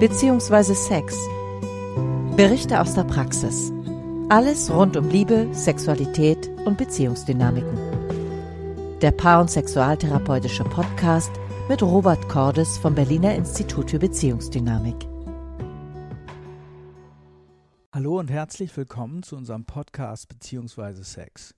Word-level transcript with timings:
bzw. 0.00 0.74
Sex. 0.74 1.18
Berichte 2.36 2.80
aus 2.80 2.94
der 2.94 3.02
Praxis. 3.02 3.72
Alles 4.28 4.70
rund 4.70 4.96
um 4.96 5.08
Liebe, 5.08 5.48
Sexualität 5.52 6.48
und 6.64 6.78
Beziehungsdynamiken. 6.78 7.76
Der 9.00 9.10
Paar- 9.10 9.40
und 9.40 9.50
Sexualtherapeutische 9.50 10.62
Podcast 10.62 11.32
mit 11.68 11.82
Robert 11.82 12.28
Cordes 12.28 12.78
vom 12.78 12.94
Berliner 12.94 13.34
Institut 13.34 13.90
für 13.90 13.98
Beziehungsdynamik. 13.98 15.08
Hallo 17.92 18.20
und 18.20 18.30
herzlich 18.30 18.76
willkommen 18.76 19.24
zu 19.24 19.34
unserem 19.34 19.64
Podcast 19.64 20.28
bzw. 20.28 21.02
Sex. 21.02 21.56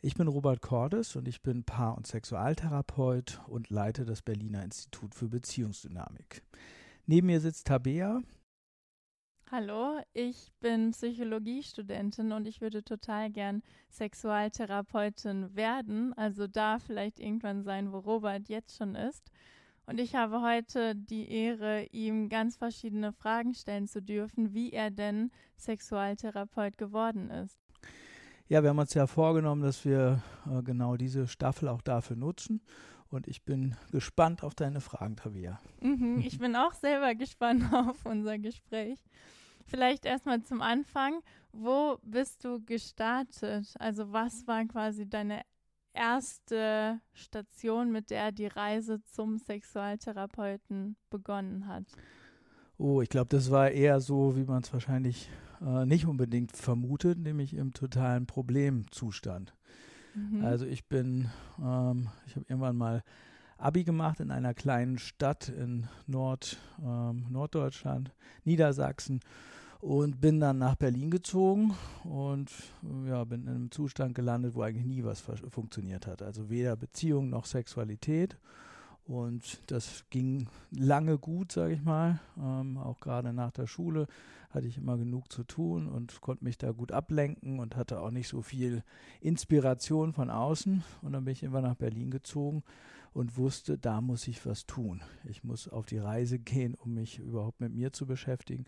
Ich 0.00 0.14
bin 0.14 0.28
Robert 0.28 0.62
Cordes 0.62 1.16
und 1.16 1.28
ich 1.28 1.42
bin 1.42 1.64
Paar- 1.64 1.98
und 1.98 2.06
Sexualtherapeut 2.06 3.42
und 3.46 3.68
leite 3.68 4.06
das 4.06 4.22
Berliner 4.22 4.64
Institut 4.64 5.14
für 5.14 5.28
Beziehungsdynamik. 5.28 6.42
Neben 7.06 7.26
mir 7.26 7.40
sitzt 7.40 7.66
Tabea. 7.66 8.22
Hallo, 9.50 10.00
ich 10.14 10.52
bin 10.60 10.92
Psychologiestudentin 10.92 12.32
und 12.32 12.46
ich 12.46 12.62
würde 12.62 12.82
total 12.82 13.30
gern 13.30 13.62
Sexualtherapeutin 13.90 15.54
werden, 15.54 16.14
also 16.14 16.46
da 16.46 16.78
vielleicht 16.78 17.20
irgendwann 17.20 17.62
sein, 17.62 17.92
wo 17.92 17.98
Robert 17.98 18.48
jetzt 18.48 18.78
schon 18.78 18.94
ist. 18.94 19.30
Und 19.84 20.00
ich 20.00 20.14
habe 20.14 20.40
heute 20.40 20.96
die 20.96 21.30
Ehre, 21.30 21.84
ihm 21.92 22.30
ganz 22.30 22.56
verschiedene 22.56 23.12
Fragen 23.12 23.52
stellen 23.52 23.86
zu 23.86 24.00
dürfen, 24.00 24.54
wie 24.54 24.72
er 24.72 24.90
denn 24.90 25.30
Sexualtherapeut 25.58 26.78
geworden 26.78 27.28
ist. 27.28 27.58
Ja, 28.48 28.62
wir 28.62 28.70
haben 28.70 28.78
uns 28.78 28.94
ja 28.94 29.06
vorgenommen, 29.06 29.62
dass 29.62 29.84
wir 29.84 30.22
äh, 30.50 30.62
genau 30.62 30.96
diese 30.96 31.26
Staffel 31.26 31.68
auch 31.68 31.82
dafür 31.82 32.16
nutzen. 32.16 32.62
Und 33.14 33.28
ich 33.28 33.44
bin 33.44 33.76
gespannt 33.92 34.42
auf 34.42 34.56
deine 34.56 34.80
Fragen, 34.80 35.14
Tavia. 35.14 35.60
Mhm, 35.80 36.18
ich 36.26 36.38
bin 36.38 36.56
auch 36.56 36.72
selber 36.74 37.14
gespannt 37.14 37.62
auf 37.72 38.04
unser 38.04 38.38
Gespräch. 38.38 38.98
Vielleicht 39.66 40.04
erstmal 40.04 40.42
zum 40.42 40.60
Anfang. 40.60 41.20
Wo 41.52 41.98
bist 42.02 42.44
du 42.44 42.60
gestartet? 42.64 43.72
Also, 43.78 44.12
was 44.12 44.46
war 44.48 44.64
quasi 44.66 45.08
deine 45.08 45.42
erste 45.92 47.00
Station, 47.12 47.92
mit 47.92 48.10
der 48.10 48.32
die 48.32 48.48
Reise 48.48 49.00
zum 49.04 49.38
Sexualtherapeuten 49.38 50.96
begonnen 51.08 51.68
hat? 51.68 51.84
Oh, 52.78 53.00
ich 53.00 53.08
glaube, 53.08 53.28
das 53.28 53.52
war 53.52 53.70
eher 53.70 54.00
so, 54.00 54.36
wie 54.36 54.44
man 54.44 54.62
es 54.62 54.72
wahrscheinlich 54.72 55.30
äh, 55.64 55.86
nicht 55.86 56.06
unbedingt 56.06 56.56
vermutet, 56.56 57.18
nämlich 57.18 57.54
im 57.54 57.72
totalen 57.72 58.26
Problemzustand. 58.26 59.54
Mhm. 60.14 60.44
Also 60.44 60.66
ich 60.66 60.86
bin, 60.86 61.30
ähm, 61.58 62.08
ich 62.26 62.36
habe 62.36 62.46
irgendwann 62.48 62.76
mal 62.76 63.02
Abi 63.58 63.84
gemacht 63.84 64.20
in 64.20 64.30
einer 64.30 64.54
kleinen 64.54 64.98
Stadt 64.98 65.48
in 65.48 65.88
Nord, 66.06 66.58
ähm, 66.82 67.26
Norddeutschland, 67.30 68.12
Niedersachsen 68.44 69.20
und 69.80 70.20
bin 70.20 70.40
dann 70.40 70.58
nach 70.58 70.76
Berlin 70.76 71.10
gezogen 71.10 71.74
und 72.04 72.50
ja, 73.06 73.22
bin 73.24 73.42
in 73.42 73.48
einem 73.48 73.70
Zustand 73.70 74.14
gelandet, 74.14 74.54
wo 74.54 74.62
eigentlich 74.62 74.86
nie 74.86 75.04
was 75.04 75.20
funktioniert 75.20 76.06
hat. 76.06 76.22
Also 76.22 76.48
weder 76.50 76.76
Beziehung 76.76 77.30
noch 77.30 77.44
Sexualität. 77.44 78.36
Und 79.06 79.70
das 79.70 80.04
ging 80.08 80.48
lange 80.70 81.18
gut, 81.18 81.52
sage 81.52 81.74
ich 81.74 81.82
mal. 81.82 82.20
Ähm, 82.38 82.78
auch 82.78 83.00
gerade 83.00 83.32
nach 83.32 83.50
der 83.50 83.66
Schule 83.66 84.06
hatte 84.48 84.66
ich 84.66 84.78
immer 84.78 84.96
genug 84.96 85.30
zu 85.30 85.44
tun 85.44 85.88
und 85.88 86.20
konnte 86.20 86.44
mich 86.44 86.56
da 86.56 86.70
gut 86.70 86.92
ablenken 86.92 87.58
und 87.58 87.76
hatte 87.76 88.00
auch 88.00 88.10
nicht 88.10 88.28
so 88.28 88.40
viel 88.40 88.82
Inspiration 89.20 90.12
von 90.12 90.30
außen. 90.30 90.82
Und 91.02 91.12
dann 91.12 91.24
bin 91.24 91.32
ich 91.32 91.42
immer 91.42 91.60
nach 91.60 91.74
Berlin 91.74 92.10
gezogen 92.10 92.62
und 93.12 93.36
wusste, 93.36 93.76
da 93.76 94.00
muss 94.00 94.26
ich 94.26 94.46
was 94.46 94.64
tun. 94.64 95.02
Ich 95.24 95.44
muss 95.44 95.68
auf 95.68 95.84
die 95.86 95.98
Reise 95.98 96.38
gehen, 96.38 96.74
um 96.74 96.94
mich 96.94 97.18
überhaupt 97.18 97.60
mit 97.60 97.74
mir 97.74 97.92
zu 97.92 98.06
beschäftigen. 98.06 98.64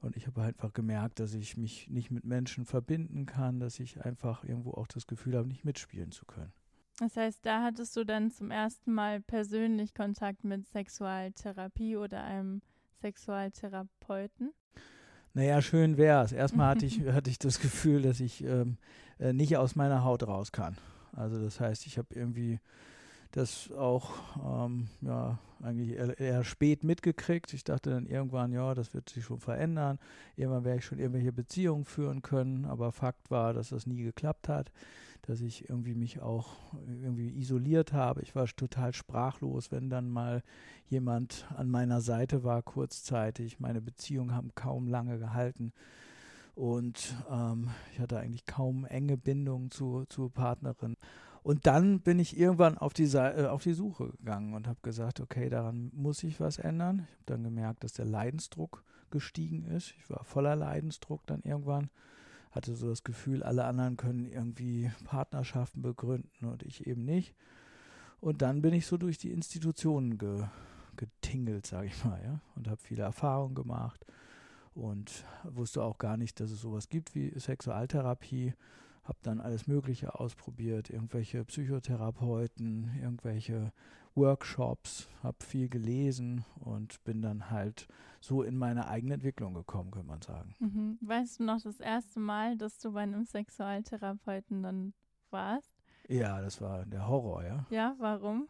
Und 0.00 0.16
ich 0.16 0.26
habe 0.26 0.42
einfach 0.42 0.72
gemerkt, 0.72 1.20
dass 1.20 1.34
ich 1.34 1.56
mich 1.56 1.88
nicht 1.88 2.10
mit 2.10 2.24
Menschen 2.24 2.64
verbinden 2.64 3.26
kann, 3.26 3.60
dass 3.60 3.80
ich 3.80 4.04
einfach 4.04 4.44
irgendwo 4.44 4.72
auch 4.72 4.86
das 4.86 5.06
Gefühl 5.06 5.36
habe, 5.36 5.48
nicht 5.48 5.64
mitspielen 5.64 6.10
zu 6.10 6.24
können. 6.24 6.52
Das 7.00 7.16
heißt, 7.16 7.46
da 7.46 7.62
hattest 7.62 7.96
du 7.96 8.04
dann 8.04 8.30
zum 8.30 8.50
ersten 8.50 8.92
Mal 8.92 9.22
persönlich 9.22 9.94
Kontakt 9.94 10.44
mit 10.44 10.66
Sexualtherapie 10.66 11.96
oder 11.96 12.22
einem 12.22 12.60
Sexualtherapeuten? 13.00 14.52
Naja, 15.32 15.62
schön 15.62 15.96
wäre 15.96 16.22
es. 16.24 16.32
Erstmal 16.32 16.68
hatte 16.68 16.84
ich, 16.84 17.00
hatte 17.12 17.30
ich 17.30 17.38
das 17.38 17.58
Gefühl, 17.58 18.02
dass 18.02 18.20
ich 18.20 18.44
ähm, 18.44 18.76
äh, 19.18 19.32
nicht 19.32 19.56
aus 19.56 19.76
meiner 19.76 20.04
Haut 20.04 20.26
raus 20.26 20.52
kann. 20.52 20.76
Also 21.12 21.42
das 21.42 21.58
heißt, 21.58 21.86
ich 21.86 21.96
habe 21.96 22.14
irgendwie 22.14 22.60
das 23.32 23.70
auch 23.72 24.10
ähm, 24.44 24.88
ja, 25.00 25.38
eigentlich 25.62 25.96
eher, 25.96 26.18
eher, 26.18 26.44
spät 26.44 26.84
mitgekriegt. 26.84 27.54
Ich 27.54 27.64
dachte 27.64 27.88
dann 27.88 28.06
irgendwann, 28.06 28.52
ja, 28.52 28.74
das 28.74 28.92
wird 28.92 29.08
sich 29.08 29.24
schon 29.24 29.40
verändern. 29.40 29.98
Irgendwann 30.36 30.64
werde 30.64 30.80
ich 30.80 30.84
schon 30.84 30.98
irgendwelche 30.98 31.32
Beziehungen 31.32 31.86
führen 31.86 32.20
können. 32.20 32.66
Aber 32.66 32.92
Fakt 32.92 33.30
war, 33.30 33.54
dass 33.54 33.70
das 33.70 33.86
nie 33.86 34.02
geklappt 34.02 34.48
hat, 34.48 34.70
dass 35.22 35.40
ich 35.40 35.68
irgendwie 35.68 35.94
mich 35.94 36.20
auch 36.20 36.56
irgendwie 36.86 37.30
isoliert 37.38 37.92
habe. 37.92 38.22
Ich 38.22 38.34
war 38.34 38.46
total 38.46 38.92
sprachlos, 38.92 39.70
wenn 39.72 39.90
dann 39.90 40.08
mal 40.08 40.42
jemand 40.88 41.46
an 41.56 41.70
meiner 41.70 42.00
Seite 42.00 42.44
war, 42.44 42.62
kurzzeitig. 42.62 43.60
Meine 43.60 43.80
Beziehungen 43.80 44.34
haben 44.34 44.54
kaum 44.54 44.88
lange 44.88 45.18
gehalten. 45.18 45.72
Und 46.54 47.14
ähm, 47.30 47.70
ich 47.92 48.00
hatte 48.00 48.18
eigentlich 48.18 48.44
kaum 48.44 48.84
enge 48.84 49.16
Bindungen 49.16 49.70
zu, 49.70 50.04
zur 50.08 50.32
Partnerin. 50.32 50.96
Und 51.42 51.66
dann 51.66 52.00
bin 52.00 52.18
ich 52.18 52.38
irgendwann 52.38 52.76
auf 52.76 52.92
die, 52.92 53.04
äh, 53.04 53.46
auf 53.46 53.62
die 53.62 53.72
Suche 53.72 54.10
gegangen 54.18 54.54
und 54.54 54.66
habe 54.66 54.78
gesagt, 54.82 55.20
okay, 55.20 55.48
daran 55.48 55.90
muss 55.94 56.22
ich 56.22 56.38
was 56.40 56.58
ändern. 56.58 57.06
Ich 57.06 57.14
habe 57.14 57.24
dann 57.26 57.44
gemerkt, 57.44 57.84
dass 57.84 57.94
der 57.94 58.04
Leidensdruck 58.04 58.84
gestiegen 59.10 59.64
ist. 59.64 59.94
Ich 59.98 60.10
war 60.10 60.24
voller 60.24 60.54
Leidensdruck 60.54 61.26
dann 61.26 61.40
irgendwann. 61.42 61.90
Hatte 62.50 62.74
so 62.74 62.88
das 62.88 63.04
Gefühl, 63.04 63.42
alle 63.42 63.64
anderen 63.64 63.96
können 63.96 64.26
irgendwie 64.26 64.90
Partnerschaften 65.04 65.82
begründen 65.82 66.46
und 66.46 66.62
ich 66.62 66.86
eben 66.86 67.04
nicht. 67.04 67.34
Und 68.20 68.42
dann 68.42 68.60
bin 68.60 68.74
ich 68.74 68.86
so 68.86 68.96
durch 68.96 69.18
die 69.18 69.30
Institutionen 69.30 70.18
ge, 70.18 70.44
getingelt, 70.96 71.66
sage 71.66 71.86
ich 71.86 72.04
mal, 72.04 72.20
ja, 72.22 72.40
und 72.56 72.68
habe 72.68 72.80
viele 72.80 73.02
Erfahrungen 73.02 73.54
gemacht 73.54 74.04
und 74.74 75.24
wusste 75.44 75.82
auch 75.82 75.98
gar 75.98 76.16
nicht, 76.16 76.40
dass 76.40 76.50
es 76.50 76.60
sowas 76.60 76.88
gibt 76.88 77.14
wie 77.14 77.32
Sexualtherapie 77.38 78.54
habe 79.10 79.18
dann 79.22 79.40
alles 79.40 79.66
Mögliche 79.66 80.14
ausprobiert, 80.14 80.88
irgendwelche 80.88 81.44
Psychotherapeuten, 81.44 82.90
irgendwelche 83.02 83.72
Workshops, 84.14 85.08
habe 85.22 85.36
viel 85.44 85.68
gelesen 85.68 86.44
und 86.60 87.02
bin 87.04 87.22
dann 87.22 87.50
halt 87.50 87.88
so 88.20 88.42
in 88.42 88.56
meine 88.56 88.88
eigene 88.88 89.14
Entwicklung 89.14 89.54
gekommen, 89.54 89.90
könnte 89.90 90.08
man 90.08 90.22
sagen. 90.22 90.54
Mhm. 90.58 90.98
Weißt 91.00 91.40
du 91.40 91.44
noch 91.44 91.60
das 91.62 91.80
erste 91.80 92.20
Mal, 92.20 92.56
dass 92.56 92.78
du 92.78 92.92
bei 92.92 93.00
einem 93.00 93.24
Sexualtherapeuten 93.24 94.62
dann 94.62 94.92
warst? 95.30 95.72
Ja, 96.08 96.40
das 96.40 96.60
war 96.60 96.84
der 96.86 97.06
Horror, 97.06 97.44
ja. 97.44 97.66
Ja, 97.70 97.94
warum? 97.98 98.48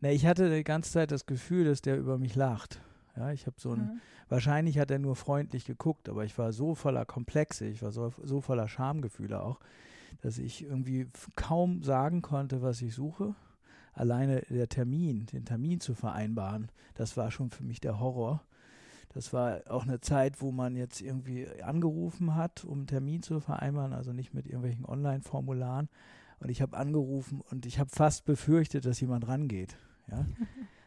Na, 0.00 0.10
ich 0.10 0.26
hatte 0.26 0.54
die 0.54 0.64
ganze 0.64 0.92
Zeit 0.92 1.10
das 1.10 1.26
Gefühl, 1.26 1.64
dass 1.64 1.80
der 1.80 1.96
über 1.96 2.18
mich 2.18 2.34
lacht. 2.34 2.80
Ja, 3.16 3.30
ich 3.30 3.46
habe 3.46 3.56
so 3.58 3.72
ein, 3.72 3.80
mhm. 3.80 4.00
wahrscheinlich 4.28 4.78
hat 4.78 4.90
er 4.90 4.98
nur 4.98 5.16
freundlich 5.16 5.64
geguckt, 5.64 6.08
aber 6.08 6.24
ich 6.24 6.36
war 6.38 6.52
so 6.52 6.74
voller 6.74 7.04
Komplexe, 7.04 7.66
ich 7.66 7.82
war 7.82 7.92
so, 7.92 8.12
so 8.22 8.40
voller 8.40 8.68
Schamgefühle 8.68 9.42
auch, 9.42 9.60
dass 10.22 10.38
ich 10.38 10.64
irgendwie 10.64 11.08
kaum 11.36 11.82
sagen 11.82 12.22
konnte, 12.22 12.62
was 12.62 12.80
ich 12.82 12.94
suche. 12.94 13.34
Alleine 13.92 14.42
der 14.48 14.68
Termin, 14.68 15.26
den 15.26 15.44
Termin 15.44 15.80
zu 15.80 15.94
vereinbaren, 15.94 16.70
das 16.94 17.16
war 17.16 17.30
schon 17.30 17.50
für 17.50 17.64
mich 17.64 17.80
der 17.80 18.00
Horror. 18.00 18.42
Das 19.14 19.32
war 19.32 19.60
auch 19.68 19.82
eine 19.82 20.00
Zeit, 20.00 20.40
wo 20.40 20.52
man 20.52 20.74
jetzt 20.74 21.02
irgendwie 21.02 21.46
angerufen 21.62 22.34
hat, 22.34 22.64
um 22.64 22.78
einen 22.78 22.86
Termin 22.86 23.22
zu 23.22 23.40
vereinbaren, 23.40 23.92
also 23.92 24.12
nicht 24.12 24.32
mit 24.32 24.46
irgendwelchen 24.46 24.86
Online-Formularen. 24.86 25.88
Und 26.40 26.48
ich 26.48 26.62
habe 26.62 26.76
angerufen 26.76 27.42
und 27.50 27.66
ich 27.66 27.78
habe 27.78 27.90
fast 27.90 28.24
befürchtet, 28.24 28.86
dass 28.86 29.00
jemand 29.00 29.28
rangeht. 29.28 29.76
Ja. 30.10 30.24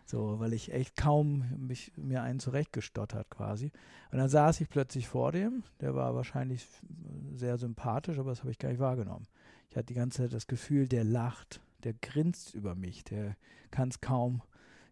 So, 0.08 0.40
weil 0.40 0.54
ich 0.54 0.72
echt 0.72 0.96
kaum 0.96 1.46
mich, 1.58 1.92
mir 1.96 2.22
einen 2.22 2.40
zurechtgestottert 2.40 3.28
quasi. 3.32 3.72
Und 4.12 4.20
dann 4.20 4.30
saß 4.30 4.62
ich 4.62 4.70
plötzlich 4.70 5.08
vor 5.08 5.32
dem, 5.32 5.64
der 5.82 5.96
war 5.96 6.14
wahrscheinlich 6.14 6.68
sehr 7.34 7.58
sympathisch, 7.58 8.20
aber 8.20 8.30
das 8.30 8.42
habe 8.42 8.52
ich 8.52 8.60
gar 8.60 8.70
nicht 8.70 8.80
wahrgenommen. 8.80 9.26
Ich 9.72 9.76
hatte 9.76 9.88
die 9.88 9.96
ganze 9.96 10.22
Zeit 10.22 10.34
das 10.34 10.46
Gefühl, 10.46 10.88
der 10.88 11.04
lacht, 11.04 11.60
der 11.86 11.94
grinst 11.94 12.54
über 12.54 12.76
mich, 12.76 13.04
der 13.04 13.38
kann 13.72 13.90
es 13.90 14.02
kaum, 14.02 14.42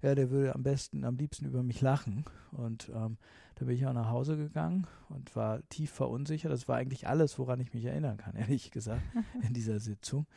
ja, 0.02 0.16
der 0.16 0.30
würde 0.30 0.54
am 0.54 0.64
besten, 0.64 1.06
am 1.06 1.18
liebsten 1.18 1.46
über 1.46 1.64
mich 1.64 1.82
lachen. 1.82 2.26
Und 2.52 2.90
ähm, 2.94 3.18
da 3.56 3.66
bin 3.66 3.76
ich 3.76 3.86
auch 3.86 3.94
nach 3.94 4.10
Hause 4.10 4.38
gegangen 4.38 4.86
und 5.10 5.36
war 5.36 5.68
tief 5.70 5.92
verunsichert. 5.92 6.52
Das 6.52 6.68
war 6.68 6.78
eigentlich 6.78 7.08
alles, 7.08 7.40
woran 7.40 7.60
ich 7.60 7.74
mich 7.74 7.86
erinnern 7.86 8.18
kann, 8.18 8.36
ehrlich 8.38 8.72
gesagt, 8.72 9.02
in 9.42 9.54
dieser 9.54 9.80
Sitzung. 9.80 10.28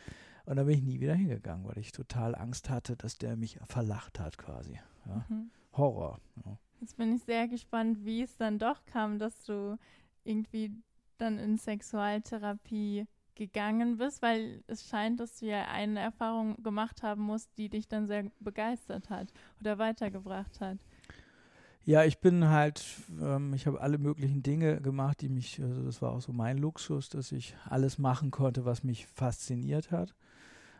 Und 0.45 0.57
dann 0.57 0.67
bin 0.67 0.77
ich 0.77 0.85
nie 0.85 1.01
wieder 1.01 1.15
hingegangen, 1.15 1.67
weil 1.67 1.79
ich 1.79 1.91
total 1.91 2.37
Angst 2.37 2.71
hatte, 2.71 2.97
dass 2.97 3.19
der 3.19 3.37
mich 3.37 3.59
verlacht 3.67 4.21
hat 4.21 4.39
quasi. 4.39 4.79
Ja. 5.07 5.27
Mhm. 5.29 5.51
Horror. 5.73 6.21
Ja. 6.45 6.59
Jetzt 6.81 6.97
bin 6.97 7.15
ich 7.15 7.23
sehr 7.25 7.49
gespannt, 7.49 8.05
wie 8.05 8.23
es 8.23 8.37
dann 8.37 8.59
doch 8.59 8.85
kam, 8.85 9.19
dass 9.19 9.45
du 9.45 9.77
irgendwie 10.23 10.71
dann 11.19 11.39
in 11.39 11.57
Sexualtherapie 11.57 13.07
gegangen 13.37 13.99
bist, 13.99 14.23
weil 14.23 14.65
es 14.67 14.89
scheint, 14.89 15.21
dass 15.21 15.39
du 15.39 15.47
ja 15.47 15.67
eine 15.67 16.01
Erfahrung 16.01 16.63
gemacht 16.63 17.03
haben 17.03 17.23
musst, 17.23 17.51
die 17.59 17.69
dich 17.69 17.87
dann 17.87 18.07
sehr 18.07 18.25
begeistert 18.41 19.11
hat 19.11 19.29
oder 19.61 19.79
weitergebracht 19.79 20.61
hat. 20.61 20.79
Ja, 21.85 22.03
ich 22.03 22.19
bin 22.19 22.49
halt, 22.49 22.85
ähm, 23.23 23.55
ich 23.55 23.69
habe 23.69 23.81
alle 23.81 23.99
möglichen 23.99 24.43
Dinge 24.43 24.81
gemacht, 24.81 25.21
die 25.21 25.29
mich, 25.29 25.63
also 25.63 25.85
das 25.85 26.03
war 26.03 26.11
auch 26.11 26.21
so 26.21 26.33
mein 26.33 26.59
Luxus, 26.59 27.09
dass 27.11 27.31
ich 27.31 27.55
alles 27.65 27.99
machen 27.99 28.33
konnte, 28.33 28.65
was 28.65 28.83
mich 28.83 29.07
fasziniert 29.07 29.93
hat. 29.93 30.17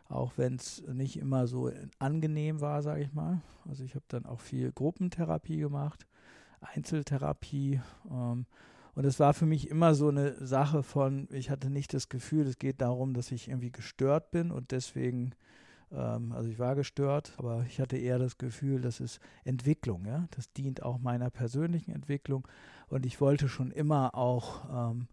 Auch 0.09 0.33
wenn 0.35 0.55
es 0.55 0.83
nicht 0.87 1.17
immer 1.17 1.47
so 1.47 1.71
angenehm 1.99 2.59
war, 2.59 2.81
sage 2.81 3.03
ich 3.03 3.13
mal. 3.13 3.41
Also 3.69 3.85
ich 3.85 3.95
habe 3.95 4.05
dann 4.09 4.25
auch 4.25 4.41
viel 4.41 4.73
Gruppentherapie 4.73 5.57
gemacht, 5.57 6.05
Einzeltherapie. 6.59 7.79
Ähm, 8.11 8.45
und 8.97 9.05
es 9.05 9.19
war 9.19 9.35
für 9.35 9.45
mich 9.45 9.69
immer 9.69 9.93
so 9.93 10.07
eine 10.09 10.43
Sache 10.43 10.81
von, 10.81 11.27
ich 11.31 11.51
hatte 11.51 11.69
nicht 11.69 11.93
das 11.93 12.09
Gefühl, 12.09 12.47
es 12.47 12.57
geht 12.57 12.81
darum, 12.81 13.13
dass 13.13 13.31
ich 13.31 13.47
irgendwie 13.47 13.71
gestört 13.71 14.31
bin 14.31 14.49
und 14.49 14.71
deswegen 14.71 15.33
ähm, 15.91 16.31
also 16.31 16.49
ich 16.49 16.59
war 16.59 16.75
gestört, 16.75 17.33
aber 17.37 17.63
ich 17.67 17.79
hatte 17.79 17.95
eher 17.97 18.19
das 18.19 18.37
Gefühl, 18.37 18.81
das 18.81 18.99
ist 18.99 19.19
Entwicklung, 19.43 20.05
ja. 20.05 20.27
Das 20.31 20.51
dient 20.51 20.83
auch 20.83 20.99
meiner 20.99 21.29
persönlichen 21.29 21.91
Entwicklung. 21.91 22.47
Und 22.87 23.05
ich 23.05 23.21
wollte 23.21 23.47
schon 23.49 23.71
immer 23.71 24.15
auch, 24.15 24.91
ähm, 24.91 25.07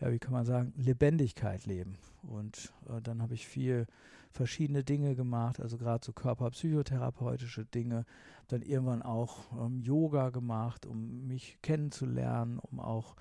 ja, 0.00 0.12
wie 0.12 0.18
kann 0.18 0.32
man 0.32 0.44
sagen, 0.44 0.72
Lebendigkeit 0.76 1.66
leben. 1.66 1.96
Und 2.22 2.72
äh, 2.88 3.00
dann 3.02 3.22
habe 3.22 3.34
ich 3.34 3.46
viel 3.46 3.86
verschiedene 4.30 4.84
Dinge 4.84 5.14
gemacht, 5.14 5.60
also 5.60 5.78
gerade 5.78 6.04
so 6.04 6.12
körperpsychotherapeutische 6.12 7.64
Dinge, 7.64 8.04
dann 8.48 8.62
irgendwann 8.62 9.02
auch 9.02 9.44
ähm, 9.58 9.80
Yoga 9.80 10.30
gemacht, 10.30 10.86
um 10.86 11.26
mich 11.26 11.58
kennenzulernen, 11.62 12.58
um 12.58 12.80
auch 12.80 13.16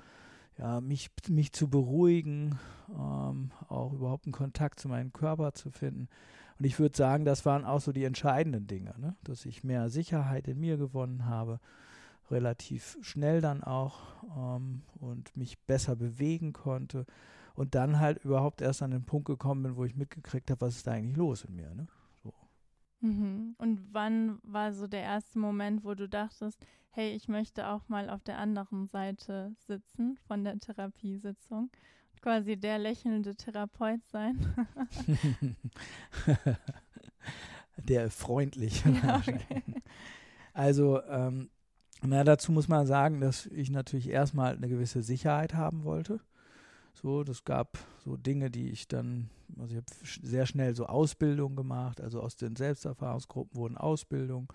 ja, 0.57 0.81
mich, 0.81 1.11
mich 1.29 1.53
zu 1.53 1.69
beruhigen, 1.69 2.59
ähm, 2.89 3.51
auch 3.67 3.93
überhaupt 3.93 4.25
einen 4.25 4.33
Kontakt 4.33 4.79
zu 4.79 4.89
meinem 4.89 5.13
Körper 5.13 5.53
zu 5.53 5.69
finden. 5.71 6.07
Und 6.57 6.65
ich 6.65 6.79
würde 6.79 6.97
sagen, 6.97 7.25
das 7.25 7.45
waren 7.45 7.65
auch 7.65 7.81
so 7.81 7.91
die 7.91 8.03
entscheidenden 8.03 8.65
Dinge, 8.67 8.95
ne? 8.97 9.15
dass 9.23 9.45
ich 9.45 9.63
mehr 9.63 9.89
Sicherheit 9.89 10.47
in 10.47 10.59
mir 10.59 10.77
gewonnen 10.77 11.25
habe, 11.25 11.59
relativ 12.31 12.97
schnell 13.01 13.41
dann 13.41 13.63
auch 13.63 13.99
ähm, 14.35 14.83
und 14.99 15.35
mich 15.35 15.59
besser 15.65 15.95
bewegen 15.95 16.53
konnte 16.53 17.05
und 17.55 17.75
dann 17.75 17.99
halt 17.99 18.23
überhaupt 18.23 18.61
erst 18.61 18.81
an 18.81 18.91
den 18.91 19.05
Punkt 19.05 19.27
gekommen 19.27 19.63
bin, 19.63 19.75
wo 19.75 19.85
ich 19.85 19.95
mitgekriegt 19.95 20.51
habe, 20.51 20.61
was 20.61 20.77
ist 20.77 20.87
da 20.87 20.91
eigentlich 20.91 21.17
los 21.17 21.43
in 21.43 21.55
mir. 21.55 21.73
Ne? 21.73 21.87
So. 22.23 22.33
Mhm. 23.01 23.55
Und 23.57 23.81
wann 23.91 24.39
war 24.43 24.73
so 24.73 24.87
der 24.87 25.01
erste 25.01 25.39
Moment, 25.39 25.83
wo 25.83 25.93
du 25.93 26.07
dachtest, 26.07 26.65
hey, 26.89 27.13
ich 27.13 27.27
möchte 27.27 27.67
auch 27.67 27.87
mal 27.89 28.09
auf 28.09 28.23
der 28.23 28.37
anderen 28.37 28.87
Seite 28.87 29.55
sitzen 29.67 30.17
von 30.27 30.43
der 30.43 30.59
Therapiesitzung? 30.59 31.69
quasi 32.21 32.57
der 32.57 32.77
lächelnde 32.77 33.35
Therapeut 33.35 34.01
sein. 34.07 34.37
der 37.77 38.09
freundlich. 38.09 38.83
Ja, 39.03 39.17
okay. 39.17 39.63
Also, 40.53 41.01
ähm, 41.03 41.49
na, 42.03 42.23
dazu 42.23 42.51
muss 42.51 42.67
man 42.67 42.85
sagen, 42.85 43.19
dass 43.21 43.45
ich 43.47 43.71
natürlich 43.71 44.09
erstmal 44.09 44.55
eine 44.55 44.67
gewisse 44.67 45.01
Sicherheit 45.01 45.53
haben 45.53 45.83
wollte. 45.83 46.19
So, 46.93 47.23
das 47.23 47.43
gab 47.43 47.77
so 48.03 48.17
Dinge, 48.17 48.49
die 48.49 48.69
ich 48.69 48.87
dann, 48.87 49.29
also 49.59 49.75
ich 49.75 49.77
habe 49.77 50.27
sehr 50.27 50.45
schnell 50.45 50.75
so 50.75 50.87
Ausbildung 50.87 51.55
gemacht, 51.55 52.01
also 52.01 52.21
aus 52.21 52.35
den 52.35 52.55
Selbsterfahrungsgruppen 52.55 53.55
wurden 53.55 53.77
Ausbildung, 53.77 54.51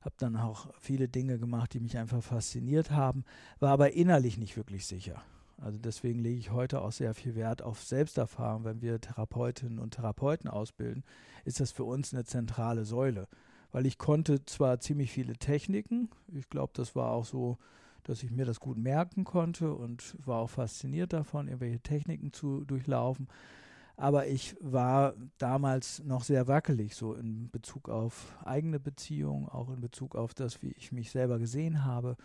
habe 0.00 0.14
dann 0.18 0.36
auch 0.36 0.68
viele 0.80 1.08
Dinge 1.08 1.38
gemacht, 1.38 1.74
die 1.74 1.80
mich 1.80 1.96
einfach 1.96 2.22
fasziniert 2.22 2.90
haben, 2.90 3.24
war 3.60 3.70
aber 3.70 3.92
innerlich 3.92 4.38
nicht 4.38 4.56
wirklich 4.56 4.86
sicher. 4.86 5.22
Also 5.60 5.78
deswegen 5.78 6.20
lege 6.20 6.38
ich 6.38 6.52
heute 6.52 6.80
auch 6.82 6.92
sehr 6.92 7.14
viel 7.14 7.34
Wert 7.34 7.62
auf 7.62 7.82
Selbsterfahrung. 7.82 8.64
Wenn 8.64 8.80
wir 8.80 9.00
Therapeutinnen 9.00 9.78
und 9.80 9.94
Therapeuten 9.94 10.48
ausbilden, 10.48 11.02
ist 11.44 11.60
das 11.60 11.72
für 11.72 11.84
uns 11.84 12.14
eine 12.14 12.24
zentrale 12.24 12.84
Säule. 12.84 13.26
Weil 13.72 13.86
ich 13.86 13.98
konnte 13.98 14.44
zwar 14.44 14.80
ziemlich 14.80 15.12
viele 15.12 15.34
Techniken, 15.34 16.08
ich 16.34 16.48
glaube, 16.48 16.72
das 16.74 16.96
war 16.96 17.12
auch 17.12 17.24
so, 17.24 17.58
dass 18.04 18.22
ich 18.22 18.30
mir 18.30 18.46
das 18.46 18.60
gut 18.60 18.78
merken 18.78 19.24
konnte 19.24 19.74
und 19.74 20.16
war 20.24 20.38
auch 20.38 20.50
fasziniert 20.50 21.12
davon, 21.12 21.48
irgendwelche 21.48 21.80
Techniken 21.80 22.32
zu 22.32 22.64
durchlaufen. 22.64 23.28
Aber 23.96 24.26
ich 24.26 24.56
war 24.60 25.14
damals 25.38 26.02
noch 26.04 26.22
sehr 26.22 26.46
wackelig, 26.46 26.94
so 26.94 27.14
in 27.14 27.50
Bezug 27.50 27.88
auf 27.88 28.36
eigene 28.44 28.80
Beziehungen, 28.80 29.48
auch 29.48 29.68
in 29.70 29.80
Bezug 29.80 30.14
auf 30.14 30.32
das, 30.32 30.62
wie 30.62 30.70
ich 30.70 30.92
mich 30.92 31.10
selber 31.10 31.38
gesehen 31.38 31.84
habe 31.84 32.16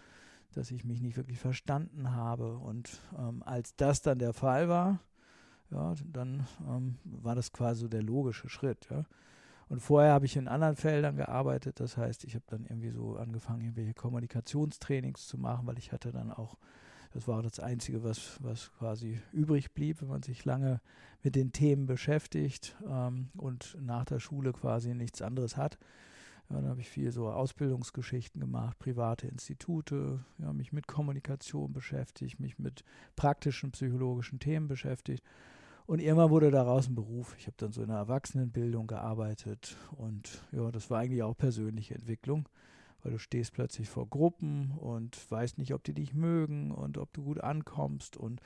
dass 0.55 0.71
ich 0.71 0.83
mich 0.85 1.01
nicht 1.01 1.17
wirklich 1.17 1.39
verstanden 1.39 2.11
habe. 2.11 2.57
Und 2.57 3.01
ähm, 3.17 3.43
als 3.43 3.75
das 3.75 4.01
dann 4.01 4.19
der 4.19 4.33
Fall 4.33 4.69
war, 4.69 4.99
ja, 5.71 5.93
dann 6.05 6.45
ähm, 6.67 6.97
war 7.03 7.35
das 7.35 7.51
quasi 7.51 7.81
so 7.81 7.87
der 7.87 8.03
logische 8.03 8.49
Schritt. 8.49 8.87
Ja. 8.89 9.05
Und 9.73 9.79
vorher 9.79 10.11
habe 10.11 10.27
ich 10.27 10.35
in 10.35 10.47
anderen 10.47 10.75
Feldern 10.75 11.15
gearbeitet. 11.15 11.79
Das 11.79 11.97
heißt, 11.97 12.25
ich 12.25 12.35
habe 12.35 12.45
dann 12.45 12.63
irgendwie 12.63 12.91
so 12.91 13.15
angefangen, 13.15 13.61
irgendwelche 13.61 13.95
Kommunikationstrainings 13.95 15.25
zu 15.27 15.39
machen, 15.39 15.65
weil 15.65 15.79
ich 15.79 15.91
hatte 15.91 16.11
dann 16.11 16.31
auch, 16.31 16.59
das 17.11 17.27
war 17.27 17.41
das 17.41 17.59
Einzige, 17.59 18.03
was, 18.03 18.37
was 18.43 18.71
quasi 18.77 19.19
übrig 19.31 19.73
blieb, 19.73 19.99
wenn 20.03 20.09
man 20.09 20.21
sich 20.21 20.45
lange 20.45 20.79
mit 21.23 21.33
den 21.33 21.53
Themen 21.53 21.87
beschäftigt 21.87 22.77
ähm, 22.87 23.31
und 23.35 23.75
nach 23.81 24.05
der 24.05 24.19
Schule 24.19 24.53
quasi 24.53 24.93
nichts 24.93 25.23
anderes 25.23 25.57
hat. 25.57 25.79
Ja, 26.51 26.57
dann 26.57 26.69
habe 26.69 26.81
ich 26.81 26.89
viel 26.89 27.11
so 27.11 27.31
Ausbildungsgeschichten 27.31 28.39
gemacht, 28.39 28.77
private 28.77 29.25
Institute, 29.25 30.23
ja, 30.37 30.53
mich 30.53 30.71
mit 30.71 30.85
Kommunikation 30.85 31.73
beschäftigt, 31.73 32.39
mich 32.39 32.59
mit 32.59 32.83
praktischen 33.15 33.71
psychologischen 33.71 34.37
Themen 34.37 34.67
beschäftigt. 34.67 35.23
Und 35.85 35.99
irgendwann 35.99 36.29
wurde 36.29 36.51
daraus 36.51 36.87
ein 36.87 36.95
Beruf. 36.95 37.35
Ich 37.37 37.47
habe 37.47 37.57
dann 37.57 37.71
so 37.71 37.81
in 37.81 37.89
der 37.89 37.97
Erwachsenenbildung 37.97 38.87
gearbeitet 38.87 39.75
und 39.97 40.43
ja, 40.51 40.71
das 40.71 40.89
war 40.89 40.99
eigentlich 40.99 41.23
auch 41.23 41.35
persönliche 41.35 41.95
Entwicklung, 41.95 42.47
weil 43.01 43.11
du 43.11 43.19
stehst 43.19 43.53
plötzlich 43.53 43.89
vor 43.89 44.07
Gruppen 44.07 44.71
und 44.71 45.29
weißt 45.29 45.57
nicht, 45.57 45.73
ob 45.73 45.83
die 45.83 45.93
dich 45.93 46.13
mögen 46.13 46.71
und 46.71 46.97
ob 46.97 47.11
du 47.13 47.23
gut 47.23 47.41
ankommst 47.41 48.15
und 48.15 48.41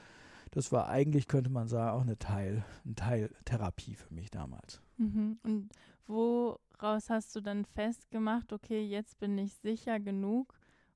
das 0.51 0.71
war 0.71 0.87
eigentlich, 0.87 1.27
könnte 1.27 1.49
man 1.49 1.67
sagen, 1.67 1.97
auch 1.97 2.01
eine 2.01 2.17
Teil, 2.17 2.63
ein 2.85 2.95
Teil 2.95 3.29
Therapie 3.45 3.95
für 3.95 4.13
mich 4.13 4.31
damals. 4.31 4.81
Mhm. 4.97 5.39
Und 5.43 5.69
woraus 6.07 7.09
hast 7.09 7.35
du 7.35 7.41
dann 7.41 7.65
festgemacht, 7.65 8.53
okay, 8.53 8.81
jetzt 8.81 9.19
bin 9.19 9.37
ich 9.37 9.53
sicher 9.55 9.99
genug, 9.99 10.53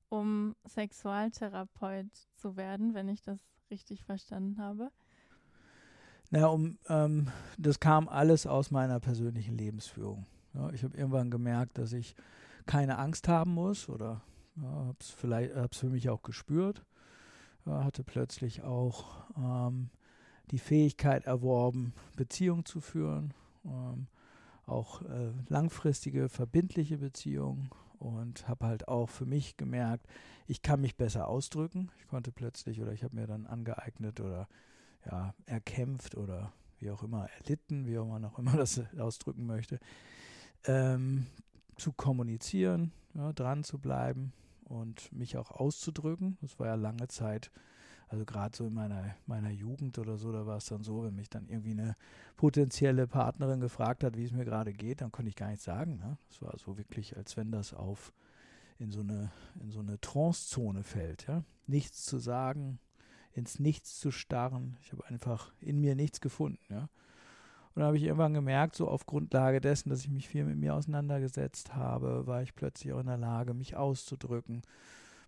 um 0.08 0.56
Sexualtherapeut 0.66 2.10
zu 2.34 2.56
werden, 2.56 2.94
wenn 2.94 3.08
ich 3.08 3.22
das 3.22 3.40
richtig 3.70 4.04
verstanden 4.04 4.58
habe? 4.58 4.90
Naja, 6.32 6.46
um, 6.46 6.78
ähm, 6.88 7.28
das 7.58 7.78
kam 7.78 8.08
alles 8.08 8.46
aus 8.46 8.70
meiner 8.70 8.98
persönlichen 9.00 9.58
Lebensführung. 9.58 10.24
Ja, 10.54 10.70
ich 10.70 10.82
habe 10.82 10.96
irgendwann 10.96 11.30
gemerkt, 11.30 11.76
dass 11.76 11.92
ich 11.92 12.16
keine 12.64 12.96
Angst 12.96 13.28
haben 13.28 13.52
muss 13.52 13.86
oder 13.90 14.22
ja, 14.56 14.62
habe 14.62 14.96
es 14.98 15.78
für 15.78 15.90
mich 15.90 16.08
auch 16.08 16.22
gespürt. 16.22 16.86
Ja, 17.66 17.84
hatte 17.84 18.02
plötzlich 18.02 18.62
auch 18.62 19.26
ähm, 19.36 19.90
die 20.50 20.58
Fähigkeit 20.58 21.26
erworben, 21.26 21.92
Beziehungen 22.16 22.64
zu 22.64 22.80
führen. 22.80 23.34
Ähm, 23.66 24.06
auch 24.64 25.02
äh, 25.02 25.32
langfristige, 25.48 26.30
verbindliche 26.30 26.96
Beziehungen 26.96 27.68
und 27.98 28.48
habe 28.48 28.66
halt 28.66 28.88
auch 28.88 29.10
für 29.10 29.26
mich 29.26 29.58
gemerkt, 29.58 30.06
ich 30.46 30.62
kann 30.62 30.80
mich 30.80 30.96
besser 30.96 31.28
ausdrücken. 31.28 31.90
Ich 31.98 32.06
konnte 32.06 32.32
plötzlich 32.32 32.80
oder 32.80 32.92
ich 32.92 33.04
habe 33.04 33.16
mir 33.16 33.26
dann 33.26 33.46
angeeignet 33.46 34.20
oder 34.20 34.48
ja, 35.10 35.34
erkämpft 35.46 36.16
oder 36.16 36.52
wie 36.78 36.90
auch 36.90 37.02
immer 37.02 37.28
erlitten, 37.38 37.86
wie 37.86 37.98
auch 37.98 38.06
man 38.06 38.24
auch 38.24 38.38
immer 38.38 38.52
das 38.56 38.80
ausdrücken 38.98 39.46
möchte, 39.46 39.78
ähm, 40.64 41.26
zu 41.76 41.92
kommunizieren, 41.92 42.92
ja, 43.14 43.32
dran 43.32 43.64
zu 43.64 43.78
bleiben 43.78 44.32
und 44.64 45.12
mich 45.12 45.36
auch 45.36 45.50
auszudrücken. 45.50 46.38
Das 46.40 46.58
war 46.58 46.68
ja 46.68 46.74
lange 46.74 47.08
Zeit 47.08 47.50
also 48.12 48.26
gerade 48.26 48.54
so 48.54 48.66
in 48.66 48.74
meiner, 48.74 49.16
meiner 49.24 49.50
Jugend 49.50 49.98
oder 49.98 50.18
so, 50.18 50.32
da 50.32 50.44
war 50.44 50.58
es 50.58 50.66
dann 50.66 50.84
so, 50.84 51.02
wenn 51.02 51.14
mich 51.14 51.30
dann 51.30 51.48
irgendwie 51.48 51.70
eine 51.70 51.96
potenzielle 52.36 53.06
Partnerin 53.06 53.60
gefragt 53.60 54.04
hat, 54.04 54.18
wie 54.18 54.24
es 54.24 54.32
mir 54.32 54.44
gerade 54.44 54.74
geht, 54.74 55.00
dann 55.00 55.10
konnte 55.10 55.30
ich 55.30 55.34
gar 55.34 55.48
nichts 55.48 55.64
sagen. 55.64 55.96
Ne? 55.96 56.18
Das 56.28 56.42
war 56.42 56.54
so 56.58 56.76
wirklich, 56.76 57.16
als 57.16 57.38
wenn 57.38 57.50
das 57.50 57.72
auf 57.72 58.12
in 58.78 58.90
so 58.90 59.00
eine, 59.00 59.32
in 59.60 59.70
so 59.70 59.80
eine 59.80 59.98
Trancezone 59.98 60.82
fällt. 60.82 61.26
Ja? 61.26 61.42
Nichts 61.66 62.04
zu 62.04 62.18
sagen, 62.18 62.78
ins 63.34 63.58
Nichts 63.58 63.98
zu 63.98 64.10
starren. 64.10 64.76
Ich 64.82 64.92
habe 64.92 65.06
einfach 65.06 65.52
in 65.60 65.80
mir 65.80 65.94
nichts 65.94 66.20
gefunden. 66.20 66.62
Ja? 66.68 66.88
Und 67.74 67.80
dann 67.80 67.84
habe 67.84 67.96
ich 67.96 68.04
irgendwann 68.04 68.34
gemerkt, 68.34 68.76
so 68.76 68.88
auf 68.88 69.06
Grundlage 69.06 69.60
dessen, 69.60 69.90
dass 69.90 70.00
ich 70.00 70.10
mich 70.10 70.28
viel 70.28 70.44
mit 70.44 70.56
mir 70.56 70.74
auseinandergesetzt 70.74 71.74
habe, 71.74 72.26
war 72.26 72.42
ich 72.42 72.54
plötzlich 72.54 72.92
auch 72.92 73.00
in 73.00 73.06
der 73.06 73.18
Lage, 73.18 73.54
mich 73.54 73.76
auszudrücken 73.76 74.62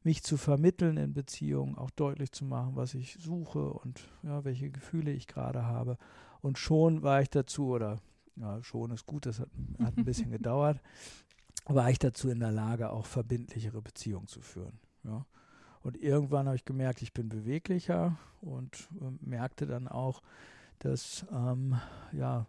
mich 0.04 0.22
zu 0.22 0.36
vermitteln 0.36 0.98
in 0.98 1.14
Beziehungen, 1.14 1.76
auch 1.76 1.90
deutlich 1.90 2.30
zu 2.30 2.44
machen, 2.44 2.76
was 2.76 2.94
ich 2.94 3.16
suche 3.18 3.70
und 3.72 4.06
ja, 4.22 4.44
welche 4.44 4.70
Gefühle 4.70 5.10
ich 5.10 5.26
gerade 5.26 5.64
habe. 5.64 5.96
Und 6.42 6.58
schon 6.58 7.02
war 7.02 7.22
ich 7.22 7.30
dazu, 7.30 7.68
oder 7.68 8.00
ja, 8.36 8.62
schon 8.62 8.90
ist 8.90 9.06
gut, 9.06 9.24
das 9.26 9.40
hat, 9.40 9.48
hat 9.82 9.96
ein 9.96 10.04
bisschen 10.04 10.30
gedauert, 10.30 10.80
war 11.64 11.90
ich 11.90 11.98
dazu 11.98 12.28
in 12.28 12.40
der 12.40 12.52
Lage, 12.52 12.90
auch 12.90 13.06
verbindlichere 13.06 13.80
Beziehungen 13.80 14.26
zu 14.26 14.42
führen. 14.42 14.78
Ja. 15.04 15.24
Und 15.84 15.98
irgendwann 15.98 16.46
habe 16.46 16.56
ich 16.56 16.64
gemerkt, 16.64 17.02
ich 17.02 17.12
bin 17.12 17.28
beweglicher 17.28 18.16
und 18.40 18.88
äh, 19.00 19.10
merkte 19.20 19.66
dann 19.66 19.86
auch, 19.86 20.22
dass 20.78 21.26
ähm, 21.30 21.78
ja, 22.12 22.46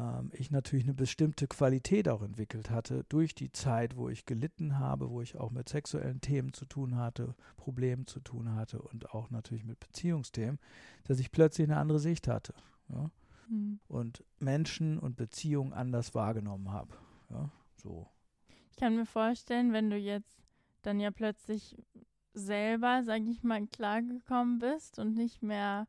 ähm, 0.00 0.30
ich 0.32 0.50
natürlich 0.50 0.86
eine 0.86 0.94
bestimmte 0.94 1.46
Qualität 1.46 2.08
auch 2.08 2.22
entwickelt 2.22 2.70
hatte 2.70 3.04
durch 3.10 3.34
die 3.34 3.52
Zeit, 3.52 3.96
wo 3.96 4.08
ich 4.08 4.24
gelitten 4.24 4.78
habe, 4.78 5.10
wo 5.10 5.20
ich 5.20 5.36
auch 5.36 5.50
mit 5.50 5.68
sexuellen 5.68 6.22
Themen 6.22 6.54
zu 6.54 6.64
tun 6.64 6.96
hatte, 6.96 7.34
Problemen 7.58 8.06
zu 8.06 8.18
tun 8.20 8.54
hatte 8.54 8.80
und 8.80 9.12
auch 9.12 9.30
natürlich 9.30 9.64
mit 9.64 9.78
Beziehungsthemen, 9.78 10.58
dass 11.04 11.18
ich 11.18 11.30
plötzlich 11.30 11.68
eine 11.68 11.78
andere 11.78 12.00
Sicht 12.00 12.28
hatte. 12.28 12.54
Ja? 12.88 13.10
Mhm. 13.50 13.78
Und 13.88 14.24
Menschen 14.38 14.98
und 14.98 15.16
Beziehungen 15.16 15.74
anders 15.74 16.14
wahrgenommen 16.14 16.72
habe. 16.72 16.94
Ja? 17.28 17.50
So. 17.76 18.08
Ich 18.70 18.76
kann 18.76 18.96
mir 18.96 19.04
vorstellen, 19.04 19.74
wenn 19.74 19.90
du 19.90 19.98
jetzt 19.98 20.32
dann 20.80 20.98
ja 20.98 21.10
plötzlich 21.10 21.76
selber, 22.38 23.02
sag 23.04 23.22
ich 23.26 23.42
mal, 23.42 23.66
klargekommen 23.66 24.58
bist 24.58 24.98
und 24.98 25.14
nicht 25.14 25.42
mehr 25.42 25.86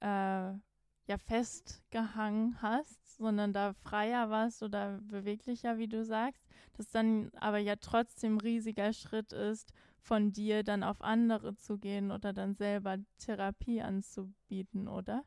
äh, 0.00 0.06
ja 0.06 1.18
festgehangen 1.26 2.62
hast, 2.62 3.18
sondern 3.18 3.52
da 3.52 3.74
freier 3.74 4.30
warst 4.30 4.62
oder 4.62 4.98
beweglicher, 5.02 5.78
wie 5.78 5.88
du 5.88 6.04
sagst, 6.04 6.42
das 6.76 6.90
dann 6.90 7.30
aber 7.38 7.58
ja 7.58 7.76
trotzdem 7.76 8.38
riesiger 8.38 8.92
Schritt 8.92 9.32
ist, 9.32 9.72
von 10.00 10.32
dir 10.32 10.62
dann 10.62 10.82
auf 10.82 11.02
andere 11.02 11.54
zu 11.54 11.76
gehen 11.76 12.10
oder 12.10 12.32
dann 12.32 12.54
selber 12.54 12.96
Therapie 13.18 13.82
anzubieten, 13.82 14.88
oder? 14.88 15.24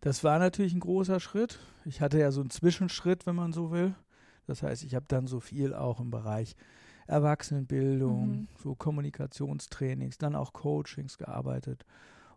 Das 0.00 0.22
war 0.22 0.38
natürlich 0.38 0.74
ein 0.74 0.80
großer 0.80 1.18
Schritt. 1.18 1.58
Ich 1.84 2.00
hatte 2.00 2.18
ja 2.18 2.30
so 2.30 2.40
einen 2.40 2.50
Zwischenschritt, 2.50 3.26
wenn 3.26 3.34
man 3.34 3.52
so 3.52 3.72
will. 3.72 3.94
Das 4.46 4.62
heißt, 4.62 4.84
ich 4.84 4.94
habe 4.94 5.06
dann 5.08 5.26
so 5.26 5.40
viel 5.40 5.74
auch 5.74 5.98
im 6.00 6.10
Bereich 6.10 6.54
Erwachsenenbildung, 7.06 8.28
mhm. 8.28 8.48
so 8.62 8.74
Kommunikationstrainings, 8.74 10.18
dann 10.18 10.34
auch 10.34 10.52
Coachings 10.52 11.18
gearbeitet. 11.18 11.84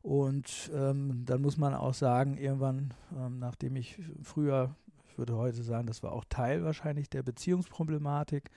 Und 0.02 0.72
ähm, 0.74 1.24
dann 1.26 1.42
muss 1.42 1.58
man 1.58 1.74
auch 1.74 1.94
sagen, 1.94 2.38
irgendwann, 2.38 2.94
ähm, 3.18 3.40
nachdem 3.40 3.76
ich 3.76 4.00
früher, 4.24 4.76
ich 5.10 5.18
würde 5.18 5.36
heute 5.36 5.62
sagen, 5.64 5.88
das 5.88 6.04
war 6.04 6.14
auch 6.14 6.26
Teil 6.30 6.64
wahrscheinlich 6.64 7.10
der 7.10 7.24
Beziehungsproblematik, 7.24 8.50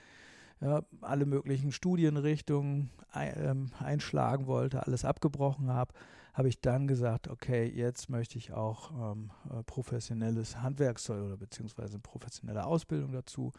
ja, 0.61 0.83
alle 1.00 1.26
möglichen 1.26 1.73
Studienrichtungen 1.73 2.90
ein, 3.11 3.33
ähm, 3.37 3.71
einschlagen 3.81 4.47
wollte, 4.47 4.87
alles 4.87 5.04
abgebrochen 5.04 5.71
habe, 5.71 5.92
habe 6.35 6.49
ich 6.49 6.61
dann 6.61 6.87
gesagt, 6.87 7.28
okay, 7.28 7.66
jetzt 7.66 8.09
möchte 8.09 8.38
ich 8.38 8.52
auch 8.52 9.12
ähm, 9.12 9.31
äh, 9.50 9.62
professionelles 9.64 10.62
Handwerkszeug 10.62 11.25
oder 11.25 11.37
beziehungsweise 11.37 11.99
professionelle 11.99 12.64
Ausbildung 12.64 13.12
dazu 13.12 13.52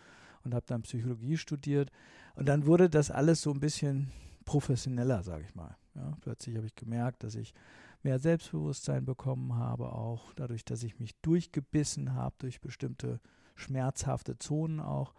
und 0.43 0.53
habe 0.53 0.65
dann 0.67 0.83
Psychologie 0.83 1.38
studiert. 1.38 1.91
Und 2.35 2.47
dann 2.47 2.65
wurde 2.65 2.89
das 2.89 3.12
alles 3.12 3.41
so 3.41 3.51
ein 3.51 3.59
bisschen 3.59 4.12
professioneller, 4.45 5.23
sage 5.23 5.43
ich 5.47 5.55
mal. 5.55 5.75
Ja, 5.95 6.17
plötzlich 6.21 6.55
habe 6.55 6.67
ich 6.67 6.75
gemerkt, 6.75 7.23
dass 7.23 7.35
ich 7.35 7.53
mehr 8.01 8.19
Selbstbewusstsein 8.19 9.05
bekommen 9.05 9.55
habe, 9.55 9.93
auch 9.93 10.33
dadurch, 10.33 10.65
dass 10.65 10.83
ich 10.83 11.00
mich 11.00 11.15
durchgebissen 11.21 12.13
habe 12.13 12.35
durch 12.39 12.59
bestimmte 12.59 13.19
schmerzhafte 13.55 14.38
Zonen 14.38 14.79
auch. 14.79 15.13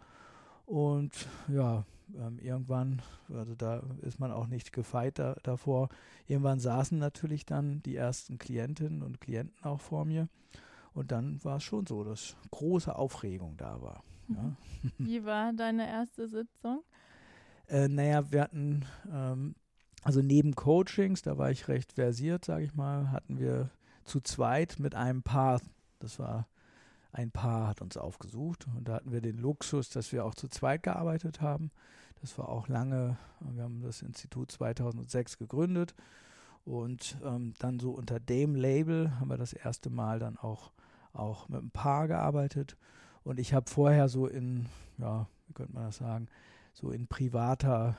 Und 0.65 1.27
ja, 1.47 1.85
ähm, 2.15 2.39
irgendwann, 2.39 3.01
also 3.29 3.55
da 3.55 3.81
ist 4.01 4.19
man 4.19 4.31
auch 4.31 4.47
nicht 4.47 4.71
gefeit 4.71 5.19
da, 5.19 5.35
davor, 5.43 5.89
irgendwann 6.27 6.59
saßen 6.59 6.97
natürlich 6.97 7.45
dann 7.45 7.81
die 7.83 7.95
ersten 7.95 8.37
Klientinnen 8.37 9.01
und 9.01 9.21
Klienten 9.21 9.63
auch 9.63 9.81
vor 9.81 10.05
mir. 10.05 10.27
Und 10.93 11.11
dann 11.11 11.43
war 11.43 11.57
es 11.57 11.63
schon 11.63 11.85
so, 11.85 12.03
dass 12.03 12.35
große 12.51 12.95
Aufregung 12.95 13.57
da 13.57 13.81
war. 13.81 14.03
Ja. 14.27 14.55
Wie 14.97 15.25
war 15.25 15.53
deine 15.53 15.87
erste 15.87 16.27
Sitzung? 16.27 16.83
Äh, 17.67 17.87
naja, 17.87 18.31
wir 18.31 18.41
hatten 18.41 18.85
ähm, 19.11 19.55
also 20.05 20.21
neben 20.21 20.53
Coachings, 20.53 21.23
da 21.23 21.39
war 21.39 21.49
ich 21.49 21.67
recht 21.67 21.93
versiert, 21.93 22.45
sage 22.45 22.65
ich 22.65 22.75
mal, 22.75 23.11
hatten 23.11 23.39
wir 23.39 23.71
zu 24.03 24.21
zweit 24.21 24.77
mit 24.77 24.93
einem 24.93 25.23
Paar, 25.23 25.59
das 25.97 26.19
war 26.19 26.47
ein 27.11 27.31
Paar 27.31 27.67
hat 27.67 27.81
uns 27.81 27.97
aufgesucht 27.97 28.67
und 28.75 28.87
da 28.87 28.95
hatten 28.95 29.11
wir 29.11 29.21
den 29.21 29.37
Luxus, 29.37 29.89
dass 29.89 30.11
wir 30.11 30.25
auch 30.25 30.35
zu 30.35 30.47
zweit 30.47 30.83
gearbeitet 30.83 31.41
haben. 31.41 31.71
Das 32.21 32.37
war 32.37 32.49
auch 32.49 32.67
lange, 32.67 33.17
wir 33.39 33.63
haben 33.63 33.81
das 33.81 34.03
Institut 34.03 34.51
2006 34.51 35.39
gegründet 35.39 35.95
und 36.65 37.17
ähm, 37.23 37.53
dann 37.57 37.79
so 37.79 37.91
unter 37.91 38.19
dem 38.19 38.53
Label 38.53 39.17
haben 39.19 39.29
wir 39.29 39.37
das 39.37 39.53
erste 39.53 39.89
Mal 39.89 40.19
dann 40.19 40.37
auch, 40.37 40.71
auch 41.13 41.49
mit 41.49 41.61
einem 41.61 41.71
Paar 41.71 42.07
gearbeitet. 42.07 42.77
Und 43.25 43.39
ich 43.39 43.53
habe 43.53 43.69
vorher 43.69 44.07
so 44.07 44.27
in, 44.27 44.67
ja, 44.97 45.27
wie 45.47 45.53
könnte 45.53 45.73
man 45.73 45.85
das 45.85 45.97
sagen, 45.97 46.27
so 46.73 46.91
in 46.91 47.07
privater 47.07 47.97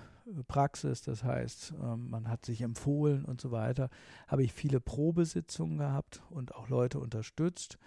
Praxis, 0.48 1.02
das 1.02 1.22
heißt, 1.24 1.74
ähm, 1.82 2.10
man 2.10 2.28
hat 2.28 2.44
sich 2.46 2.62
empfohlen 2.62 3.24
und 3.24 3.40
so 3.40 3.50
weiter, 3.50 3.90
habe 4.28 4.42
ich 4.42 4.52
viele 4.52 4.80
Probesitzungen 4.80 5.78
gehabt 5.78 6.22
und 6.30 6.54
auch 6.54 6.68
Leute 6.68 6.98
unterstützt. 6.98 7.78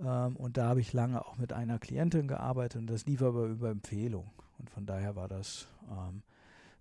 Ähm, 0.00 0.36
und 0.36 0.56
da 0.56 0.68
habe 0.68 0.80
ich 0.80 0.92
lange 0.92 1.24
auch 1.24 1.36
mit 1.38 1.52
einer 1.52 1.78
Klientin 1.78 2.28
gearbeitet 2.28 2.80
und 2.80 2.86
das 2.86 3.06
lief 3.06 3.22
aber 3.22 3.46
über 3.46 3.70
Empfehlung. 3.70 4.30
Und 4.58 4.70
von 4.70 4.86
daher 4.86 5.16
war 5.16 5.28
das 5.28 5.68
ähm, 5.90 6.22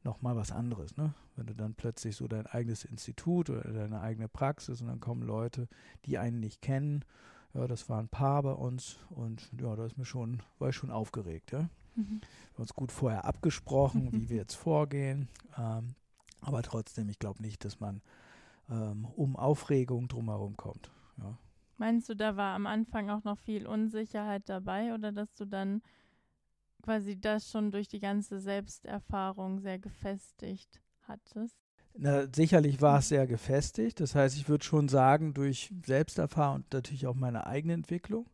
nochmal 0.03 0.35
was 0.35 0.51
anderes. 0.51 0.95
Ne? 0.97 1.13
Wenn 1.35 1.47
du 1.47 1.55
dann 1.55 1.73
plötzlich 1.73 2.15
so 2.15 2.27
dein 2.27 2.45
eigenes 2.47 2.85
Institut 2.85 3.49
oder 3.49 3.61
deine 3.71 4.01
eigene 4.01 4.27
Praxis 4.27 4.81
und 4.81 4.87
dann 4.87 4.99
kommen 4.99 5.23
Leute, 5.23 5.67
die 6.05 6.17
einen 6.17 6.39
nicht 6.39 6.61
kennen. 6.61 7.03
Ja, 7.55 7.67
das 7.67 7.87
war 7.87 7.99
ein 7.99 8.09
Paar 8.09 8.43
bei 8.43 8.51
uns 8.51 8.97
und 9.11 9.49
ja, 9.59 9.75
da 9.77 9.85
ist 9.85 9.97
mir 9.97 10.05
schon, 10.05 10.41
war 10.59 10.69
ich 10.69 10.75
schon 10.75 10.91
aufgeregt, 10.91 11.53
ja. 11.53 11.69
Mhm. 11.95 12.19
Wir 12.19 12.53
haben 12.53 12.61
uns 12.63 12.73
gut 12.73 12.91
vorher 12.91 13.23
abgesprochen, 13.23 14.11
wie 14.11 14.29
wir 14.29 14.35
jetzt 14.35 14.55
vorgehen. 14.55 15.29
Ähm, 15.57 15.95
aber 16.41 16.61
trotzdem, 16.63 17.07
ich 17.07 17.17
glaube 17.17 17.41
nicht, 17.41 17.63
dass 17.63 17.79
man 17.79 18.01
ähm, 18.69 19.05
um 19.05 19.37
Aufregung 19.37 20.09
drumherum 20.09 20.57
kommt. 20.57 20.91
Ja. 21.17 21.37
Meinst 21.77 22.09
du, 22.09 22.15
da 22.15 22.35
war 22.35 22.55
am 22.55 22.67
Anfang 22.67 23.09
auch 23.09 23.23
noch 23.23 23.39
viel 23.39 23.67
Unsicherheit 23.67 24.49
dabei 24.49 24.93
oder 24.93 25.13
dass 25.13 25.33
du 25.35 25.45
dann 25.45 25.81
quasi 26.83 27.19
das 27.19 27.49
schon 27.49 27.71
durch 27.71 27.87
die 27.87 27.99
ganze 27.99 28.39
Selbsterfahrung 28.39 29.59
sehr 29.59 29.79
gefestigt 29.79 30.81
hattest? 31.03 31.64
Na, 31.97 32.25
sicherlich 32.33 32.81
war 32.81 32.99
es 32.99 33.09
sehr 33.09 33.25
gefestigt. 33.25 33.99
Das 33.99 34.15
heißt, 34.15 34.35
ich 34.35 34.49
würde 34.49 34.65
schon 34.65 34.89
sagen, 34.89 35.33
durch 35.33 35.71
Selbsterfahrung 35.85 36.57
und 36.57 36.73
natürlich 36.73 37.07
auch 37.07 37.15
meine 37.15 37.47
eigene 37.47 37.73
Entwicklung 37.73 38.25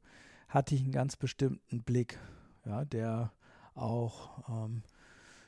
hatte 0.50 0.76
ich 0.76 0.82
einen 0.82 0.92
ganz 0.92 1.16
bestimmten 1.16 1.82
Blick, 1.84 2.18
ja, 2.66 2.84
der 2.86 3.32
auch, 3.76 4.50
ähm, 4.50 4.82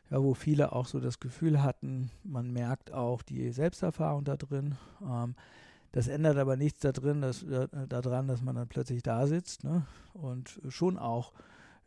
ja, 0.09 0.21
wo 0.21 0.33
viele 0.33 0.73
auch 0.73 0.85
so 0.85 0.99
das 0.99 1.19
Gefühl 1.19 1.63
hatten, 1.63 2.11
man 2.23 2.51
merkt 2.51 2.93
auch 2.93 3.23
die 3.23 3.51
Selbsterfahrung 3.51 4.23
da 4.23 4.37
drin. 4.37 4.75
Ähm, 5.01 5.35
das 5.91 6.07
ändert 6.07 6.37
aber 6.37 6.55
nichts 6.55 6.81
da 6.81 6.91
dass, 6.91 7.43
äh, 7.43 7.67
daran, 7.87 8.27
dass 8.27 8.41
man 8.41 8.55
dann 8.55 8.67
plötzlich 8.67 9.03
da 9.03 9.27
sitzt 9.27 9.63
ne? 9.63 9.85
und 10.13 10.59
schon 10.69 10.97
auch, 10.97 11.33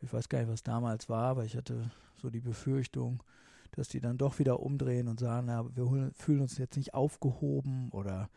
ich 0.01 0.11
weiß 0.11 0.29
gar 0.29 0.39
nicht, 0.39 0.51
was 0.51 0.63
damals 0.63 1.09
war, 1.09 1.23
aber 1.23 1.45
ich 1.45 1.57
hatte 1.57 1.89
so 2.21 2.29
die 2.29 2.39
Befürchtung, 2.39 3.21
dass 3.71 3.89
die 3.89 3.99
dann 3.99 4.17
doch 4.17 4.39
wieder 4.39 4.59
umdrehen 4.59 5.07
und 5.07 5.19
sagen, 5.19 5.47
na, 5.47 5.65
wir 5.75 6.11
fühlen 6.13 6.41
uns 6.41 6.57
jetzt 6.57 6.77
nicht 6.77 6.93
aufgehoben 6.93 7.89
oder 7.91 8.29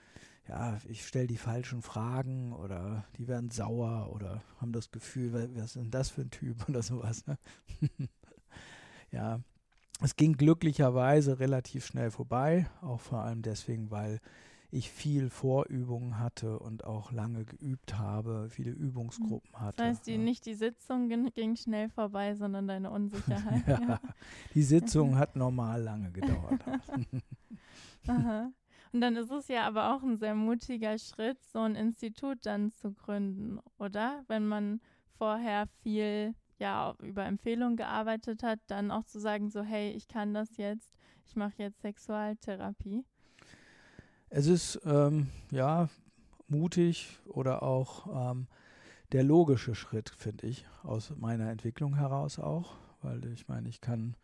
ja, 0.49 0.79
ich 0.89 1.07
stelle 1.07 1.29
die 1.29 1.37
falschen 1.37 1.81
Fragen 1.81 2.53
oder 2.53 3.05
die 3.17 3.29
werden 3.29 3.51
sauer 3.51 4.11
oder 4.13 4.43
haben 4.61 4.73
das 4.73 4.91
Gefühl, 4.91 5.33
was 5.33 5.65
ist 5.65 5.77
denn 5.77 5.91
das 5.91 6.11
für 6.11 6.23
ein 6.23 6.31
Typ 6.31 6.57
oder 6.69 6.83
sowas. 6.83 7.27
Ne? 7.27 7.39
ja, 9.13 9.41
es 10.03 10.17
ging 10.17 10.37
glücklicherweise 10.37 11.39
relativ 11.39 11.87
schnell 11.87 12.11
vorbei, 12.11 12.67
auch 12.81 13.01
vor 13.01 13.21
allem 13.21 13.43
deswegen, 13.43 13.91
weil 13.91 14.21
ich 14.73 14.91
viel 14.91 15.31
Vorübungen 15.31 16.19
hatte 16.19 16.59
und 16.59 16.85
auch 16.85 17.13
lange 17.13 17.45
geübt 17.45 17.99
habe, 17.99 18.49
viele 18.51 18.71
Übungsgruppen 18.71 19.53
hatte. 19.59 19.79
Das 19.79 19.87
heißt, 19.87 20.07
die, 20.07 20.13
ja. 20.13 20.19
nicht 20.19 20.47
die 20.47 20.55
Sitzung 20.55 21.09
ging 21.09 21.57
schnell 21.57 21.89
vorbei, 21.89 22.35
sondern 22.35 22.69
deine 22.69 22.91
Unsicherheit. 22.91 23.67
ja, 23.67 23.81
ja. 23.89 24.01
Die 24.55 24.63
Sitzung 24.63 25.19
hat 25.19 25.37
normal 25.37 25.83
lange 25.83 26.13
gedauert. 26.13 26.61
Aha. 28.07 28.53
Und 28.93 29.01
dann 29.01 29.17
ist 29.17 29.31
es 29.31 29.49
ja 29.49 29.67
aber 29.67 29.95
auch 29.95 30.03
ein 30.03 30.17
sehr 30.17 30.35
mutiger 30.35 30.99
Schritt, 30.99 31.43
so 31.45 31.61
ein 31.61 31.77
Institut 31.77 32.39
dann 32.45 32.73
zu 32.73 32.93
gründen, 32.93 33.61
oder? 33.79 34.25
Wenn 34.27 34.47
man 34.47 34.81
vorher 35.17 35.67
viel 35.83 36.35
ja 36.59 36.95
über 37.01 37.25
Empfehlungen 37.25 37.77
gearbeitet 37.77 38.43
hat, 38.43 38.61
dann 38.67 38.91
auch 38.91 39.05
zu 39.05 39.19
sagen, 39.21 39.49
so 39.49 39.63
hey, 39.63 39.91
ich 39.93 40.09
kann 40.09 40.35
das 40.35 40.57
jetzt, 40.57 40.97
ich 41.27 41.37
mache 41.37 41.55
jetzt 41.59 41.81
Sexualtherapie. 41.81 43.05
Es 44.33 44.47
ist 44.47 44.81
ähm, 44.85 45.27
ja 45.51 45.89
mutig 46.47 47.19
oder 47.27 47.65
auch 47.65 48.31
ähm, 48.31 48.47
der 49.11 49.25
logische 49.25 49.75
Schritt, 49.75 50.11
finde 50.11 50.47
ich, 50.47 50.67
aus 50.85 51.13
meiner 51.17 51.51
Entwicklung 51.51 51.97
heraus 51.97 52.39
auch, 52.39 52.77
weil 53.03 53.25
ich 53.33 53.49
meine, 53.49 53.69
ich 53.69 53.81
kann 53.81 54.15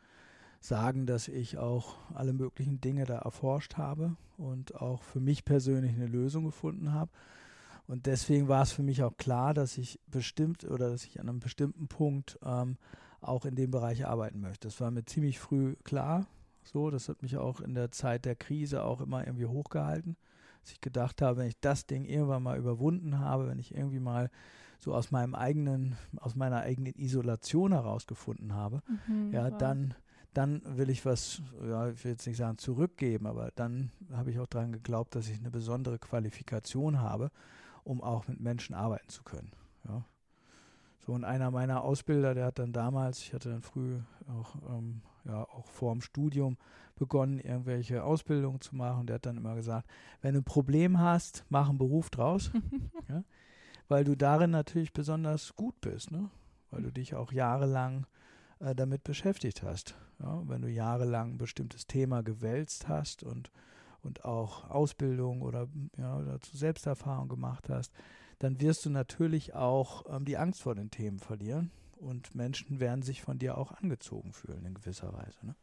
sagen, 0.61 1.07
dass 1.07 1.27
ich 1.27 1.59
auch 1.59 1.97
alle 2.15 2.33
möglichen 2.33 2.81
Dinge 2.81 3.05
da 3.05 3.19
erforscht 3.19 3.79
habe 3.79 4.17
und 4.39 4.77
auch 4.77 5.03
für 5.03 5.19
mich 5.19 5.45
persönlich 5.45 5.93
eine 5.97 6.07
Lösung 6.07 6.45
gefunden 6.45 6.93
habe. 6.93 7.11
Und 7.89 8.07
deswegen 8.07 8.47
war 8.47 8.63
es 8.63 8.71
für 8.71 8.85
mich 8.85 9.03
auch 9.03 9.17
klar, 9.17 9.55
dass 9.55 9.77
ich 9.77 9.99
bestimmt 10.07 10.65
oder 10.65 10.89
dass 10.91 11.05
ich 11.05 11.19
an 11.19 11.29
einem 11.29 11.41
bestimmten 11.41 11.89
Punkt 11.89 12.39
ähm, 12.45 12.77
auch 13.21 13.45
in 13.45 13.57
dem 13.57 13.73
Bereich 13.73 14.07
arbeiten 14.07 14.41
möchte. 14.41 14.69
Das 14.69 14.81
war 14.81 14.93
mir 14.93 15.05
ziemlich 15.05 15.41
früh 15.41 15.75
klar. 15.83 16.27
So, 16.67 16.91
das 16.91 17.09
hat 17.09 17.23
mich 17.23 17.37
auch 17.37 17.61
in 17.61 17.75
der 17.75 17.91
Zeit 17.91 18.25
der 18.25 18.35
Krise 18.35 18.83
auch 18.83 19.01
immer 19.01 19.27
irgendwie 19.27 19.47
hochgehalten. 19.47 20.17
Dass 20.63 20.73
ich 20.73 20.81
gedacht 20.81 21.23
habe, 21.23 21.39
wenn 21.39 21.47
ich 21.49 21.61
das 21.61 21.87
Ding 21.87 22.05
irgendwann 22.05 22.43
mal 22.43 22.59
überwunden 22.59 23.21
habe, 23.21 23.47
wenn 23.47 23.59
ich 23.59 23.75
irgendwie 23.75 24.01
mal 24.01 24.31
so 24.79 24.95
aus 24.95 25.11
meinem 25.11 25.35
eigenen, 25.35 25.97
aus 26.21 26.35
meiner 26.35 26.61
eigenen 26.61 26.95
Isolation 26.97 27.73
herausgefunden 27.73 28.53
habe, 28.53 28.83
mhm, 29.07 29.33
ja, 29.33 29.51
wow. 29.51 29.59
dann, 29.59 29.95
dann 30.35 30.61
will 30.65 30.91
ich 30.91 31.07
was, 31.07 31.41
ja, 31.67 31.89
ich 31.89 32.05
will 32.05 32.13
jetzt 32.13 32.27
nicht 32.27 32.37
sagen 32.37 32.59
zurückgeben, 32.59 33.27
aber 33.27 33.53
dann 33.55 33.93
habe 34.13 34.33
ich 34.33 34.41
auch 34.41 34.47
daran 34.47 34.73
geglaubt, 34.73 35.15
dass 35.15 35.29
ich 35.29 35.39
eine 35.39 35.51
besondere 35.51 35.99
Qualifikation 35.99 37.01
habe, 37.01 37.31
um 37.85 38.03
auch 38.03 38.27
mit 38.27 38.41
Menschen 38.41 38.75
arbeiten 38.75 39.09
zu 39.09 39.23
können. 39.23 39.53
Ja. 39.89 40.05
So, 41.07 41.13
und 41.13 41.25
einer 41.25 41.53
meiner 41.53 41.85
Ausbilder, 41.85 42.35
der 42.35 42.47
hat 42.47 42.59
dann 42.59 42.73
damals, 42.73 43.21
ich 43.21 43.33
hatte 43.33 43.51
dann 43.51 43.63
früh 43.63 44.01
auch, 44.27 44.57
ähm, 44.69 45.03
ja, 45.27 45.43
auch 45.43 45.69
vor 45.69 45.93
dem 45.93 46.01
Studium 46.01 46.57
begonnen, 46.97 47.39
irgendwelche 47.39 48.05
Ausbildungen 48.05 48.61
zu 48.61 48.75
machen. 48.75 49.07
Der 49.07 49.17
hat 49.17 49.27
dann 49.27 49.37
immer 49.37 49.55
gesagt, 49.55 49.89
wenn 50.23 50.35
du 50.35 50.41
ein 50.41 50.45
Problem 50.45 50.99
hast, 50.99 51.45
mach 51.49 51.69
einen 51.69 51.79
Beruf 51.79 52.11
draus. 52.11 52.51
ja, 53.09 53.23
weil 53.89 54.05
du 54.05 54.17
darin 54.17 54.51
natürlich 54.51 54.93
besonders 54.93 55.55
gut 55.57 55.81
bist, 55.81 56.11
ne? 56.11 56.31
weil 56.71 56.83
du 56.83 56.91
dich 56.91 57.15
auch 57.15 57.33
jahrelang 57.33 58.07
äh, 58.61 58.75
damit 58.75 59.05
beschäftigt 59.05 59.63
hast. 59.63 59.97
Ja? 60.21 60.43
Wenn 60.47 60.63
du 60.63 60.69
jahrelang 60.69 61.35
ein 61.35 61.39
bestimmtes 61.39 61.87
Thema 61.87 62.23
gewälzt 62.23 62.89
hast 62.89 63.23
und, 63.23 63.51
und 64.03 64.25
auch 64.25 64.69
Ausbildung 64.71 65.43
oder 65.43 65.69
ja, 65.97 66.21
dazu 66.23 66.57
Selbsterfahrung 66.57 67.29
gemacht 67.29 67.69
hast, 67.69 67.93
dann 68.39 68.61
wirst 68.61 68.85
du 68.85 68.91
natürlich 68.91 69.55
auch 69.55 70.05
ähm, 70.15 70.25
die 70.25 70.37
Angst 70.37 70.63
vor 70.63 70.75
den 70.75 70.91
Themen 70.91 71.19
verlieren 71.19 71.71
und 71.97 72.35
Menschen 72.35 72.81
werden 72.81 73.03
sich 73.03 73.23
von 73.23 73.39
dir 73.39 73.59
auch 73.59 73.73
angezogen 73.73 74.33
fühlen 74.33 74.65
in 74.65 74.75
gewisser 74.75 75.13
Weise. 75.13 75.47
Ne? 75.47 75.55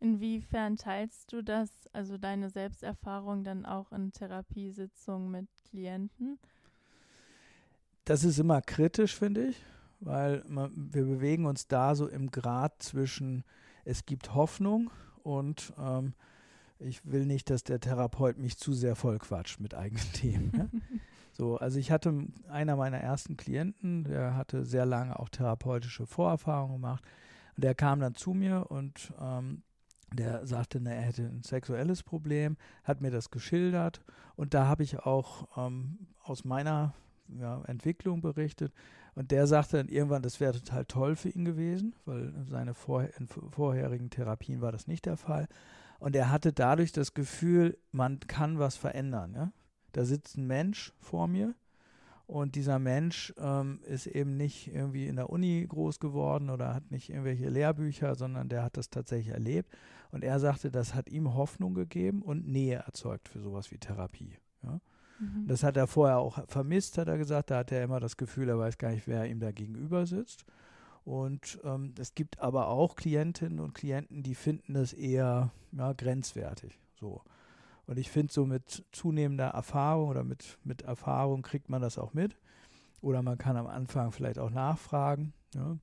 Inwiefern 0.00 0.76
teilst 0.76 1.32
du 1.32 1.42
das, 1.42 1.70
also 1.92 2.16
deine 2.16 2.48
Selbsterfahrung 2.48 3.44
dann 3.44 3.66
auch 3.66 3.92
in 3.92 4.12
Therapiesitzungen 4.12 5.30
mit 5.30 5.48
Klienten? 5.68 6.38
Das 8.06 8.24
ist 8.24 8.38
immer 8.38 8.62
kritisch, 8.62 9.14
finde 9.14 9.48
ich, 9.48 9.62
weil 10.00 10.42
man, 10.48 10.72
wir 10.92 11.04
bewegen 11.04 11.44
uns 11.44 11.68
da 11.68 11.94
so 11.94 12.08
im 12.08 12.30
Grad 12.30 12.82
zwischen, 12.82 13.44
es 13.84 14.06
gibt 14.06 14.34
Hoffnung 14.34 14.90
und 15.22 15.74
ähm, 15.78 16.14
ich 16.78 17.04
will 17.04 17.26
nicht, 17.26 17.50
dass 17.50 17.62
der 17.62 17.78
Therapeut 17.78 18.38
mich 18.38 18.56
zu 18.56 18.72
sehr 18.72 18.96
vollquatscht 18.96 19.60
mit 19.60 19.74
eigenen 19.74 20.12
Themen. 20.14 20.52
Ja? 20.56 20.68
So, 21.32 21.56
also 21.56 21.78
ich 21.78 21.90
hatte 21.90 22.26
einer 22.48 22.76
meiner 22.76 22.98
ersten 22.98 23.36
Klienten, 23.36 24.04
der 24.04 24.36
hatte 24.36 24.64
sehr 24.64 24.86
lange 24.86 25.18
auch 25.18 25.28
therapeutische 25.28 26.06
Vorerfahrungen 26.06 26.74
gemacht. 26.74 27.04
Und 27.56 27.64
der 27.64 27.74
kam 27.74 28.00
dann 28.00 28.14
zu 28.14 28.34
mir 28.34 28.70
und 28.70 29.12
ähm, 29.20 29.62
der 30.12 30.46
sagte, 30.46 30.80
na, 30.80 30.90
er 30.90 31.02
hätte 31.02 31.22
ein 31.22 31.42
sexuelles 31.42 32.02
Problem, 32.02 32.56
hat 32.84 33.00
mir 33.00 33.10
das 33.10 33.30
geschildert. 33.30 34.00
Und 34.36 34.54
da 34.54 34.66
habe 34.66 34.82
ich 34.82 35.00
auch 35.00 35.46
ähm, 35.56 36.06
aus 36.22 36.44
meiner 36.44 36.94
ja, 37.38 37.62
Entwicklung 37.66 38.20
berichtet. 38.20 38.72
Und 39.14 39.30
der 39.30 39.46
sagte 39.46 39.76
dann 39.76 39.88
irgendwann, 39.88 40.22
das 40.22 40.40
wäre 40.40 40.52
total 40.52 40.84
toll 40.84 41.16
für 41.16 41.28
ihn 41.28 41.44
gewesen, 41.44 41.94
weil 42.04 42.32
seine 42.48 42.74
vor, 42.74 43.04
in 43.18 43.28
vorherigen 43.28 44.10
Therapien 44.10 44.60
war 44.60 44.72
das 44.72 44.86
nicht 44.86 45.06
der 45.06 45.16
Fall. 45.16 45.46
Und 45.98 46.16
er 46.16 46.30
hatte 46.30 46.52
dadurch 46.52 46.92
das 46.92 47.12
Gefühl, 47.14 47.76
man 47.92 48.20
kann 48.20 48.58
was 48.58 48.76
verändern. 48.76 49.34
Ja? 49.34 49.52
Da 49.92 50.04
sitzt 50.04 50.36
ein 50.36 50.46
Mensch 50.46 50.92
vor 50.98 51.28
mir 51.28 51.54
und 52.30 52.54
dieser 52.54 52.78
Mensch 52.78 53.34
ähm, 53.38 53.80
ist 53.82 54.06
eben 54.06 54.36
nicht 54.36 54.72
irgendwie 54.72 55.08
in 55.08 55.16
der 55.16 55.30
Uni 55.30 55.66
groß 55.68 55.98
geworden 55.98 56.48
oder 56.48 56.74
hat 56.74 56.90
nicht 56.92 57.10
irgendwelche 57.10 57.48
Lehrbücher, 57.48 58.14
sondern 58.14 58.48
der 58.48 58.62
hat 58.62 58.76
das 58.76 58.88
tatsächlich 58.88 59.34
erlebt. 59.34 59.68
Und 60.12 60.22
er 60.22 60.38
sagte, 60.38 60.70
das 60.70 60.94
hat 60.94 61.08
ihm 61.08 61.34
Hoffnung 61.34 61.74
gegeben 61.74 62.22
und 62.22 62.46
Nähe 62.46 62.84
erzeugt 62.86 63.28
für 63.28 63.40
sowas 63.40 63.72
wie 63.72 63.78
Therapie. 63.78 64.36
Ja? 64.62 64.80
Mhm. 65.18 65.48
Das 65.48 65.64
hat 65.64 65.76
er 65.76 65.88
vorher 65.88 66.18
auch 66.18 66.46
vermisst, 66.48 66.98
hat 66.98 67.08
er 67.08 67.18
gesagt. 67.18 67.50
Da 67.50 67.58
hat 67.58 67.72
er 67.72 67.82
immer 67.82 67.98
das 67.98 68.16
Gefühl, 68.16 68.48
er 68.48 68.58
weiß 68.60 68.78
gar 68.78 68.92
nicht, 68.92 69.08
wer 69.08 69.26
ihm 69.26 69.40
da 69.40 69.50
gegenüber 69.50 70.06
sitzt. 70.06 70.44
Und 71.04 71.58
ähm, 71.64 71.94
es 71.98 72.14
gibt 72.14 72.40
aber 72.40 72.68
auch 72.68 72.94
Klientinnen 72.94 73.58
und 73.58 73.74
Klienten, 73.74 74.22
die 74.22 74.36
finden 74.36 74.74
das 74.74 74.92
eher 74.92 75.50
ja, 75.72 75.92
grenzwertig. 75.94 76.78
So. 76.94 77.22
Und 77.90 77.98
ich 77.98 78.08
finde, 78.08 78.32
so 78.32 78.46
mit 78.46 78.84
zunehmender 78.92 79.48
Erfahrung 79.48 80.08
oder 80.08 80.22
mit, 80.22 80.58
mit 80.62 80.82
Erfahrung 80.82 81.42
kriegt 81.42 81.68
man 81.68 81.82
das 81.82 81.98
auch 81.98 82.14
mit. 82.14 82.36
Oder 83.00 83.20
man 83.22 83.36
kann 83.36 83.56
am 83.56 83.66
Anfang 83.66 84.12
vielleicht 84.12 84.38
auch 84.38 84.50
nachfragen. 84.50 85.32
Ja? 85.54 85.76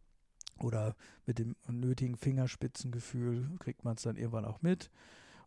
Oder 0.59 0.95
mit 1.25 1.37
dem 1.37 1.57
nötigen 1.67 2.15
Fingerspitzengefühl 2.15 3.49
kriegt 3.59 3.83
man 3.83 3.95
es 3.95 4.03
dann 4.03 4.15
irgendwann 4.15 4.45
auch 4.45 4.61
mit 4.61 4.89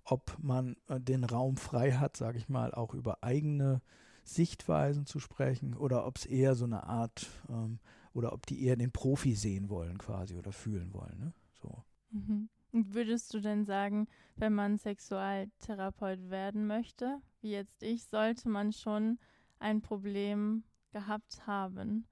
ob 0.04 0.36
man 0.40 0.76
äh, 0.88 1.00
den 1.00 1.24
Raum 1.24 1.56
frei 1.56 1.92
hat, 1.92 2.16
sage 2.16 2.38
ich 2.38 2.48
mal, 2.48 2.72
auch 2.72 2.94
über 2.94 3.22
eigene 3.22 3.80
Sichtweisen 4.24 5.06
zu 5.06 5.18
sprechen 5.18 5.74
oder 5.76 6.06
ob 6.06 6.18
es 6.18 6.26
eher 6.26 6.54
so 6.54 6.64
eine 6.64 6.84
Art 6.84 7.28
ähm, 7.48 7.78
oder 8.12 8.32
ob 8.32 8.46
die 8.46 8.64
eher 8.64 8.76
den 8.76 8.92
Profi 8.92 9.34
sehen 9.34 9.68
wollen 9.68 9.98
quasi 9.98 10.36
oder 10.36 10.52
fühlen 10.52 10.92
wollen. 10.92 11.18
Ne? 11.18 11.32
So. 11.62 11.84
Mhm. 12.10 12.48
Und 12.72 12.94
würdest 12.94 13.34
du 13.34 13.40
denn 13.40 13.64
sagen, 13.64 14.08
wenn 14.36 14.54
man 14.54 14.78
Sexualtherapeut 14.78 16.30
werden 16.30 16.66
möchte, 16.66 17.18
wie 17.40 17.50
jetzt 17.52 17.82
ich, 17.82 18.04
sollte 18.04 18.48
man 18.48 18.72
schon 18.72 19.18
ein 19.58 19.82
Problem 19.82 20.62
gehabt 20.92 21.46
haben? 21.46 22.06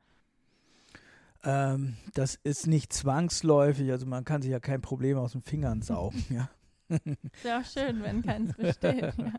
Ähm, 1.45 1.97
das 2.15 2.35
ist 2.43 2.67
nicht 2.67 2.93
zwangsläufig, 2.93 3.91
also 3.91 4.07
man 4.07 4.25
kann 4.25 4.43
sich 4.43 4.51
ja 4.51 4.61
kein 4.61 4.81
Problem 4.81 5.19
aus 5.19 5.33
den 5.33 5.43
Fingern 5.43 5.83
saugen, 5.83 6.25
ja. 6.31 6.51
Ist 6.89 7.45
ja 7.45 7.61
auch 7.61 7.65
schön, 7.65 8.03
wenn 8.03 8.23
keins 8.23 8.55
besteht. 8.55 9.15
Ja. 9.19 9.33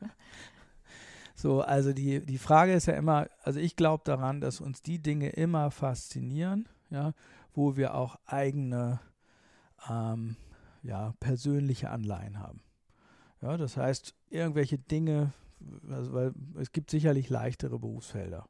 So, 1.35 1.61
also 1.61 1.93
die, 1.93 2.19
die 2.25 2.37
Frage 2.37 2.73
ist 2.73 2.87
ja 2.87 2.95
immer, 2.95 3.29
also 3.43 3.61
ich 3.61 3.77
glaube 3.77 4.03
daran, 4.03 4.41
dass 4.41 4.59
uns 4.59 4.81
die 4.81 5.01
Dinge 5.01 5.29
immer 5.29 5.71
faszinieren, 5.71 6.67
ja, 6.89 7.13
wo 7.53 7.77
wir 7.77 7.93
auch 7.93 8.17
eigene, 8.25 8.99
ähm, 9.89 10.35
ja, 10.83 11.13
persönliche 11.19 11.89
Anleihen 11.89 12.39
haben. 12.39 12.61
Ja, 13.41 13.57
das 13.57 13.77
heißt, 13.77 14.15
irgendwelche 14.29 14.77
Dinge, 14.77 15.33
also 15.89 16.13
weil 16.13 16.33
es 16.59 16.71
gibt 16.71 16.89
sicherlich 16.89 17.29
leichtere 17.29 17.79
Berufsfelder. 17.79 18.47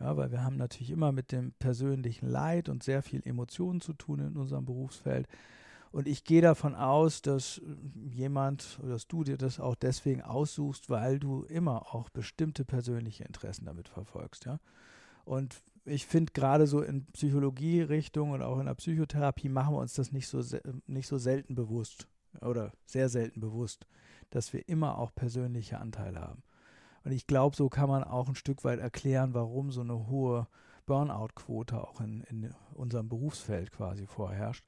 Ja, 0.00 0.16
weil 0.16 0.32
wir 0.32 0.42
haben 0.42 0.56
natürlich 0.56 0.90
immer 0.90 1.12
mit 1.12 1.30
dem 1.30 1.52
persönlichen 1.52 2.26
Leid 2.28 2.68
und 2.68 2.82
sehr 2.82 3.02
viel 3.02 3.22
Emotionen 3.24 3.80
zu 3.80 3.92
tun 3.92 4.18
in 4.18 4.36
unserem 4.36 4.64
Berufsfeld. 4.64 5.28
Und 5.92 6.08
ich 6.08 6.24
gehe 6.24 6.40
davon 6.40 6.74
aus, 6.74 7.22
dass 7.22 7.60
jemand 8.10 8.78
oder 8.82 8.94
dass 8.94 9.06
du 9.06 9.24
dir 9.24 9.36
das 9.36 9.60
auch 9.60 9.74
deswegen 9.74 10.22
aussuchst, 10.22 10.88
weil 10.88 11.18
du 11.18 11.44
immer 11.44 11.94
auch 11.94 12.08
bestimmte 12.08 12.64
persönliche 12.64 13.24
Interessen 13.24 13.66
damit 13.66 13.88
verfolgst, 13.88 14.46
ja. 14.46 14.58
Und 15.24 15.62
ich 15.84 16.06
finde 16.06 16.32
gerade 16.32 16.66
so 16.66 16.80
in 16.80 17.06
Psychologie-Richtung 17.06 18.30
und 18.30 18.42
auch 18.42 18.58
in 18.58 18.66
der 18.66 18.74
Psychotherapie 18.74 19.48
machen 19.48 19.74
wir 19.74 19.80
uns 19.80 19.94
das 19.94 20.12
nicht 20.12 20.28
so, 20.28 20.42
nicht 20.86 21.08
so 21.08 21.18
selten 21.18 21.54
bewusst 21.54 22.08
oder 22.40 22.72
sehr 22.86 23.08
selten 23.08 23.40
bewusst, 23.40 23.86
dass 24.30 24.52
wir 24.52 24.68
immer 24.68 24.98
auch 24.98 25.14
persönliche 25.14 25.78
Anteile 25.78 26.20
haben. 26.20 26.42
Und 27.04 27.12
ich 27.12 27.26
glaube, 27.26 27.56
so 27.56 27.68
kann 27.68 27.88
man 27.88 28.04
auch 28.04 28.28
ein 28.28 28.36
Stück 28.36 28.64
weit 28.64 28.78
erklären, 28.78 29.34
warum 29.34 29.72
so 29.72 29.80
eine 29.80 30.06
hohe 30.06 30.46
Burnout-Quote 30.86 31.80
auch 31.80 32.00
in, 32.00 32.22
in 32.22 32.54
unserem 32.74 33.08
Berufsfeld 33.08 33.72
quasi 33.72 34.06
vorherrscht, 34.06 34.64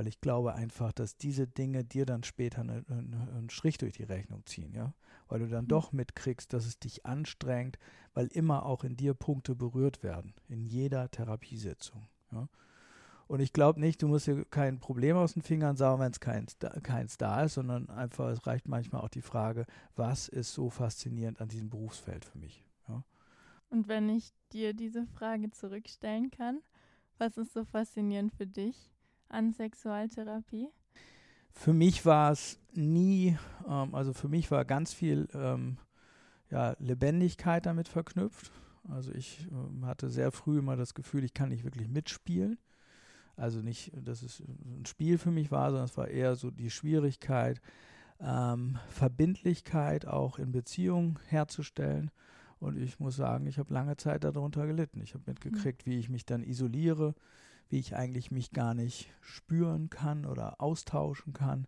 weil 0.00 0.08
ich 0.08 0.22
glaube 0.22 0.54
einfach, 0.54 0.92
dass 0.92 1.18
diese 1.18 1.46
Dinge 1.46 1.84
dir 1.84 2.06
dann 2.06 2.22
später 2.22 2.62
eine, 2.62 2.86
eine, 2.88 3.28
einen 3.36 3.50
Strich 3.50 3.76
durch 3.76 3.92
die 3.92 4.04
Rechnung 4.04 4.46
ziehen, 4.46 4.72
ja, 4.72 4.94
weil 5.28 5.40
du 5.40 5.46
dann 5.46 5.64
mhm. 5.64 5.68
doch 5.68 5.92
mitkriegst, 5.92 6.54
dass 6.54 6.64
es 6.64 6.78
dich 6.78 7.04
anstrengt, 7.04 7.78
weil 8.14 8.28
immer 8.28 8.64
auch 8.64 8.82
in 8.82 8.96
dir 8.96 9.12
Punkte 9.12 9.54
berührt 9.54 10.02
werden, 10.02 10.32
in 10.48 10.64
jeder 10.64 11.10
Therapiesitzung, 11.10 12.08
ja. 12.32 12.48
Und 13.26 13.40
ich 13.40 13.52
glaube 13.52 13.78
nicht, 13.78 14.00
du 14.00 14.08
musst 14.08 14.26
dir 14.26 14.46
kein 14.46 14.80
Problem 14.80 15.18
aus 15.18 15.34
den 15.34 15.42
Fingern 15.42 15.76
saugen, 15.76 16.00
wenn 16.00 16.12
es 16.12 16.20
keins, 16.20 16.56
keins 16.82 17.18
da 17.18 17.42
ist, 17.42 17.52
sondern 17.54 17.90
einfach, 17.90 18.30
es 18.30 18.46
reicht 18.46 18.68
manchmal 18.68 19.02
auch 19.02 19.10
die 19.10 19.20
Frage, 19.20 19.66
was 19.96 20.28
ist 20.28 20.54
so 20.54 20.70
faszinierend 20.70 21.42
an 21.42 21.48
diesem 21.48 21.68
Berufsfeld 21.68 22.24
für 22.24 22.38
mich? 22.38 22.64
Ja? 22.88 23.04
Und 23.68 23.86
wenn 23.86 24.08
ich 24.08 24.32
dir 24.54 24.72
diese 24.72 25.06
Frage 25.06 25.50
zurückstellen 25.50 26.30
kann, 26.30 26.62
was 27.18 27.36
ist 27.36 27.52
so 27.52 27.66
faszinierend 27.66 28.32
für 28.32 28.46
dich? 28.46 28.90
An 29.30 29.52
Sexualtherapie? 29.52 30.68
Für 31.52 31.72
mich 31.72 32.06
war 32.06 32.32
es 32.32 32.58
nie, 32.72 33.36
ähm, 33.68 33.94
also 33.94 34.12
für 34.12 34.28
mich 34.28 34.50
war 34.50 34.64
ganz 34.64 34.92
viel 34.92 35.28
ähm, 35.34 35.78
ja, 36.50 36.76
Lebendigkeit 36.78 37.66
damit 37.66 37.88
verknüpft. 37.88 38.52
Also 38.88 39.12
ich 39.12 39.46
ähm, 39.50 39.86
hatte 39.86 40.08
sehr 40.10 40.32
früh 40.32 40.58
immer 40.58 40.76
das 40.76 40.94
Gefühl, 40.94 41.24
ich 41.24 41.34
kann 41.34 41.50
nicht 41.50 41.64
wirklich 41.64 41.88
mitspielen. 41.88 42.58
Also 43.36 43.60
nicht, 43.60 43.92
dass 43.94 44.22
es 44.22 44.40
ein 44.40 44.84
Spiel 44.86 45.16
für 45.16 45.30
mich 45.30 45.50
war, 45.50 45.70
sondern 45.70 45.86
es 45.86 45.96
war 45.96 46.08
eher 46.08 46.34
so 46.36 46.50
die 46.50 46.70
Schwierigkeit, 46.70 47.60
ähm, 48.20 48.78
Verbindlichkeit 48.88 50.06
auch 50.06 50.38
in 50.38 50.52
Beziehungen 50.52 51.18
herzustellen. 51.28 52.10
Und 52.58 52.76
ich 52.76 53.00
muss 53.00 53.16
sagen, 53.16 53.46
ich 53.46 53.58
habe 53.58 53.72
lange 53.72 53.96
Zeit 53.96 54.24
darunter 54.24 54.66
gelitten. 54.66 55.00
Ich 55.00 55.14
habe 55.14 55.24
mitgekriegt, 55.26 55.86
wie 55.86 55.98
ich 55.98 56.10
mich 56.10 56.26
dann 56.26 56.42
isoliere, 56.42 57.14
wie 57.70 57.78
ich 57.78 57.96
eigentlich 57.96 58.30
mich 58.30 58.52
gar 58.52 58.74
nicht 58.74 59.10
spüren 59.20 59.88
kann 59.90 60.26
oder 60.26 60.60
austauschen 60.60 61.32
kann. 61.32 61.66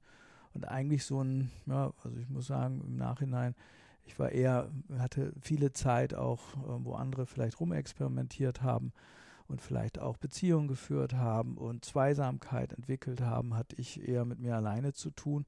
Und 0.52 0.68
eigentlich 0.68 1.04
so 1.04 1.22
ein, 1.22 1.50
ja, 1.66 1.92
also 2.04 2.18
ich 2.18 2.28
muss 2.28 2.48
sagen, 2.48 2.82
im 2.86 2.96
Nachhinein, 2.96 3.54
ich 4.04 4.18
war 4.18 4.30
eher, 4.30 4.70
hatte 4.98 5.32
viele 5.40 5.72
Zeit 5.72 6.12
auch, 6.14 6.40
äh, 6.56 6.84
wo 6.84 6.94
andere 6.94 7.26
vielleicht 7.26 7.60
rumexperimentiert 7.60 8.62
haben. 8.62 8.92
und 9.48 9.60
vielleicht 9.60 9.98
auch 9.98 10.16
Beziehungen 10.16 10.66
geführt 10.66 11.12
haben 11.12 11.58
und 11.58 11.84
Zweisamkeit 11.84 12.72
entwickelt 12.72 13.20
haben, 13.20 13.54
hatte 13.54 13.76
ich 13.76 14.08
eher 14.08 14.24
mit 14.24 14.38
mir 14.38 14.56
alleine 14.56 14.94
zu 14.94 15.10
tun. 15.10 15.44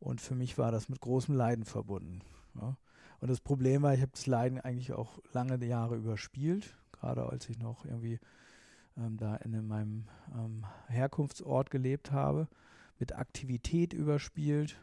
Und 0.00 0.20
für 0.20 0.34
mich 0.34 0.58
war 0.58 0.72
das 0.72 0.88
mit 0.88 1.00
großem 1.00 1.36
Leiden 1.36 1.64
verbunden. 1.64 2.22
Ja. 2.60 2.76
Und 3.20 3.28
das 3.28 3.40
Problem 3.40 3.82
war, 3.82 3.94
ich 3.94 4.00
habe 4.00 4.10
das 4.10 4.26
Leiden 4.26 4.60
eigentlich 4.60 4.92
auch 4.92 5.20
lange 5.32 5.64
Jahre 5.64 5.94
überspielt, 5.94 6.76
gerade 6.92 7.28
als 7.28 7.48
ich 7.48 7.58
noch 7.58 7.84
irgendwie 7.84 8.18
ähm, 8.96 9.16
da 9.16 9.36
in 9.36 9.66
meinem 9.66 10.04
ähm, 10.34 10.64
Herkunftsort 10.88 11.70
gelebt 11.70 12.12
habe, 12.12 12.48
mit 12.98 13.14
Aktivität 13.14 13.92
überspielt. 13.92 14.80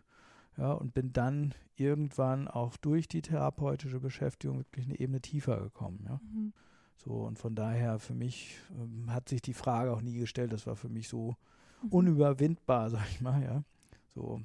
Ja, 0.58 0.74
und 0.74 0.94
bin 0.94 1.14
dann 1.14 1.54
irgendwann 1.78 2.48
auch 2.50 2.76
durch 2.78 3.08
die 3.08 3.22
therapeutische 3.22 4.02
Beschäftigung 4.02 4.60
wirklich 4.60 4.86
eine 4.86 5.00
Ebene 5.00 5.22
tiefer 5.22 5.62
gekommen. 5.62 6.06
Ja. 6.08 6.20
Mhm. 6.22 6.54
So, 6.98 7.14
und 7.26 7.40
von 7.40 7.56
daher 7.56 8.00
für 8.00 8.14
mich 8.14 8.58
ähm, 8.78 9.12
hat 9.12 9.30
sich 9.30 9.42
die 9.42 9.54
Frage 9.54 9.92
auch 9.92 10.02
nie 10.02 10.18
gestellt. 10.18 10.54
Das 10.54 10.68
war 10.68 10.76
für 10.76 10.90
mich 10.90 11.08
so 11.08 11.36
mhm. 11.82 11.90
unüberwindbar, 11.90 12.90
sag 12.92 13.10
ich 13.10 13.22
mal, 13.22 13.42
ja. 13.42 13.64
So, 14.10 14.42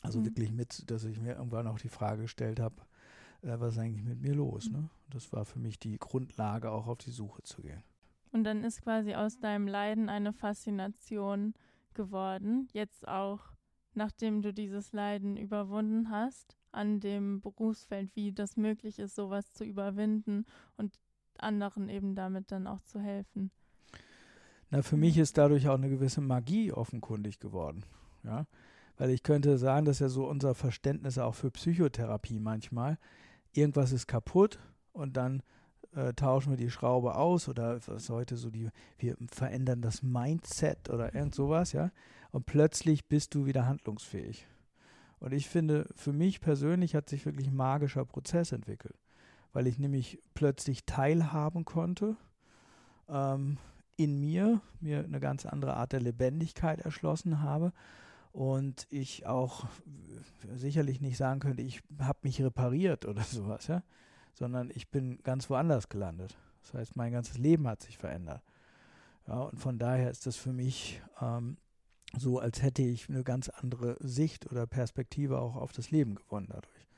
also 0.00 0.20
mhm. 0.20 0.24
wirklich 0.24 0.50
mit, 0.50 0.90
dass 0.90 1.04
ich 1.04 1.20
mir 1.20 1.34
irgendwann 1.36 1.66
auch 1.66 1.78
die 1.78 1.88
Frage 1.88 2.22
gestellt 2.22 2.58
habe, 2.58 2.76
äh, 3.42 3.60
was 3.60 3.74
ist 3.74 3.78
eigentlich 3.78 4.04
mit 4.04 4.20
mir 4.20 4.34
los? 4.34 4.68
Mhm. 4.68 4.72
Ne? 4.72 4.90
Das 5.10 5.32
war 5.32 5.44
für 5.44 5.58
mich 5.58 5.78
die 5.78 5.98
Grundlage, 5.98 6.70
auch 6.70 6.86
auf 6.86 6.98
die 6.98 7.10
Suche 7.10 7.42
zu 7.42 7.62
gehen. 7.62 7.82
Und 8.32 8.44
dann 8.44 8.64
ist 8.64 8.82
quasi 8.82 9.14
aus 9.14 9.38
deinem 9.38 9.68
Leiden 9.68 10.08
eine 10.08 10.32
Faszination 10.32 11.54
geworden, 11.94 12.68
jetzt 12.72 13.06
auch, 13.06 13.40
nachdem 13.94 14.40
du 14.40 14.52
dieses 14.52 14.92
Leiden 14.92 15.36
überwunden 15.36 16.10
hast, 16.10 16.56
an 16.72 17.00
dem 17.00 17.42
Berufsfeld, 17.42 18.10
wie 18.16 18.32
das 18.32 18.56
möglich 18.56 18.98
ist, 18.98 19.14
sowas 19.14 19.52
zu 19.52 19.64
überwinden 19.64 20.46
und 20.76 20.98
anderen 21.38 21.88
eben 21.88 22.14
damit 22.14 22.50
dann 22.50 22.66
auch 22.66 22.80
zu 22.82 23.00
helfen. 23.00 23.50
Na, 24.70 24.80
für 24.80 24.96
mich 24.96 25.18
ist 25.18 25.36
dadurch 25.36 25.68
auch 25.68 25.74
eine 25.74 25.90
gewisse 25.90 26.22
Magie 26.22 26.72
offenkundig 26.72 27.38
geworden. 27.38 27.84
Ja, 28.24 28.46
weil 28.96 29.10
ich 29.10 29.22
könnte 29.22 29.58
sagen, 29.58 29.84
dass 29.84 29.98
ja 29.98 30.08
so 30.08 30.26
unser 30.26 30.54
Verständnis 30.54 31.18
auch 31.18 31.34
für 31.34 31.50
Psychotherapie 31.50 32.38
manchmal, 32.38 32.98
irgendwas 33.52 33.92
ist 33.92 34.06
kaputt 34.06 34.58
und 34.92 35.16
dann 35.16 35.42
äh, 35.94 36.12
tauschen 36.14 36.50
wir 36.50 36.56
die 36.56 36.70
Schraube 36.70 37.16
aus 37.16 37.48
oder 37.48 37.78
was 37.86 38.08
heute 38.08 38.36
so 38.36 38.50
die, 38.50 38.68
wir 38.98 39.16
verändern 39.30 39.82
das 39.82 40.02
Mindset 40.02 40.90
oder 40.90 41.14
irgend 41.14 41.34
sowas, 41.34 41.72
ja. 41.72 41.90
Und 42.30 42.46
plötzlich 42.46 43.06
bist 43.06 43.34
du 43.34 43.44
wieder 43.44 43.66
handlungsfähig. 43.66 44.46
Und 45.20 45.32
ich 45.32 45.48
finde, 45.48 45.86
für 45.94 46.12
mich 46.12 46.40
persönlich 46.40 46.94
hat 46.94 47.08
sich 47.08 47.26
wirklich 47.26 47.48
ein 47.48 47.56
magischer 47.56 48.04
Prozess 48.04 48.52
entwickelt, 48.52 48.96
weil 49.52 49.66
ich 49.66 49.78
nämlich 49.78 50.18
plötzlich 50.34 50.84
teilhaben 50.84 51.64
konnte 51.64 52.16
ähm, 53.08 53.58
in 53.96 54.18
mir, 54.18 54.60
mir 54.80 55.04
eine 55.04 55.20
ganz 55.20 55.46
andere 55.46 55.76
Art 55.76 55.92
der 55.92 56.00
Lebendigkeit 56.00 56.80
erschlossen 56.80 57.40
habe 57.40 57.72
und 58.32 58.86
ich 58.90 59.26
auch 59.26 59.66
sicherlich 60.56 61.00
nicht 61.00 61.18
sagen 61.18 61.40
könnte, 61.40 61.62
ich 61.62 61.82
habe 62.00 62.18
mich 62.22 62.42
repariert 62.42 63.04
oder 63.04 63.22
sowas, 63.22 63.66
ja, 63.66 63.82
sondern 64.32 64.70
ich 64.74 64.88
bin 64.88 65.18
ganz 65.22 65.50
woanders 65.50 65.88
gelandet. 65.88 66.36
Das 66.62 66.74
heißt, 66.74 66.96
mein 66.96 67.12
ganzes 67.12 67.38
Leben 67.38 67.66
hat 67.68 67.82
sich 67.82 67.98
verändert. 67.98 68.42
Ja, 69.26 69.40
und 69.42 69.58
von 69.58 69.78
daher 69.78 70.10
ist 70.10 70.26
das 70.26 70.36
für 70.36 70.52
mich 70.52 71.00
ähm, 71.20 71.56
so, 72.16 72.38
als 72.38 72.62
hätte 72.62 72.82
ich 72.82 73.08
eine 73.08 73.24
ganz 73.24 73.48
andere 73.48 73.96
Sicht 74.00 74.50
oder 74.50 74.66
Perspektive 74.66 75.40
auch 75.40 75.56
auf 75.56 75.72
das 75.72 75.90
Leben 75.90 76.14
gewonnen 76.16 76.48
dadurch. 76.48 76.88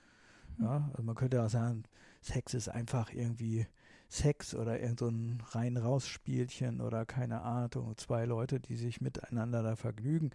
Mhm. 0.59 0.65
Ja, 0.65 0.89
also 0.91 1.03
man 1.03 1.15
könnte 1.15 1.43
auch 1.43 1.51
sagen, 1.51 1.85
Sex 2.21 2.55
ist 2.55 2.69
einfach 2.69 3.13
irgendwie 3.13 3.67
Sex 4.09 4.55
oder 4.55 4.81
irgend 4.81 5.01
so 5.01 5.09
ein 5.09 5.43
rein-raus-Spielchen 5.51 6.81
oder 6.81 7.05
keine 7.05 7.43
Ahnung, 7.43 7.95
zwei 7.97 8.25
Leute, 8.25 8.61
die 8.61 8.77
sich 8.77 9.01
miteinander 9.01 9.63
da 9.63 9.77
vergnügen. 9.77 10.31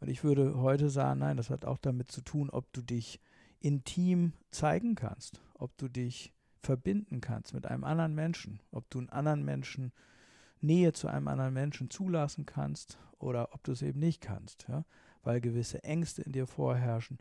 Und 0.00 0.08
ich 0.08 0.24
würde 0.24 0.58
heute 0.58 0.90
sagen, 0.90 1.20
nein, 1.20 1.36
das 1.36 1.50
hat 1.50 1.64
auch 1.64 1.78
damit 1.78 2.10
zu 2.10 2.20
tun, 2.20 2.50
ob 2.50 2.72
du 2.72 2.82
dich 2.82 3.20
intim 3.60 4.32
zeigen 4.50 4.94
kannst, 4.94 5.40
ob 5.54 5.76
du 5.76 5.88
dich 5.88 6.32
verbinden 6.62 7.20
kannst 7.20 7.54
mit 7.54 7.66
einem 7.66 7.84
anderen 7.84 8.14
Menschen, 8.14 8.60
ob 8.70 8.88
du 8.90 8.98
einen 8.98 9.10
anderen 9.10 9.44
Menschen 9.44 9.92
Nähe 10.60 10.92
zu 10.92 11.08
einem 11.08 11.28
anderen 11.28 11.54
Menschen 11.54 11.90
zulassen 11.90 12.46
kannst 12.46 12.98
oder 13.18 13.54
ob 13.54 13.62
du 13.64 13.72
es 13.72 13.82
eben 13.82 14.00
nicht 14.00 14.20
kannst, 14.20 14.66
ja? 14.68 14.84
weil 15.22 15.40
gewisse 15.40 15.84
Ängste 15.84 16.22
in 16.22 16.32
dir 16.32 16.46
vorherrschen. 16.46 17.18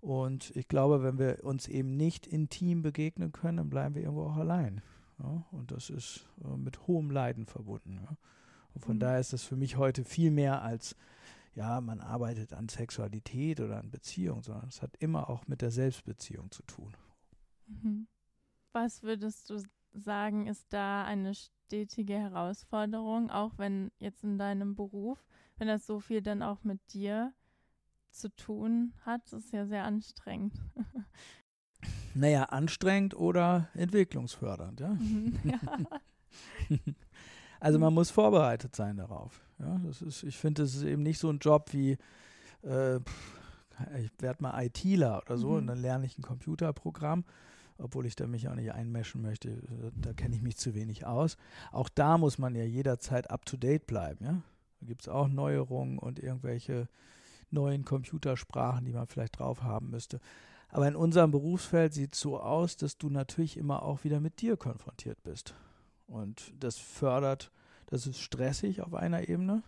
Und 0.00 0.54
ich 0.56 0.68
glaube, 0.68 1.02
wenn 1.02 1.18
wir 1.18 1.44
uns 1.44 1.68
eben 1.68 1.96
nicht 1.96 2.26
intim 2.26 2.82
begegnen 2.82 3.32
können, 3.32 3.58
dann 3.58 3.70
bleiben 3.70 3.94
wir 3.94 4.02
irgendwo 4.02 4.24
auch 4.24 4.36
allein. 4.36 4.82
Ja? 5.18 5.44
Und 5.50 5.70
das 5.70 5.90
ist 5.90 6.26
äh, 6.44 6.56
mit 6.56 6.86
hohem 6.86 7.10
Leiden 7.10 7.46
verbunden. 7.46 8.00
Ja? 8.02 8.16
Und 8.74 8.80
von 8.80 8.96
mhm. 8.96 9.00
daher 9.00 9.20
ist 9.20 9.32
das 9.32 9.44
für 9.44 9.56
mich 9.56 9.76
heute 9.76 10.04
viel 10.04 10.30
mehr 10.30 10.62
als 10.62 10.96
ja, 11.54 11.80
man 11.80 12.00
arbeitet 12.00 12.54
an 12.54 12.68
Sexualität 12.68 13.60
oder 13.60 13.78
an 13.78 13.90
Beziehung, 13.90 14.42
sondern 14.42 14.68
es 14.68 14.80
hat 14.80 14.96
immer 14.96 15.28
auch 15.28 15.46
mit 15.46 15.60
der 15.60 15.70
Selbstbeziehung 15.70 16.50
zu 16.50 16.62
tun. 16.62 16.96
Mhm. 17.66 18.06
Was 18.72 19.02
würdest 19.02 19.50
du 19.50 19.62
sagen, 19.92 20.46
ist 20.46 20.72
da 20.72 21.04
eine 21.04 21.34
stetige 21.34 22.14
Herausforderung, 22.14 23.30
auch 23.30 23.52
wenn 23.58 23.90
jetzt 23.98 24.24
in 24.24 24.38
deinem 24.38 24.74
Beruf, 24.74 25.24
wenn 25.58 25.68
das 25.68 25.86
so 25.86 26.00
viel 26.00 26.22
dann 26.22 26.42
auch 26.42 26.64
mit 26.64 26.80
dir 26.92 27.32
zu 28.10 28.28
tun 28.34 28.92
hat, 29.04 29.32
ist 29.32 29.52
ja 29.52 29.66
sehr 29.66 29.84
anstrengend. 29.84 30.54
naja, 32.14 32.44
anstrengend 32.44 33.14
oder 33.14 33.68
entwicklungsfördernd, 33.74 34.80
ja. 34.80 34.88
Mhm, 34.88 35.38
ja. 35.44 35.58
Also 37.62 37.78
man 37.78 37.94
muss 37.94 38.10
vorbereitet 38.10 38.74
sein 38.74 38.96
darauf. 38.96 39.40
Ja, 39.60 39.78
das 39.84 40.02
ist, 40.02 40.24
ich 40.24 40.36
finde, 40.36 40.62
das 40.62 40.74
ist 40.74 40.82
eben 40.82 41.04
nicht 41.04 41.20
so 41.20 41.30
ein 41.30 41.38
Job 41.38 41.72
wie, 41.72 41.96
äh, 42.64 42.96
ich 44.00 44.10
werde 44.18 44.42
mal 44.42 44.64
ITler 44.64 45.22
oder 45.24 45.38
so 45.38 45.50
mhm. 45.50 45.56
und 45.58 45.66
dann 45.68 45.80
lerne 45.80 46.04
ich 46.04 46.18
ein 46.18 46.22
Computerprogramm, 46.22 47.24
obwohl 47.78 48.06
ich 48.06 48.16
da 48.16 48.26
mich 48.26 48.48
auch 48.48 48.54
nicht 48.54 48.72
einmischen 48.72 49.22
möchte. 49.22 49.62
Da 49.94 50.12
kenne 50.12 50.36
ich 50.36 50.42
mich 50.42 50.56
zu 50.56 50.74
wenig 50.74 51.06
aus. 51.06 51.36
Auch 51.70 51.88
da 51.88 52.18
muss 52.18 52.38
man 52.38 52.54
ja 52.54 52.64
jederzeit 52.64 53.30
up-to-date 53.30 53.86
bleiben. 53.86 54.24
Ja? 54.24 54.42
Da 54.80 54.86
gibt 54.86 55.02
es 55.02 55.08
auch 55.08 55.28
Neuerungen 55.28 55.98
und 55.98 56.18
irgendwelche 56.18 56.88
neuen 57.50 57.84
Computersprachen, 57.84 58.84
die 58.84 58.92
man 58.92 59.06
vielleicht 59.06 59.38
drauf 59.38 59.62
haben 59.62 59.90
müsste. 59.90 60.20
Aber 60.68 60.88
in 60.88 60.96
unserem 60.96 61.30
Berufsfeld 61.30 61.92
sieht 61.92 62.14
es 62.14 62.20
so 62.20 62.40
aus, 62.40 62.76
dass 62.76 62.96
du 62.96 63.10
natürlich 63.10 63.58
immer 63.58 63.82
auch 63.82 64.04
wieder 64.04 64.20
mit 64.20 64.40
dir 64.40 64.56
konfrontiert 64.56 65.22
bist. 65.22 65.54
Und 66.06 66.52
das 66.58 66.78
fördert, 66.78 67.52
das 67.86 68.06
ist 68.06 68.20
stressig 68.20 68.80
auf 68.80 68.94
einer 68.94 69.28
Ebene, 69.28 69.62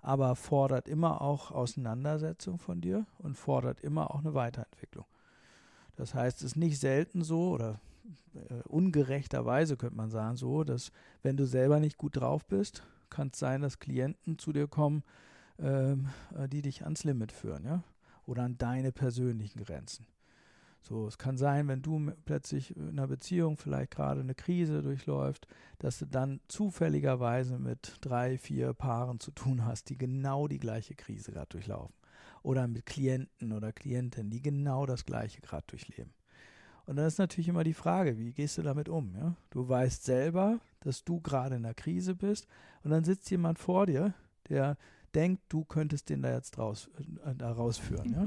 aber 0.00 0.34
fordert 0.34 0.88
immer 0.88 1.22
auch 1.22 1.52
Auseinandersetzung 1.52 2.58
von 2.58 2.80
dir 2.80 3.06
und 3.18 3.36
fordert 3.36 3.80
immer 3.80 4.10
auch 4.10 4.18
eine 4.18 4.34
Weiterentwicklung. 4.34 5.06
Das 5.98 6.14
heißt, 6.14 6.38
es 6.38 6.52
ist 6.52 6.56
nicht 6.56 6.78
selten 6.78 7.24
so 7.24 7.50
oder 7.50 7.80
äh, 8.34 8.62
ungerechterweise 8.68 9.76
könnte 9.76 9.96
man 9.96 10.10
sagen 10.10 10.36
so, 10.36 10.62
dass 10.62 10.92
wenn 11.22 11.36
du 11.36 11.44
selber 11.44 11.80
nicht 11.80 11.98
gut 11.98 12.16
drauf 12.16 12.46
bist, 12.46 12.84
kann 13.10 13.30
es 13.32 13.40
sein, 13.40 13.62
dass 13.62 13.80
Klienten 13.80 14.38
zu 14.38 14.52
dir 14.52 14.68
kommen, 14.68 15.02
ähm, 15.58 16.08
äh, 16.36 16.48
die 16.48 16.62
dich 16.62 16.84
ans 16.84 17.02
Limit 17.02 17.32
führen, 17.32 17.64
ja, 17.64 17.82
oder 18.26 18.44
an 18.44 18.56
deine 18.58 18.92
persönlichen 18.92 19.64
Grenzen. 19.64 20.06
So, 20.82 21.08
es 21.08 21.18
kann 21.18 21.36
sein, 21.36 21.66
wenn 21.66 21.82
du 21.82 22.12
plötzlich 22.24 22.76
in 22.76 22.90
einer 22.90 23.08
Beziehung 23.08 23.56
vielleicht 23.56 23.90
gerade 23.90 24.20
eine 24.20 24.36
Krise 24.36 24.82
durchläuft, 24.82 25.48
dass 25.80 25.98
du 25.98 26.06
dann 26.06 26.38
zufälligerweise 26.46 27.58
mit 27.58 27.96
drei, 28.02 28.38
vier 28.38 28.72
Paaren 28.72 29.18
zu 29.18 29.32
tun 29.32 29.64
hast, 29.64 29.90
die 29.90 29.98
genau 29.98 30.46
die 30.46 30.60
gleiche 30.60 30.94
Krise 30.94 31.32
gerade 31.32 31.48
durchlaufen. 31.48 31.97
Oder 32.42 32.68
mit 32.68 32.86
Klienten 32.86 33.52
oder 33.52 33.72
Klientinnen, 33.72 34.30
die 34.30 34.42
genau 34.42 34.86
das 34.86 35.04
gleiche 35.04 35.40
gerade 35.40 35.64
durchleben. 35.66 36.12
Und 36.86 36.96
dann 36.96 37.06
ist 37.06 37.18
natürlich 37.18 37.48
immer 37.48 37.64
die 37.64 37.74
Frage, 37.74 38.18
wie 38.18 38.32
gehst 38.32 38.56
du 38.56 38.62
damit 38.62 38.88
um? 38.88 39.14
Ja? 39.14 39.34
Du 39.50 39.68
weißt 39.68 40.04
selber, 40.04 40.58
dass 40.80 41.04
du 41.04 41.20
gerade 41.20 41.56
in 41.56 41.64
einer 41.64 41.74
Krise 41.74 42.14
bist 42.14 42.46
und 42.82 42.90
dann 42.90 43.04
sitzt 43.04 43.30
jemand 43.30 43.58
vor 43.58 43.86
dir, 43.86 44.14
der 44.48 44.78
denkt, 45.14 45.42
du 45.50 45.64
könntest 45.64 46.08
den 46.08 46.22
da 46.22 46.32
jetzt 46.32 46.58
raus, 46.58 46.88
äh, 47.24 47.34
da 47.34 47.52
rausführen. 47.52 48.08
Mhm. 48.08 48.14
Ja? 48.14 48.26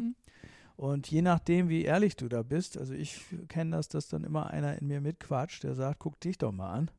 Und 0.77 1.09
je 1.09 1.21
nachdem, 1.21 1.69
wie 1.69 1.83
ehrlich 1.83 2.15
du 2.15 2.27
da 2.27 2.43
bist, 2.43 2.77
also 2.77 2.93
ich 2.93 3.23
kenne 3.49 3.75
das, 3.75 3.87
dass 3.87 4.07
dann 4.07 4.23
immer 4.23 4.51
einer 4.51 4.79
in 4.79 4.87
mir 4.87 5.01
mitquatscht, 5.01 5.63
der 5.63 5.75
sagt, 5.75 5.99
guck 5.99 6.19
dich 6.19 6.37
doch 6.37 6.51
mal 6.51 6.71
an, 6.71 6.91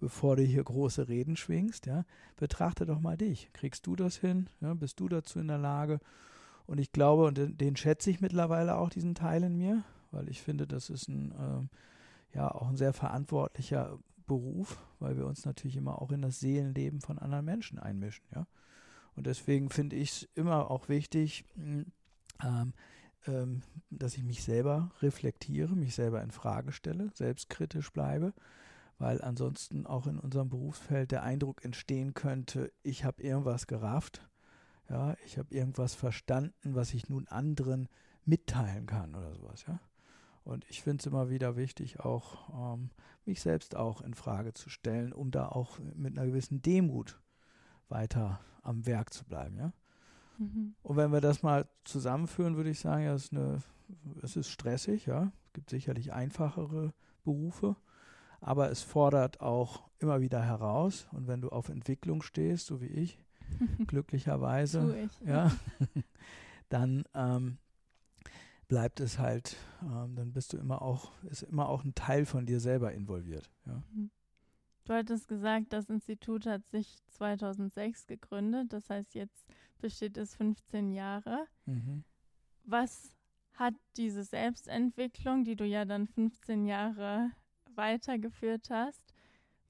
bevor 0.00 0.36
du 0.36 0.42
hier 0.42 0.64
große 0.64 1.08
Reden 1.08 1.36
schwingst, 1.36 1.86
ja, 1.86 2.04
betrachte 2.36 2.86
doch 2.86 3.00
mal 3.00 3.16
dich. 3.16 3.50
Kriegst 3.52 3.86
du 3.86 3.96
das 3.96 4.16
hin? 4.16 4.48
Ja, 4.60 4.74
bist 4.74 5.00
du 5.00 5.08
dazu 5.08 5.40
in 5.40 5.48
der 5.48 5.58
Lage? 5.58 6.00
Und 6.72 6.78
ich 6.78 6.90
glaube, 6.90 7.24
und 7.24 7.36
den, 7.36 7.58
den, 7.58 7.76
schätze 7.76 8.08
ich 8.08 8.22
mittlerweile 8.22 8.78
auch, 8.78 8.88
diesen 8.88 9.14
Teil 9.14 9.42
in 9.42 9.58
mir, 9.58 9.84
weil 10.10 10.30
ich 10.30 10.40
finde, 10.40 10.66
das 10.66 10.88
ist 10.88 11.06
ein, 11.06 11.32
äh, 11.32 12.34
ja, 12.34 12.50
auch 12.50 12.66
ein 12.66 12.78
sehr 12.78 12.94
verantwortlicher 12.94 13.98
Beruf, 14.26 14.78
weil 14.98 15.18
wir 15.18 15.26
uns 15.26 15.44
natürlich 15.44 15.76
immer 15.76 16.00
auch 16.00 16.10
in 16.12 16.22
das 16.22 16.40
Seelenleben 16.40 17.02
von 17.02 17.18
anderen 17.18 17.44
Menschen 17.44 17.78
einmischen, 17.78 18.24
ja. 18.34 18.46
Und 19.14 19.26
deswegen 19.26 19.68
finde 19.68 19.96
ich 19.96 20.12
es 20.12 20.28
immer 20.34 20.70
auch 20.70 20.88
wichtig, 20.88 21.44
ähm, 21.58 22.72
ähm, 23.26 23.60
dass 23.90 24.16
ich 24.16 24.22
mich 24.22 24.42
selber 24.42 24.92
reflektiere, 25.02 25.76
mich 25.76 25.94
selber 25.94 26.22
in 26.22 26.30
Frage 26.30 26.72
stelle, 26.72 27.10
selbstkritisch 27.12 27.92
bleibe, 27.92 28.32
weil 28.96 29.20
ansonsten 29.20 29.84
auch 29.84 30.06
in 30.06 30.18
unserem 30.18 30.48
Berufsfeld 30.48 31.10
der 31.10 31.22
Eindruck 31.22 31.66
entstehen 31.66 32.14
könnte, 32.14 32.72
ich 32.82 33.04
habe 33.04 33.22
irgendwas 33.22 33.66
gerafft, 33.66 34.26
ja, 34.88 35.16
ich 35.24 35.38
habe 35.38 35.54
irgendwas 35.54 35.94
verstanden, 35.94 36.74
was 36.74 36.94
ich 36.94 37.08
nun 37.08 37.28
anderen 37.28 37.88
mitteilen 38.24 38.86
kann 38.86 39.14
oder 39.14 39.34
sowas, 39.34 39.64
ja. 39.66 39.80
Und 40.44 40.64
ich 40.68 40.82
finde 40.82 41.00
es 41.00 41.06
immer 41.06 41.30
wieder 41.30 41.56
wichtig, 41.56 42.00
auch 42.00 42.74
ähm, 42.74 42.90
mich 43.24 43.40
selbst 43.40 43.76
auch 43.76 44.00
in 44.00 44.14
Frage 44.14 44.54
zu 44.54 44.70
stellen, 44.70 45.12
um 45.12 45.30
da 45.30 45.48
auch 45.48 45.78
mit 45.94 46.18
einer 46.18 46.26
gewissen 46.26 46.62
Demut 46.62 47.20
weiter 47.88 48.40
am 48.62 48.84
Werk 48.86 49.12
zu 49.12 49.24
bleiben, 49.24 49.56
ja. 49.56 49.72
Mhm. 50.38 50.74
Und 50.82 50.96
wenn 50.96 51.12
wir 51.12 51.20
das 51.20 51.42
mal 51.42 51.68
zusammenführen, 51.84 52.56
würde 52.56 52.70
ich 52.70 52.80
sagen, 52.80 53.04
ja, 53.04 53.14
es 53.14 53.24
ist, 53.24 53.32
eine, 53.32 53.62
es 54.22 54.36
ist 54.36 54.48
stressig, 54.48 55.06
ja. 55.06 55.32
Es 55.46 55.52
gibt 55.52 55.70
sicherlich 55.70 56.12
einfachere 56.12 56.92
Berufe, 57.24 57.76
aber 58.40 58.70
es 58.70 58.82
fordert 58.82 59.40
auch 59.40 59.88
immer 59.98 60.20
wieder 60.20 60.42
heraus. 60.42 61.08
Und 61.12 61.28
wenn 61.28 61.40
du 61.40 61.50
auf 61.50 61.68
Entwicklung 61.68 62.22
stehst, 62.22 62.66
so 62.66 62.80
wie 62.80 62.86
ich, 62.86 63.18
glücklicherweise, 63.86 64.96
ich. 64.96 65.26
ja, 65.26 65.50
dann 66.68 67.04
ähm, 67.14 67.58
bleibt 68.68 69.00
es 69.00 69.18
halt, 69.18 69.56
ähm, 69.82 70.14
dann 70.14 70.32
bist 70.32 70.52
du 70.52 70.56
immer 70.56 70.82
auch, 70.82 71.12
ist 71.30 71.42
immer 71.42 71.68
auch 71.68 71.84
ein 71.84 71.94
Teil 71.94 72.24
von 72.24 72.46
dir 72.46 72.60
selber 72.60 72.92
involviert. 72.92 73.50
Ja. 73.66 73.82
Mhm. 73.92 74.10
Du 74.84 74.94
hattest 74.94 75.28
gesagt, 75.28 75.72
das 75.72 75.88
Institut 75.88 76.46
hat 76.46 76.66
sich 76.66 76.96
2006 77.08 78.06
gegründet, 78.06 78.72
das 78.72 78.90
heißt, 78.90 79.14
jetzt 79.14 79.46
besteht 79.80 80.16
es 80.16 80.34
15 80.34 80.90
Jahre. 80.92 81.46
Mhm. 81.66 82.02
Was 82.64 83.14
hat 83.54 83.74
diese 83.96 84.24
Selbstentwicklung, 84.24 85.44
die 85.44 85.56
du 85.56 85.64
ja 85.64 85.84
dann 85.84 86.08
15 86.08 86.66
Jahre 86.66 87.30
weitergeführt 87.74 88.70
hast, 88.70 89.11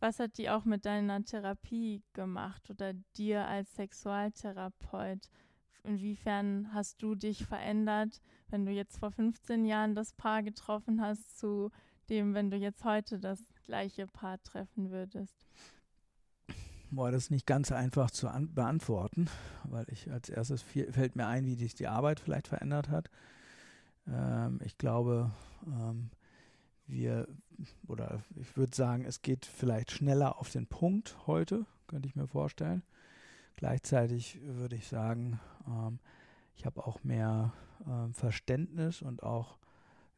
was 0.03 0.19
hat 0.19 0.37
die 0.37 0.51
auch 0.51 0.65
mit 0.65 0.85
deiner 0.85 1.25
Therapie 1.25 2.03
gemacht 2.12 2.69
oder 2.71 2.93
dir 3.17 3.47
als 3.47 3.73
Sexualtherapeut? 3.77 5.31
Inwiefern 5.85 6.75
hast 6.75 7.01
du 7.03 7.15
dich 7.15 7.47
verändert, 7.47 8.21
wenn 8.51 8.67
du 8.67 8.73
jetzt 8.73 8.99
vor 8.99 9.12
15 9.12 9.65
Jahren 9.65 9.95
das 9.95 10.12
Paar 10.12 10.43
getroffen 10.43 11.01
hast, 11.01 11.38
zu 11.38 11.71
dem, 12.11 12.35
wenn 12.35 12.51
du 12.51 12.57
jetzt 12.57 12.85
heute 12.85 13.21
das 13.21 13.41
gleiche 13.65 14.09
Paar 14.09 14.43
treffen 14.43 14.91
würdest? 14.91 15.47
Boah, 16.91 17.12
das 17.12 17.25
ist 17.25 17.31
nicht 17.31 17.47
ganz 17.47 17.71
einfach 17.71 18.11
zu 18.11 18.29
beantworten, 18.49 19.29
weil 19.65 19.87
ich 19.88 20.11
als 20.11 20.29
erstes 20.29 20.62
viel, 20.62 20.93
fällt 20.93 21.15
mir 21.15 21.29
ein, 21.29 21.47
wie 21.47 21.55
sich 21.55 21.75
die 21.75 21.87
Arbeit 21.87 22.19
vielleicht 22.19 22.49
verändert 22.49 22.91
hat. 22.91 23.09
Ähm, 24.09 24.59
ich 24.65 24.77
glaube, 24.79 25.31
ähm, 25.65 26.11
wir, 26.87 27.29
oder 27.87 28.25
ich 28.37 28.57
würde 28.57 28.75
sagen, 28.75 29.05
es 29.05 29.23
geht 29.23 29.47
vielleicht 29.47 29.90
schneller 29.90 30.38
auf 30.38 30.51
den 30.51 30.66
Punkt 30.66 31.16
heute, 31.27 31.66
könnte 31.87 32.09
ich 32.09 32.16
mir 32.16 32.27
vorstellen. 32.27 32.83
Gleichzeitig 33.57 34.40
würde 34.42 34.77
ich 34.77 34.88
sagen, 34.88 35.40
ähm, 35.66 35.99
ich 36.57 36.66
habe 36.66 36.87
auch 36.87 37.03
mehr 37.05 37.53
ähm, 37.87 38.14
Verständnis 38.14 39.03
und 39.03 39.23
auch 39.23 39.59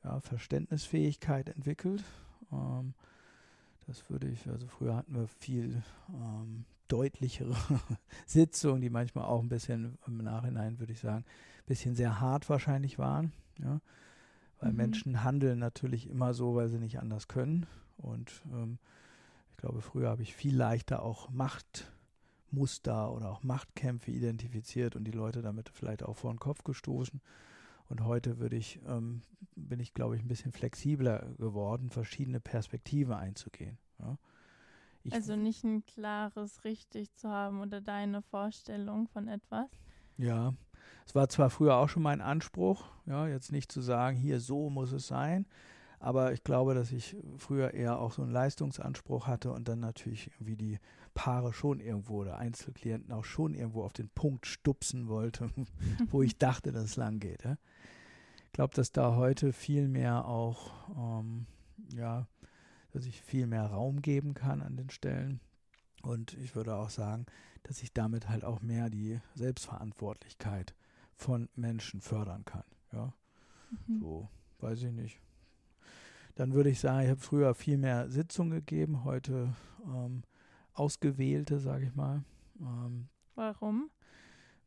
ja, 0.02 0.20
Verständnisfähigkeit 0.20 1.48
entwickelt. 1.48 2.04
Ähm, 2.52 2.94
das 3.86 4.08
würde 4.08 4.28
ich, 4.28 4.48
also 4.48 4.66
früher 4.66 4.96
hatten 4.96 5.14
wir 5.14 5.28
viel 5.28 5.82
ähm, 6.08 6.64
deutlichere 6.88 7.56
Sitzungen, 8.26 8.80
die 8.80 8.90
manchmal 8.90 9.24
auch 9.24 9.42
ein 9.42 9.48
bisschen 9.48 9.98
im 10.06 10.18
Nachhinein, 10.18 10.78
würde 10.78 10.92
ich 10.92 11.00
sagen, 11.00 11.24
ein 11.24 11.66
bisschen 11.66 11.94
sehr 11.94 12.20
hart 12.20 12.48
wahrscheinlich 12.48 12.98
waren. 12.98 13.32
Ja. 13.58 13.80
Weil 14.60 14.70
mhm. 14.70 14.76
Menschen 14.76 15.24
handeln 15.24 15.58
natürlich 15.58 16.08
immer 16.08 16.34
so, 16.34 16.54
weil 16.54 16.68
sie 16.68 16.78
nicht 16.78 16.98
anders 16.98 17.28
können. 17.28 17.66
Und 17.96 18.42
ähm, 18.52 18.78
ich 19.50 19.56
glaube, 19.58 19.80
früher 19.80 20.08
habe 20.08 20.22
ich 20.22 20.34
viel 20.34 20.56
leichter 20.56 21.02
auch 21.02 21.30
Machtmuster 21.30 23.12
oder 23.12 23.30
auch 23.30 23.42
Machtkämpfe 23.42 24.10
identifiziert 24.10 24.96
und 24.96 25.04
die 25.04 25.12
Leute 25.12 25.42
damit 25.42 25.70
vielleicht 25.70 26.02
auch 26.02 26.16
vor 26.16 26.32
den 26.32 26.40
Kopf 26.40 26.64
gestoßen. 26.64 27.20
Und 27.88 28.04
heute 28.04 28.38
würde 28.38 28.56
ich, 28.56 28.80
ähm, 28.86 29.22
bin 29.54 29.78
ich, 29.80 29.94
glaube 29.94 30.16
ich, 30.16 30.22
ein 30.22 30.28
bisschen 30.28 30.52
flexibler 30.52 31.34
geworden, 31.38 31.90
verschiedene 31.90 32.40
Perspektiven 32.40 33.12
einzugehen. 33.12 33.78
Ja. 34.00 34.18
also 35.12 35.36
nicht 35.36 35.64
ein 35.64 35.84
klares 35.84 36.64
Richtig 36.64 37.14
zu 37.14 37.28
haben 37.28 37.60
oder 37.60 37.80
deine 37.80 38.22
Vorstellung 38.22 39.06
von 39.06 39.28
etwas? 39.28 39.68
Ja, 40.16 40.54
es 41.06 41.14
war 41.14 41.28
zwar 41.28 41.50
früher 41.50 41.76
auch 41.76 41.88
schon 41.88 42.02
mein 42.02 42.20
Anspruch, 42.20 42.84
ja, 43.06 43.26
jetzt 43.28 43.52
nicht 43.52 43.70
zu 43.70 43.80
sagen, 43.80 44.16
hier 44.16 44.40
so 44.40 44.70
muss 44.70 44.92
es 44.92 45.06
sein, 45.06 45.46
aber 46.00 46.32
ich 46.32 46.44
glaube, 46.44 46.74
dass 46.74 46.92
ich 46.92 47.16
früher 47.38 47.72
eher 47.72 47.98
auch 47.98 48.12
so 48.12 48.22
einen 48.22 48.32
Leistungsanspruch 48.32 49.26
hatte 49.26 49.52
und 49.52 49.68
dann 49.68 49.80
natürlich 49.80 50.30
irgendwie 50.34 50.56
die 50.56 50.78
Paare 51.14 51.52
schon 51.52 51.80
irgendwo 51.80 52.22
oder 52.22 52.38
Einzelklienten 52.38 53.12
auch 53.12 53.24
schon 53.24 53.54
irgendwo 53.54 53.84
auf 53.84 53.92
den 53.92 54.08
Punkt 54.10 54.46
stupsen 54.46 55.08
wollte, 55.08 55.48
wo 56.10 56.22
ich 56.22 56.36
dachte, 56.38 56.72
dass 56.72 56.84
es 56.84 56.96
lang 56.96 57.20
geht. 57.20 57.44
Ja. 57.44 57.56
Ich 58.46 58.52
glaube, 58.52 58.74
dass 58.74 58.92
da 58.92 59.16
heute 59.16 59.52
viel 59.52 59.88
mehr 59.88 60.26
auch, 60.26 60.72
ähm, 60.96 61.46
ja, 61.94 62.26
dass 62.92 63.06
ich 63.06 63.22
viel 63.22 63.46
mehr 63.46 63.66
Raum 63.66 64.02
geben 64.02 64.34
kann 64.34 64.62
an 64.62 64.76
den 64.76 64.90
Stellen. 64.90 65.40
Und 66.04 66.34
ich 66.34 66.54
würde 66.54 66.76
auch 66.76 66.90
sagen, 66.90 67.26
dass 67.62 67.82
ich 67.82 67.92
damit 67.92 68.28
halt 68.28 68.44
auch 68.44 68.60
mehr 68.60 68.90
die 68.90 69.20
Selbstverantwortlichkeit 69.34 70.74
von 71.14 71.48
Menschen 71.54 72.00
fördern 72.00 72.44
kann. 72.44 72.64
Ja, 72.92 73.14
mhm. 73.86 74.00
so 74.00 74.28
weiß 74.60 74.82
ich 74.82 74.92
nicht. 74.92 75.20
Dann 76.34 76.52
würde 76.52 76.70
ich 76.70 76.80
sagen, 76.80 77.04
ich 77.04 77.10
habe 77.10 77.20
früher 77.20 77.54
viel 77.54 77.78
mehr 77.78 78.10
Sitzungen 78.10 78.50
gegeben, 78.50 79.04
heute 79.04 79.54
ähm, 79.86 80.24
ausgewählte, 80.74 81.58
sage 81.58 81.86
ich 81.86 81.94
mal. 81.94 82.24
Ähm, 82.60 83.08
Warum? 83.34 83.90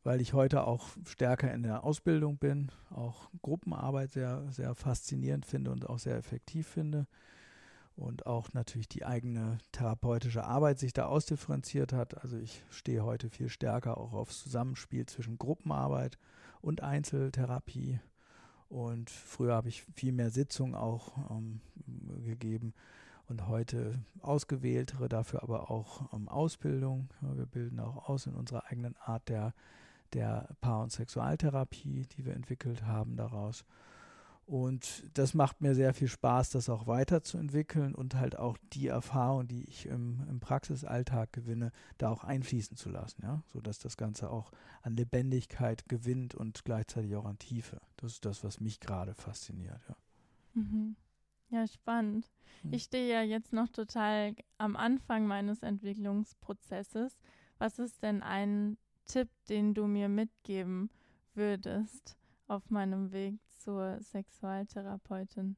Weil 0.02 0.20
ich 0.20 0.32
heute 0.32 0.66
auch 0.66 0.88
stärker 1.04 1.52
in 1.52 1.62
der 1.62 1.84
Ausbildung 1.84 2.38
bin, 2.38 2.72
auch 2.90 3.30
Gruppenarbeit 3.42 4.10
sehr, 4.10 4.50
sehr 4.50 4.74
faszinierend 4.74 5.46
finde 5.46 5.70
und 5.70 5.88
auch 5.88 5.98
sehr 5.98 6.16
effektiv 6.16 6.66
finde 6.66 7.06
und 7.98 8.26
auch 8.26 8.52
natürlich 8.52 8.88
die 8.88 9.04
eigene 9.04 9.58
therapeutische 9.72 10.44
Arbeit 10.44 10.78
sich 10.78 10.92
da 10.92 11.06
ausdifferenziert 11.06 11.92
hat. 11.92 12.22
Also 12.22 12.38
ich 12.38 12.62
stehe 12.70 13.04
heute 13.04 13.28
viel 13.28 13.48
stärker 13.48 13.98
auch 13.98 14.12
aufs 14.12 14.42
Zusammenspiel 14.42 15.06
zwischen 15.06 15.36
Gruppenarbeit 15.36 16.16
und 16.60 16.82
Einzeltherapie. 16.82 18.00
Und 18.68 19.10
früher 19.10 19.54
habe 19.54 19.68
ich 19.68 19.82
viel 19.82 20.12
mehr 20.12 20.30
Sitzungen 20.30 20.74
auch 20.74 21.30
ähm, 21.30 21.60
gegeben 22.24 22.74
und 23.28 23.48
heute 23.48 23.98
ausgewähltere, 24.20 25.08
dafür 25.08 25.42
aber 25.42 25.70
auch 25.70 26.12
ähm, 26.12 26.28
Ausbildung. 26.28 27.08
Wir 27.20 27.46
bilden 27.46 27.80
auch 27.80 28.08
aus 28.08 28.26
in 28.26 28.34
unserer 28.34 28.66
eigenen 28.66 28.96
Art 28.98 29.28
der, 29.28 29.54
der 30.12 30.48
Paar- 30.60 30.82
und 30.82 30.92
Sexualtherapie, 30.92 32.06
die 32.16 32.24
wir 32.24 32.34
entwickelt 32.34 32.84
haben 32.84 33.16
daraus. 33.16 33.64
Und 34.48 35.04
das 35.12 35.34
macht 35.34 35.60
mir 35.60 35.74
sehr 35.74 35.92
viel 35.92 36.08
Spaß, 36.08 36.48
das 36.48 36.70
auch 36.70 36.86
weiterzuentwickeln 36.86 37.94
und 37.94 38.14
halt 38.14 38.38
auch 38.38 38.56
die 38.72 38.86
Erfahrung, 38.86 39.46
die 39.46 39.64
ich 39.64 39.84
im, 39.84 40.26
im 40.26 40.40
Praxisalltag 40.40 41.34
gewinne, 41.34 41.70
da 41.98 42.08
auch 42.08 42.24
einfließen 42.24 42.74
zu 42.74 42.88
lassen, 42.88 43.20
ja, 43.22 43.42
sodass 43.52 43.78
das 43.78 43.98
Ganze 43.98 44.30
auch 44.30 44.50
an 44.80 44.96
Lebendigkeit 44.96 45.86
gewinnt 45.90 46.34
und 46.34 46.64
gleichzeitig 46.64 47.14
auch 47.14 47.26
an 47.26 47.38
Tiefe. 47.38 47.78
Das 47.98 48.12
ist 48.12 48.24
das, 48.24 48.42
was 48.42 48.58
mich 48.58 48.80
gerade 48.80 49.14
fasziniert, 49.14 49.82
ja. 49.86 49.96
Mhm. 50.54 50.96
Ja, 51.50 51.66
spannend. 51.66 52.26
Mhm. 52.62 52.72
Ich 52.72 52.84
stehe 52.84 53.12
ja 53.12 53.20
jetzt 53.20 53.52
noch 53.52 53.68
total 53.68 54.34
am 54.56 54.76
Anfang 54.76 55.26
meines 55.26 55.62
Entwicklungsprozesses. 55.62 57.18
Was 57.58 57.78
ist 57.78 58.02
denn 58.02 58.22
ein 58.22 58.78
Tipp, 59.04 59.28
den 59.50 59.74
du 59.74 59.86
mir 59.86 60.08
mitgeben 60.08 60.88
würdest 61.34 62.16
auf 62.46 62.70
meinem 62.70 63.12
Weg 63.12 63.38
zur 63.58 63.98
Sexualtherapeutin? 64.00 65.56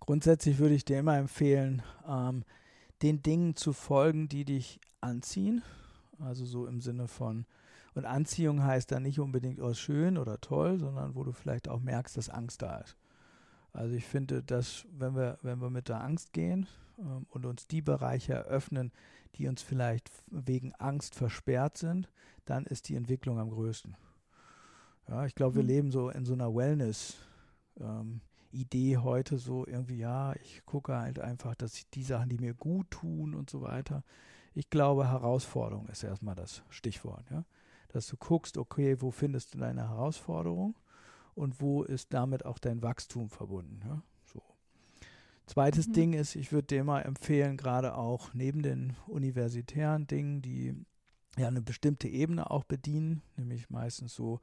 Grundsätzlich 0.00 0.58
würde 0.58 0.74
ich 0.74 0.84
dir 0.84 0.98
immer 0.98 1.16
empfehlen, 1.16 1.82
ähm, 2.06 2.44
den 3.02 3.22
Dingen 3.22 3.56
zu 3.56 3.72
folgen, 3.72 4.28
die 4.28 4.44
dich 4.44 4.80
anziehen. 5.00 5.62
Also 6.18 6.44
so 6.44 6.66
im 6.66 6.80
Sinne 6.80 7.08
von, 7.08 7.46
und 7.94 8.04
Anziehung 8.04 8.62
heißt 8.62 8.90
dann 8.90 9.04
nicht 9.04 9.20
unbedingt 9.20 9.60
aus 9.60 9.70
oh, 9.70 9.74
schön 9.74 10.18
oder 10.18 10.40
toll, 10.40 10.78
sondern 10.78 11.14
wo 11.14 11.22
du 11.24 11.32
vielleicht 11.32 11.68
auch 11.68 11.80
merkst, 11.80 12.16
dass 12.16 12.28
Angst 12.28 12.62
da 12.62 12.78
ist. 12.78 12.96
Also 13.72 13.94
ich 13.94 14.04
finde, 14.04 14.42
dass 14.42 14.86
wenn 14.92 15.16
wir, 15.16 15.38
wenn 15.42 15.60
wir 15.60 15.70
mit 15.70 15.88
der 15.88 16.02
Angst 16.02 16.32
gehen 16.32 16.66
ähm, 16.98 17.26
und 17.30 17.46
uns 17.46 17.66
die 17.66 17.82
Bereiche 17.82 18.34
eröffnen, 18.34 18.92
die 19.36 19.48
uns 19.48 19.62
vielleicht 19.62 20.10
wegen 20.30 20.74
Angst 20.74 21.14
versperrt 21.14 21.78
sind, 21.78 22.08
dann 22.44 22.66
ist 22.66 22.88
die 22.88 22.96
Entwicklung 22.96 23.38
am 23.38 23.50
größten. 23.50 23.96
Ja, 25.08 25.26
ich 25.26 25.34
glaube, 25.34 25.56
wir 25.56 25.62
mhm. 25.62 25.68
leben 25.68 25.90
so 25.90 26.08
in 26.10 26.24
so 26.24 26.32
einer 26.32 26.54
Wellness-Idee 26.54 28.94
ähm, 28.94 29.02
heute, 29.02 29.38
so 29.38 29.66
irgendwie, 29.66 29.98
ja, 29.98 30.34
ich 30.36 30.64
gucke 30.64 30.96
halt 30.96 31.18
einfach, 31.18 31.54
dass 31.54 31.74
ich 31.74 31.90
die 31.90 32.02
Sachen, 32.02 32.30
die 32.30 32.38
mir 32.38 32.54
gut 32.54 32.90
tun 32.90 33.34
und 33.34 33.50
so 33.50 33.60
weiter. 33.62 34.02
Ich 34.54 34.70
glaube, 34.70 35.08
Herausforderung 35.08 35.88
ist 35.88 36.04
erstmal 36.04 36.36
das 36.36 36.62
Stichwort, 36.70 37.30
ja. 37.30 37.44
Dass 37.88 38.06
du 38.06 38.16
guckst, 38.16 38.56
okay, 38.56 39.00
wo 39.00 39.10
findest 39.10 39.54
du 39.54 39.58
deine 39.58 39.88
Herausforderung 39.88 40.76
und 41.34 41.60
wo 41.60 41.82
ist 41.82 42.12
damit 42.12 42.44
auch 42.44 42.58
dein 42.58 42.82
Wachstum 42.82 43.28
verbunden, 43.28 43.80
ja. 43.86 44.02
So. 44.24 44.42
Zweites 45.46 45.88
mhm. 45.88 45.92
Ding 45.92 46.12
ist, 46.14 46.34
ich 46.34 46.52
würde 46.52 46.68
dir 46.68 46.80
immer 46.80 47.04
empfehlen, 47.04 47.56
gerade 47.56 47.96
auch 47.96 48.32
neben 48.32 48.62
den 48.62 48.96
universitären 49.06 50.06
Dingen, 50.06 50.40
die 50.40 50.74
ja 51.36 51.48
eine 51.48 51.60
bestimmte 51.60 52.08
Ebene 52.08 52.50
auch 52.50 52.64
bedienen, 52.64 53.22
nämlich 53.36 53.68
meistens 53.68 54.14
so 54.14 54.40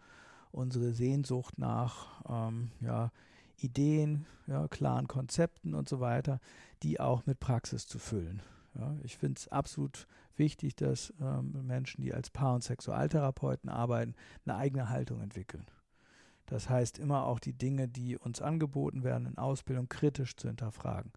unsere 0.52 0.94
Sehnsucht 0.94 1.58
nach 1.58 2.24
ähm, 2.30 2.72
ja, 2.82 3.12
Ideen, 3.58 4.26
ja, 4.48 4.68
klaren 4.68 5.08
Konzepten 5.08 5.74
und 5.74 5.88
so 5.88 6.00
weiter, 6.00 6.40
die 6.84 7.00
auch 7.00 7.26
mit 7.26 7.40
Praxis 7.40 7.88
zu 7.88 8.00
füllen. 8.00 8.42
Ja, 8.76 8.96
ich 9.04 9.18
finde 9.18 9.40
es 9.40 9.48
absolut 9.50 10.08
wichtig, 10.36 10.76
dass 10.76 11.14
ähm, 11.22 11.66
Menschen, 11.66 12.02
die 12.02 12.14
als 12.14 12.30
Paar- 12.30 12.56
und 12.56 12.64
Sexualtherapeuten 12.64 13.70
arbeiten, 13.70 14.16
eine 14.46 14.56
eigene 14.56 14.90
Haltung 14.90 15.22
entwickeln. 15.22 15.66
Das 16.46 16.70
heißt, 16.70 17.00
immer 17.00 17.26
auch 17.26 17.40
die 17.40 17.54
Dinge, 17.54 17.88
die 17.88 18.18
uns 18.18 18.42
angeboten 18.42 19.04
werden 19.04 19.28
in 19.28 19.38
Ausbildung, 19.38 19.88
kritisch 19.88 20.36
zu 20.36 20.48
hinterfragen. 20.48 21.12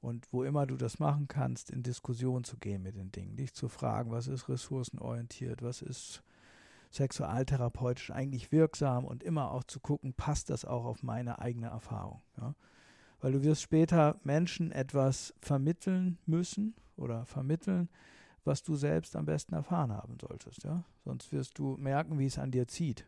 Und 0.00 0.26
wo 0.32 0.44
immer 0.44 0.66
du 0.66 0.76
das 0.76 0.98
machen 0.98 1.28
kannst, 1.28 1.70
in 1.70 1.82
Diskussion 1.82 2.44
zu 2.44 2.56
gehen 2.56 2.82
mit 2.82 2.96
den 2.96 3.12
Dingen, 3.12 3.36
dich 3.36 3.52
zu 3.52 3.68
fragen, 3.68 4.10
was 4.10 4.28
ist 4.28 4.48
ressourcenorientiert, 4.48 5.62
was 5.62 5.82
ist 5.82 6.22
sexualtherapeutisch 6.90 8.10
eigentlich 8.10 8.52
wirksam 8.52 9.04
und 9.04 9.22
immer 9.22 9.52
auch 9.52 9.64
zu 9.64 9.80
gucken, 9.80 10.12
passt 10.12 10.50
das 10.50 10.64
auch 10.64 10.84
auf 10.84 11.02
meine 11.02 11.38
eigene 11.38 11.68
Erfahrung. 11.68 12.20
Ja? 12.36 12.54
Weil 13.20 13.32
du 13.32 13.42
wirst 13.42 13.62
später 13.62 14.18
Menschen 14.24 14.72
etwas 14.72 15.34
vermitteln 15.40 16.18
müssen 16.26 16.74
oder 16.96 17.24
vermitteln, 17.26 17.88
was 18.44 18.62
du 18.62 18.74
selbst 18.74 19.14
am 19.16 19.26
besten 19.26 19.54
erfahren 19.54 19.92
haben 19.92 20.16
solltest. 20.20 20.64
Ja? 20.64 20.84
Sonst 21.04 21.32
wirst 21.32 21.58
du 21.58 21.76
merken, 21.76 22.18
wie 22.18 22.26
es 22.26 22.38
an 22.38 22.50
dir 22.50 22.66
zieht. 22.66 23.06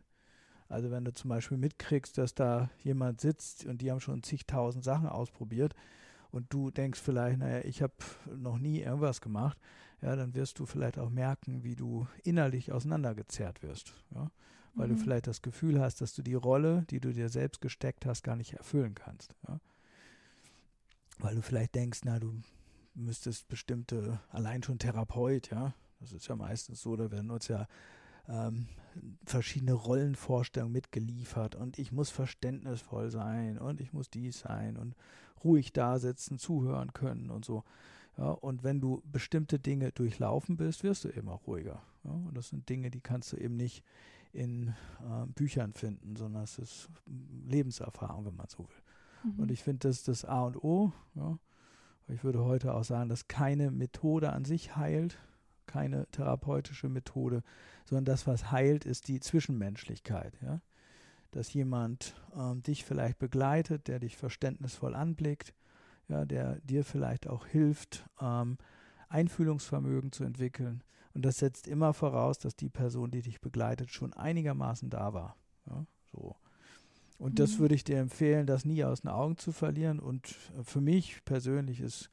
Also 0.69 0.89
wenn 0.89 1.05
du 1.05 1.13
zum 1.13 1.29
Beispiel 1.29 1.57
mitkriegst, 1.57 2.17
dass 2.17 2.33
da 2.33 2.69
jemand 2.79 3.21
sitzt 3.21 3.65
und 3.65 3.81
die 3.81 3.91
haben 3.91 3.99
schon 3.99 4.23
zigtausend 4.23 4.83
Sachen 4.83 5.07
ausprobiert 5.07 5.75
und 6.31 6.51
du 6.51 6.71
denkst 6.71 6.99
vielleicht, 6.99 7.37
naja, 7.37 7.63
ich 7.65 7.81
habe 7.81 7.93
noch 8.35 8.57
nie 8.57 8.79
irgendwas 8.79 9.21
gemacht, 9.21 9.59
ja, 10.03 10.17
dann 10.17 10.35
wirst 10.35 10.59
du 10.59 10.65
vielleicht 10.65 10.99
auch 10.99 11.09
merken, 11.09 11.63
wie 11.63 11.75
du 11.75 12.07
innerlich 12.23 12.71
auseinandergezerrt 12.71 13.63
wirst. 13.63 13.93
Ja? 14.13 14.29
Weil 14.75 14.89
mhm. 14.89 14.97
du 14.97 15.01
vielleicht 15.01 15.27
das 15.27 15.41
Gefühl 15.41 15.79
hast, 15.79 16.01
dass 16.01 16.13
du 16.13 16.21
die 16.21 16.33
Rolle, 16.33 16.85
die 16.89 16.99
du 16.99 17.13
dir 17.13 17.29
selbst 17.29 17.61
gesteckt 17.61 18.05
hast, 18.05 18.23
gar 18.23 18.35
nicht 18.35 18.53
erfüllen 18.53 18.95
kannst. 18.95 19.33
Ja? 19.47 19.59
Weil 21.19 21.35
du 21.35 21.41
vielleicht 21.41 21.75
denkst, 21.75 22.01
na, 22.03 22.19
du 22.19 22.41
müsstest 22.95 23.47
bestimmte, 23.47 24.19
allein 24.29 24.61
schon 24.61 24.77
Therapeut, 24.77 25.49
ja, 25.49 25.73
das 26.01 26.11
ist 26.11 26.27
ja 26.27 26.35
meistens 26.35 26.81
so, 26.81 26.95
da 26.97 27.09
werden 27.09 27.31
uns 27.31 27.47
ja 27.47 27.65
ähm, 28.27 28.67
verschiedene 29.23 29.73
Rollenvorstellungen 29.73 30.73
mitgeliefert 30.73 31.55
und 31.55 31.79
ich 31.79 31.91
muss 31.91 32.09
verständnisvoll 32.09 33.09
sein 33.09 33.57
und 33.57 33.79
ich 33.79 33.93
muss 33.93 34.09
dies 34.09 34.39
sein 34.39 34.75
und 34.77 34.95
ruhig 35.43 35.71
da 35.71 35.97
sitzen, 35.97 36.37
zuhören 36.37 36.93
können 36.93 37.29
und 37.29 37.45
so. 37.45 37.63
Ja, 38.17 38.29
und 38.29 38.63
wenn 38.63 38.79
du 38.79 39.01
bestimmte 39.11 39.59
Dinge 39.59 39.91
durchlaufen 39.91 40.57
bist, 40.57 40.83
wirst 40.83 41.03
du 41.03 41.09
eben 41.09 41.29
auch 41.29 41.47
ruhiger. 41.47 41.81
Ja, 42.03 42.11
und 42.11 42.35
das 42.35 42.49
sind 42.49 42.69
Dinge, 42.69 42.91
die 42.91 43.01
kannst 43.01 43.33
du 43.33 43.37
eben 43.37 43.55
nicht 43.55 43.83
in 44.33 44.69
äh, 44.69 45.25
Büchern 45.27 45.73
finden, 45.73 46.15
sondern 46.15 46.43
es 46.43 46.57
ist 46.57 46.89
Lebenserfahrung, 47.47 48.25
wenn 48.25 48.35
man 48.35 48.47
so 48.49 48.59
will. 48.59 49.31
Mhm. 49.31 49.39
Und 49.39 49.51
ich 49.51 49.63
finde, 49.63 49.87
das 49.87 49.97
ist 49.97 50.07
das 50.07 50.25
A 50.25 50.43
und 50.43 50.63
O. 50.63 50.91
Ja. 51.15 51.37
Ich 52.07 52.23
würde 52.23 52.43
heute 52.43 52.73
auch 52.73 52.83
sagen, 52.83 53.09
dass 53.09 53.27
keine 53.27 53.71
Methode 53.71 54.33
an 54.33 54.43
sich 54.43 54.75
heilt, 54.75 55.17
keine 55.65 56.07
therapeutische 56.07 56.89
Methode, 56.89 57.43
sondern 57.85 58.05
das, 58.05 58.27
was 58.27 58.51
heilt, 58.51 58.85
ist 58.85 59.07
die 59.07 59.19
Zwischenmenschlichkeit. 59.19 60.33
Ja? 60.41 60.61
Dass 61.31 61.53
jemand 61.53 62.15
ähm, 62.35 62.61
dich 62.63 62.83
vielleicht 62.83 63.19
begleitet, 63.19 63.87
der 63.87 63.99
dich 63.99 64.17
verständnisvoll 64.17 64.95
anblickt, 64.95 65.53
ja, 66.13 66.25
der 66.25 66.59
dir 66.61 66.85
vielleicht 66.85 67.27
auch 67.27 67.47
hilft, 67.47 68.05
ähm, 68.21 68.57
Einfühlungsvermögen 69.09 70.11
zu 70.11 70.23
entwickeln. 70.23 70.83
Und 71.13 71.25
das 71.25 71.37
setzt 71.37 71.67
immer 71.67 71.93
voraus, 71.93 72.37
dass 72.37 72.55
die 72.55 72.69
Person, 72.69 73.11
die 73.11 73.21
dich 73.21 73.41
begleitet, 73.41 73.91
schon 73.91 74.13
einigermaßen 74.13 74.89
da 74.89 75.13
war. 75.13 75.35
Ja, 75.67 75.85
so. 76.11 76.35
Und 77.17 77.31
mhm. 77.31 77.35
das 77.35 77.57
würde 77.57 77.75
ich 77.75 77.83
dir 77.83 77.99
empfehlen, 77.99 78.45
das 78.45 78.63
nie 78.63 78.83
aus 78.83 79.01
den 79.01 79.09
Augen 79.09 79.37
zu 79.37 79.51
verlieren. 79.51 79.99
Und 79.99 80.35
äh, 80.57 80.63
für 80.63 80.81
mich 80.81 81.25
persönlich 81.25 81.79
ist 81.81 82.09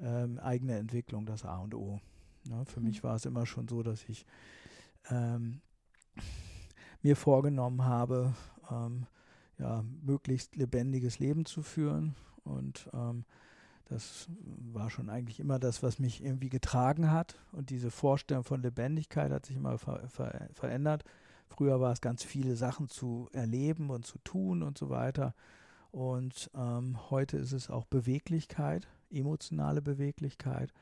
ähm, 0.00 0.38
eigene 0.40 0.76
Entwicklung 0.76 1.26
das 1.26 1.44
A 1.44 1.58
und 1.58 1.74
O. 1.74 2.00
Ja, 2.48 2.64
für 2.64 2.80
mhm. 2.80 2.86
mich 2.86 3.04
war 3.04 3.14
es 3.14 3.24
immer 3.24 3.46
schon 3.46 3.68
so, 3.68 3.82
dass 3.82 4.04
ich 4.08 4.26
ähm, 5.10 5.60
mir 7.02 7.14
vorgenommen 7.14 7.84
habe, 7.84 8.34
ähm, 8.70 9.06
ja, 9.58 9.84
möglichst 10.02 10.56
lebendiges 10.56 11.20
Leben 11.20 11.44
zu 11.44 11.62
führen. 11.62 12.16
Und 12.44 12.88
ähm, 12.92 13.24
das 13.86 14.28
war 14.72 14.90
schon 14.90 15.10
eigentlich 15.10 15.40
immer 15.40 15.58
das, 15.58 15.82
was 15.82 15.98
mich 15.98 16.24
irgendwie 16.24 16.48
getragen 16.48 17.10
hat. 17.10 17.36
Und 17.52 17.70
diese 17.70 17.90
Vorstellung 17.90 18.44
von 18.44 18.62
Lebendigkeit 18.62 19.30
hat 19.30 19.46
sich 19.46 19.56
immer 19.56 19.78
ver 19.78 20.08
ver 20.08 20.48
verändert. 20.52 21.04
Früher 21.48 21.80
war 21.80 21.92
es 21.92 22.00
ganz 22.00 22.24
viele 22.24 22.56
Sachen 22.56 22.88
zu 22.88 23.28
erleben 23.32 23.90
und 23.90 24.06
zu 24.06 24.18
tun 24.18 24.62
und 24.62 24.78
so 24.78 24.88
weiter. 24.88 25.34
Und 25.90 26.50
ähm, 26.54 26.98
heute 27.10 27.36
ist 27.36 27.52
es 27.52 27.70
auch 27.70 27.84
Beweglichkeit, 27.84 28.88
emotionale 29.10 29.82
Beweglichkeit. 29.82 30.72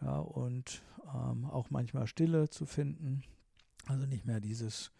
Ja, 0.00 0.18
und 0.18 0.82
ähm, 1.12 1.46
auch 1.46 1.70
manchmal 1.70 2.06
Stille 2.06 2.48
zu 2.50 2.66
finden. 2.66 3.22
Also 3.86 4.06
nicht 4.06 4.26
mehr 4.26 4.40
dieses 4.40 4.92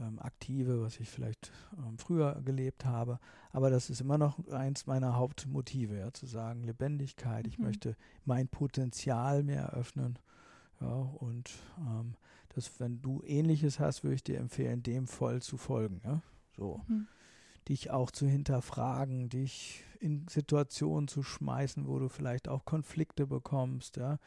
ähm, 0.00 0.18
Aktive, 0.18 0.82
was 0.82 1.00
ich 1.00 1.08
vielleicht 1.08 1.52
ähm, 1.78 1.98
früher 1.98 2.40
gelebt 2.44 2.84
habe. 2.84 3.18
Aber 3.52 3.70
das 3.70 3.90
ist 3.90 4.00
immer 4.00 4.18
noch 4.18 4.38
eins 4.48 4.86
meiner 4.86 5.16
Hauptmotive, 5.16 5.96
ja, 5.98 6.12
zu 6.12 6.26
sagen, 6.26 6.62
Lebendigkeit. 6.62 7.44
Mhm. 7.44 7.50
Ich 7.50 7.58
möchte 7.58 7.96
mein 8.24 8.48
Potenzial 8.48 9.42
mehr 9.42 9.62
eröffnen. 9.62 10.18
Ja, 10.80 10.88
und 10.88 11.50
ähm, 11.78 12.14
das, 12.54 12.80
wenn 12.80 13.00
du 13.00 13.22
ähnliches 13.24 13.78
hast, 13.80 14.02
würde 14.02 14.14
ich 14.16 14.24
dir 14.24 14.38
empfehlen, 14.38 14.82
dem 14.82 15.06
voll 15.06 15.42
zu 15.42 15.56
folgen. 15.56 16.00
Ja? 16.04 16.22
So. 16.56 16.80
Mhm. 16.88 17.06
Dich 17.68 17.90
auch 17.90 18.10
zu 18.10 18.26
hinterfragen, 18.26 19.28
dich 19.28 19.84
in 19.98 20.26
Situationen 20.28 21.08
zu 21.08 21.22
schmeißen, 21.22 21.86
wo 21.86 21.98
du 21.98 22.08
vielleicht 22.08 22.48
auch 22.48 22.64
Konflikte 22.64 23.26
bekommst, 23.26 23.96
ja, 23.96 24.18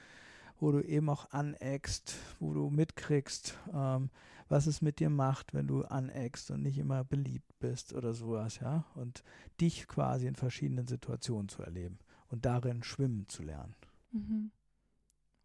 wo 0.60 0.72
du 0.72 0.82
eben 0.82 1.10
auch 1.10 1.30
aneckst, 1.32 2.16
wo 2.40 2.54
du 2.54 2.70
mitkriegst, 2.70 3.58
ähm, 3.74 4.10
was 4.48 4.68
es 4.68 4.82
mit 4.82 5.00
dir 5.00 5.10
macht, 5.10 5.54
wenn 5.54 5.68
du 5.68 5.84
aneckst 5.84 6.52
und 6.52 6.64
nicht 6.64 6.78
immer 6.78 7.04
beliebt 7.04 7.60
bist 7.60 7.94
oder 7.94 8.14
sowas, 8.14 8.60
ja. 8.60 8.86
Und 8.96 9.24
dich 9.62 9.88
quasi 9.88 10.28
in 10.28 10.36
verschiedenen 10.36 10.88
Situationen 10.88 11.50
zu 11.50 11.62
erleben 11.62 12.00
und 12.30 12.46
darin 12.46 12.84
schwimmen 12.84 13.28
zu 13.28 13.44
lernen. 13.44 13.76
Mhm. 14.12 14.52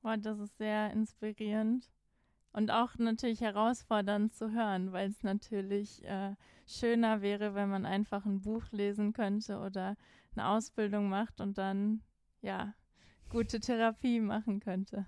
Boah, 0.03 0.16
das 0.16 0.38
ist 0.38 0.57
sehr 0.59 0.90
inspirierend. 0.92 1.90
Und 2.53 2.70
auch 2.70 2.96
natürlich 2.98 3.40
herausfordernd 3.40 4.33
zu 4.33 4.53
hören, 4.53 4.92
weil 4.92 5.11
es 5.11 5.22
natürlich 5.22 6.05
äh, 6.05 6.37
schöner 6.66 7.20
wäre, 7.20 7.55
wenn 7.55 7.68
man 7.68 7.85
einfach 7.85 8.24
ein 8.24 8.42
Buch 8.42 8.64
lesen 8.70 9.12
könnte 9.12 9.59
oder 9.59 9.96
eine 10.37 10.48
Ausbildung 10.48 11.09
macht 11.09 11.40
und 11.40 11.59
dann, 11.59 12.03
ja, 12.42 12.74
gute 13.30 13.60
Therapie 13.60 14.20
machen 14.20 14.60
könnte. 14.60 15.06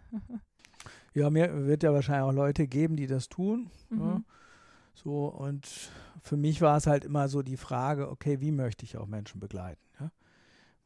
ja, 1.15 1.31
mir 1.31 1.67
wird 1.67 1.83
ja 1.83 1.93
wahrscheinlich 1.93 2.25
auch 2.25 2.33
Leute 2.33 2.67
geben, 2.67 2.97
die 2.97 3.07
das 3.07 3.29
tun. 3.29 3.71
Mhm. 3.91 4.01
Ja. 4.01 4.23
So, 4.95 5.27
und 5.27 5.91
für 6.23 6.37
mich 6.37 6.61
war 6.63 6.77
es 6.77 6.87
halt 6.87 7.05
immer 7.05 7.29
so 7.29 7.43
die 7.43 7.59
Frage, 7.59 8.11
okay, 8.11 8.41
wie 8.41 8.51
möchte 8.51 8.85
ich 8.85 8.97
auch 8.97 9.07
Menschen 9.07 9.41
begleiten? 9.41 9.83
Ja? 10.01 10.11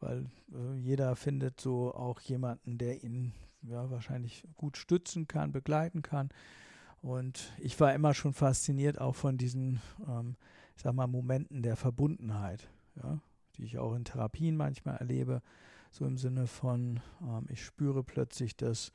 Weil 0.01 0.27
äh, 0.53 0.77
jeder 0.79 1.15
findet 1.17 1.61
so 1.61 1.95
auch 1.95 2.21
jemanden, 2.21 2.77
der 2.77 3.03
ihn 3.05 3.33
ja, 3.63 3.91
wahrscheinlich 3.91 4.45
gut 4.57 4.77
stützen 4.77 5.29
kann, 5.29 5.53
begleiten 5.53 6.03
kann. 6.03 6.31
Und 7.03 7.53
ich 7.59 7.79
war 7.81 7.95
immer 7.95 8.15
schon 8.15 8.35
fasziniert 8.35 9.01
auch 9.01 9.15
von 9.15 9.39
diesen, 9.39 9.81
ähm, 10.07 10.37
ich 10.77 10.83
sag 10.83 10.95
mal, 10.95 11.07
Momenten 11.07 11.63
der 11.63 11.77
Verbundenheit, 11.77 12.69
ja, 13.03 13.21
die 13.57 13.65
ich 13.65 13.79
auch 13.79 13.95
in 13.95 14.05
Therapien 14.05 14.57
manchmal 14.57 14.97
erlebe, 14.97 15.43
so 15.91 16.07
im 16.07 16.17
Sinne 16.17 16.47
von, 16.47 17.01
ähm, 17.23 17.47
ich 17.49 17.65
spüre 17.65 18.03
plötzlich, 18.03 18.57
dass 18.57 18.93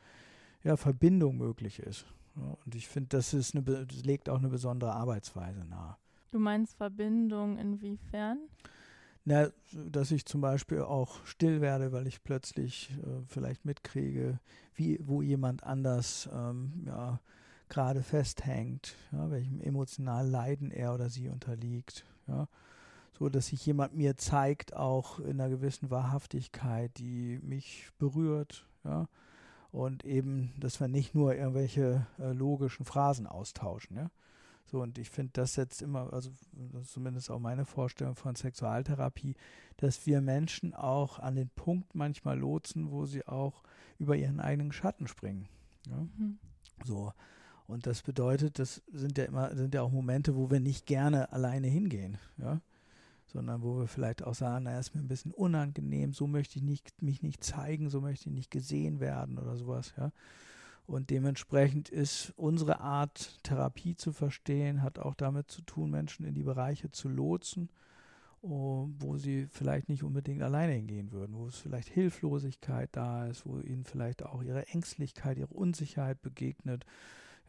ja, 0.63 0.77
Verbindung 0.77 1.37
möglich 1.37 1.79
ist. 1.79 2.05
Ja, 2.35 2.57
und 2.65 2.75
ich 2.75 2.87
finde, 2.87 3.09
das 3.09 3.33
ist 3.33 3.55
eine, 3.55 3.63
das 3.63 4.03
legt 4.03 4.29
auch 4.29 4.39
eine 4.39 4.49
besondere 4.49 4.93
Arbeitsweise 4.93 5.65
nahe. 5.65 5.95
Du 6.31 6.39
meinst 6.39 6.75
Verbindung 6.75 7.57
inwiefern? 7.57 8.39
Na, 9.23 9.49
dass 9.71 10.11
ich 10.11 10.25
zum 10.25 10.41
Beispiel 10.41 10.81
auch 10.81 11.25
still 11.25 11.59
werde, 11.61 11.91
weil 11.91 12.05
ich 12.07 12.23
plötzlich 12.23 12.91
äh, 12.91 13.23
vielleicht 13.27 13.65
mitkriege, 13.65 14.39
wie, 14.75 14.99
wo 15.01 15.21
jemand 15.21 15.63
anders 15.63 16.29
ähm, 16.31 16.83
ja, 16.85 17.19
gerade 17.69 18.03
festhängt, 18.03 18.95
ja, 19.11 19.31
welchem 19.31 19.61
emotionalen 19.61 20.29
Leiden 20.29 20.71
er 20.71 20.93
oder 20.93 21.09
sie 21.09 21.29
unterliegt. 21.29 22.05
Ja. 22.27 22.47
So 23.17 23.29
dass 23.29 23.47
sich 23.47 23.65
jemand 23.65 23.95
mir 23.95 24.17
zeigt, 24.17 24.75
auch 24.75 25.19
in 25.19 25.39
einer 25.39 25.49
gewissen 25.49 25.89
Wahrhaftigkeit, 25.89 26.97
die 26.97 27.39
mich 27.41 27.89
berührt, 27.97 28.67
ja. 28.83 29.07
Und 29.71 30.05
eben, 30.05 30.53
dass 30.57 30.79
wir 30.79 30.87
nicht 30.87 31.15
nur 31.15 31.35
irgendwelche 31.35 32.07
äh, 32.17 32.31
logischen 32.31 32.85
Phrasen 32.85 33.27
austauschen, 33.27 33.97
ja, 33.97 34.09
So, 34.65 34.81
und 34.81 34.97
ich 34.97 35.09
finde, 35.09 35.31
das 35.33 35.53
setzt 35.53 35.81
immer, 35.81 36.11
also 36.11 36.31
zumindest 36.85 37.29
auch 37.29 37.39
meine 37.39 37.65
Vorstellung 37.65 38.15
von 38.15 38.35
Sexualtherapie, 38.35 39.35
dass 39.77 40.05
wir 40.07 40.21
Menschen 40.21 40.73
auch 40.73 41.19
an 41.19 41.35
den 41.35 41.49
Punkt 41.49 41.93
manchmal 41.93 42.39
lotsen, 42.39 42.89
wo 42.89 43.05
sie 43.05 43.27
auch 43.27 43.63
über 43.99 44.15
ihren 44.15 44.39
eigenen 44.39 44.71
Schatten 44.71 45.07
springen. 45.07 45.47
Ja? 45.87 45.97
Mhm. 46.17 46.39
So. 46.83 47.13
Und 47.67 47.87
das 47.87 48.01
bedeutet, 48.01 48.59
das 48.59 48.81
sind 48.91 49.17
ja 49.17 49.25
immer, 49.25 49.55
sind 49.55 49.73
ja 49.73 49.81
auch 49.81 49.91
Momente, 49.91 50.35
wo 50.35 50.49
wir 50.51 50.59
nicht 50.59 50.85
gerne 50.85 51.31
alleine 51.31 51.67
hingehen, 51.67 52.17
ja. 52.37 52.61
Sondern 53.35 53.63
wo 53.63 53.77
wir 53.77 53.87
vielleicht 53.87 54.23
auch 54.23 54.33
sagen, 54.33 54.63
naja, 54.63 54.79
ist 54.79 54.95
mir 54.95 55.01
ein 55.01 55.09
bisschen 55.09 55.33
unangenehm, 55.33 56.13
so 56.13 56.25
möchte 56.25 56.57
ich 56.57 56.63
nicht, 56.63 57.01
mich 57.01 57.21
nicht 57.21 57.43
zeigen, 57.43 57.89
so 57.89 57.99
möchte 57.99 58.29
ich 58.29 58.33
nicht 58.33 58.49
gesehen 58.49 59.01
werden 59.01 59.37
oder 59.37 59.57
sowas, 59.57 59.93
ja. 59.97 60.13
Und 60.85 61.09
dementsprechend 61.09 61.89
ist 61.89 62.31
unsere 62.37 62.79
Art, 62.79 63.43
Therapie 63.43 63.97
zu 63.97 64.13
verstehen, 64.13 64.81
hat 64.81 64.99
auch 64.99 65.15
damit 65.15 65.51
zu 65.51 65.63
tun, 65.63 65.91
Menschen 65.91 66.25
in 66.25 66.33
die 66.33 66.43
Bereiche 66.43 66.91
zu 66.91 67.09
lotsen, 67.09 67.69
oh, 68.41 68.87
wo 68.99 69.17
sie 69.17 69.47
vielleicht 69.51 69.89
nicht 69.89 70.03
unbedingt 70.03 70.41
alleine 70.41 70.71
hingehen 70.71 71.11
würden, 71.11 71.35
wo 71.35 71.47
es 71.47 71.57
vielleicht 71.57 71.89
Hilflosigkeit 71.89 72.87
da 72.93 73.27
ist, 73.27 73.45
wo 73.45 73.59
ihnen 73.59 73.83
vielleicht 73.83 74.23
auch 74.23 74.43
ihre 74.43 74.67
Ängstlichkeit, 74.67 75.37
ihre 75.37 75.53
Unsicherheit 75.53 76.21
begegnet. 76.21 76.85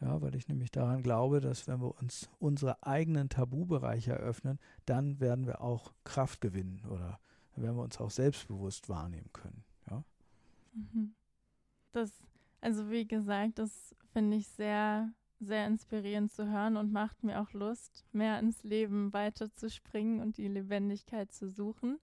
Ja, 0.00 0.20
weil 0.20 0.34
ich 0.34 0.48
nämlich 0.48 0.70
daran 0.70 1.02
glaube, 1.02 1.40
dass 1.40 1.66
wenn 1.66 1.80
wir 1.80 1.96
uns 1.98 2.28
unsere 2.38 2.82
eigenen 2.82 3.28
Tabubereiche 3.28 4.12
eröffnen, 4.12 4.58
dann 4.84 5.20
werden 5.20 5.46
wir 5.46 5.62
auch 5.62 5.92
Kraft 6.04 6.40
gewinnen 6.40 6.82
oder 6.90 7.18
werden 7.56 7.76
wir 7.76 7.82
uns 7.84 7.98
auch 7.98 8.10
selbstbewusst 8.10 8.90
wahrnehmen 8.90 9.30
können. 9.32 9.64
Ja. 9.90 10.04
Mhm. 10.74 11.14
Das 11.92 12.12
also 12.66 12.90
wie 12.90 13.06
gesagt, 13.06 13.58
das 13.60 13.94
finde 14.12 14.36
ich 14.36 14.48
sehr, 14.48 15.12
sehr 15.38 15.66
inspirierend 15.68 16.32
zu 16.32 16.50
hören 16.50 16.76
und 16.76 16.92
macht 16.92 17.22
mir 17.22 17.40
auch 17.40 17.52
Lust, 17.52 18.04
mehr 18.12 18.40
ins 18.40 18.64
Leben 18.64 19.12
weiterzuspringen 19.12 20.20
und 20.20 20.36
die 20.36 20.48
Lebendigkeit 20.48 21.30
zu 21.32 21.48
suchen. 21.48 22.00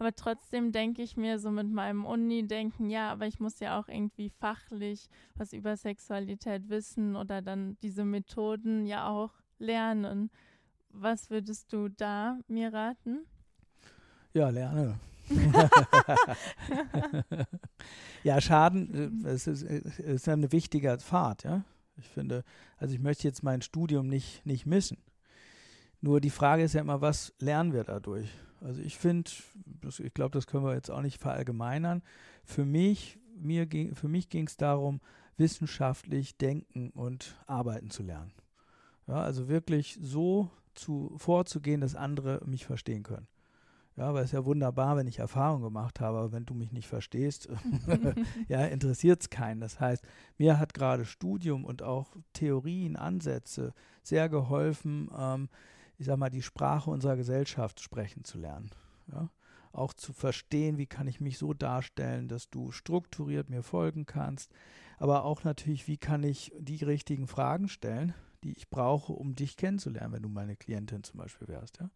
Aber 0.00 0.14
trotzdem 0.14 0.72
denke 0.72 1.02
ich 1.02 1.18
mir 1.18 1.38
so 1.38 1.50
mit 1.50 1.70
meinem 1.70 2.06
Uni-Denken, 2.06 2.88
ja, 2.88 3.12
aber 3.12 3.26
ich 3.26 3.38
muss 3.38 3.60
ja 3.60 3.78
auch 3.78 3.86
irgendwie 3.86 4.30
fachlich 4.30 5.10
was 5.34 5.52
über 5.52 5.76
Sexualität 5.76 6.70
wissen 6.70 7.16
oder 7.16 7.42
dann 7.42 7.76
diese 7.82 8.06
Methoden 8.06 8.86
ja 8.86 9.08
auch 9.08 9.34
lernen. 9.58 10.30
Was 10.88 11.28
würdest 11.28 11.70
du 11.74 11.90
da 11.90 12.38
mir 12.48 12.72
raten? 12.72 13.26
Ja, 14.32 14.48
lerne. 14.48 14.98
ja, 18.24 18.40
Schaden 18.40 19.26
äh, 19.26 19.28
es 19.28 19.46
ist, 19.46 19.62
ist 19.62 20.26
ein 20.30 20.50
wichtiger 20.50 20.96
Pfad, 20.96 21.44
ja. 21.44 21.62
Ich 21.98 22.08
finde, 22.08 22.42
also 22.78 22.94
ich 22.94 23.00
möchte 23.00 23.28
jetzt 23.28 23.42
mein 23.42 23.60
Studium 23.60 24.08
nicht, 24.08 24.46
nicht 24.46 24.64
missen. 24.64 24.96
Nur 26.00 26.22
die 26.22 26.30
Frage 26.30 26.62
ist 26.62 26.72
ja 26.72 26.80
immer, 26.80 27.02
was 27.02 27.34
lernen 27.38 27.74
wir 27.74 27.84
dadurch? 27.84 28.30
Also 28.60 28.82
ich 28.82 28.98
finde, 28.98 29.30
ich 29.98 30.14
glaube, 30.14 30.32
das 30.32 30.46
können 30.46 30.64
wir 30.64 30.74
jetzt 30.74 30.90
auch 30.90 31.02
nicht 31.02 31.20
verallgemeinern. 31.20 32.02
Für 32.44 32.64
mich, 32.64 33.18
mir 33.36 33.66
ging, 33.66 33.94
für 33.94 34.08
mich 34.08 34.28
ging 34.28 34.46
es 34.46 34.56
darum, 34.56 35.00
wissenschaftlich 35.36 36.36
denken 36.36 36.90
und 36.90 37.36
arbeiten 37.46 37.90
zu 37.90 38.02
lernen. 38.02 38.32
Ja, 39.06 39.22
also 39.22 39.48
wirklich 39.48 39.98
so 40.00 40.50
zu, 40.74 41.14
vorzugehen, 41.16 41.80
dass 41.80 41.94
andere 41.94 42.42
mich 42.44 42.66
verstehen 42.66 43.02
können. 43.02 43.26
Ja, 43.96 44.14
weil 44.14 44.24
es 44.24 44.32
ja 44.32 44.44
wunderbar, 44.44 44.96
wenn 44.96 45.06
ich 45.06 45.18
Erfahrung 45.18 45.62
gemacht 45.62 46.00
habe, 46.00 46.18
aber 46.18 46.32
wenn 46.32 46.46
du 46.46 46.54
mich 46.54 46.72
nicht 46.72 46.86
verstehst, 46.86 47.48
ja, 48.48 48.64
interessiert 48.66 49.22
es 49.22 49.30
keinen. 49.30 49.60
Das 49.60 49.80
heißt, 49.80 50.06
mir 50.38 50.58
hat 50.58 50.74
gerade 50.74 51.04
Studium 51.04 51.64
und 51.64 51.82
auch 51.82 52.16
Theorien, 52.32 52.96
Ansätze 52.96 53.74
sehr 54.02 54.28
geholfen, 54.28 55.10
ähm, 55.18 55.48
ich 56.00 56.06
sag 56.06 56.16
mal, 56.16 56.30
die 56.30 56.40
Sprache 56.40 56.90
unserer 56.90 57.16
Gesellschaft 57.16 57.78
sprechen 57.78 58.24
zu 58.24 58.38
lernen. 58.38 58.70
Ja? 59.12 59.28
Auch 59.70 59.92
zu 59.92 60.14
verstehen, 60.14 60.78
wie 60.78 60.86
kann 60.86 61.06
ich 61.06 61.20
mich 61.20 61.36
so 61.36 61.52
darstellen, 61.52 62.26
dass 62.26 62.48
du 62.48 62.72
strukturiert 62.72 63.50
mir 63.50 63.62
folgen 63.62 64.06
kannst, 64.06 64.50
aber 64.96 65.24
auch 65.24 65.44
natürlich, 65.44 65.88
wie 65.88 65.98
kann 65.98 66.22
ich 66.22 66.52
die 66.58 66.82
richtigen 66.82 67.26
Fragen 67.26 67.68
stellen, 67.68 68.14
die 68.42 68.52
ich 68.52 68.70
brauche, 68.70 69.12
um 69.12 69.34
dich 69.34 69.58
kennenzulernen, 69.58 70.14
wenn 70.14 70.22
du 70.22 70.30
meine 70.30 70.56
Klientin 70.56 71.04
zum 71.04 71.18
Beispiel 71.20 71.48
wärst. 71.48 71.80
Ja? 71.80 71.90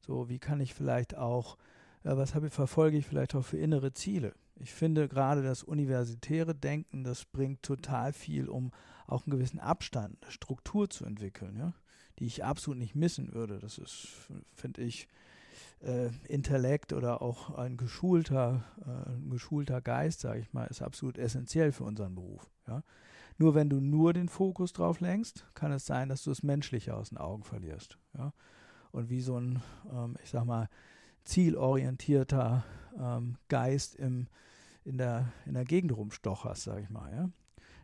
So, 0.00 0.30
wie 0.30 0.38
kann 0.38 0.60
ich 0.60 0.72
vielleicht 0.72 1.14
auch, 1.14 1.58
äh, 2.04 2.16
was 2.16 2.34
habe, 2.34 2.48
verfolge 2.48 2.96
ich 2.96 3.04
vielleicht 3.04 3.34
auch 3.34 3.44
für 3.44 3.58
innere 3.58 3.92
Ziele? 3.92 4.32
Ich 4.54 4.72
finde 4.72 5.08
gerade 5.08 5.42
das 5.42 5.62
universitäre 5.62 6.54
Denken, 6.54 7.04
das 7.04 7.26
bringt 7.26 7.62
total 7.62 8.14
viel, 8.14 8.48
um 8.48 8.72
auch 9.06 9.26
einen 9.26 9.32
gewissen 9.32 9.60
Abstand, 9.60 10.16
eine 10.22 10.32
Struktur 10.32 10.88
zu 10.88 11.04
entwickeln, 11.04 11.56
ja, 11.58 11.74
die 12.18 12.26
ich 12.26 12.44
absolut 12.44 12.78
nicht 12.78 12.94
missen 12.94 13.32
würde. 13.34 13.58
Das 13.58 13.78
ist, 13.78 14.08
finde 14.54 14.82
ich, 14.82 15.08
äh, 15.82 16.08
Intellekt 16.28 16.92
oder 16.92 17.22
auch 17.22 17.56
ein 17.56 17.76
geschulter, 17.76 18.64
äh, 18.84 19.10
ein 19.10 19.30
geschulter 19.30 19.80
Geist, 19.80 20.20
sage 20.20 20.40
ich 20.40 20.52
mal, 20.52 20.66
ist 20.66 20.82
absolut 20.82 21.18
essentiell 21.18 21.72
für 21.72 21.84
unseren 21.84 22.14
Beruf. 22.14 22.50
Ja. 22.66 22.82
Nur 23.38 23.54
wenn 23.54 23.68
du 23.68 23.80
nur 23.80 24.12
den 24.12 24.28
Fokus 24.28 24.72
drauf 24.72 25.00
lenkst, 25.00 25.46
kann 25.54 25.72
es 25.72 25.84
sein, 25.84 26.08
dass 26.08 26.24
du 26.24 26.30
das 26.30 26.42
Menschliche 26.42 26.94
aus 26.94 27.10
den 27.10 27.18
Augen 27.18 27.44
verlierst. 27.44 27.98
Ja 28.16 28.32
und 28.96 29.10
wie 29.10 29.20
so 29.20 29.38
ein, 29.38 29.62
ähm, 29.92 30.16
ich 30.22 30.30
sag 30.30 30.44
mal, 30.44 30.68
zielorientierter 31.24 32.64
ähm, 32.98 33.36
Geist 33.48 33.94
im, 33.96 34.26
in, 34.84 34.96
der, 34.96 35.32
in 35.44 35.54
der 35.54 35.64
Gegend 35.64 35.94
rumstocherst, 35.94 36.62
sag 36.62 36.82
ich 36.82 36.88
mal. 36.88 37.12
Ja? 37.12 37.28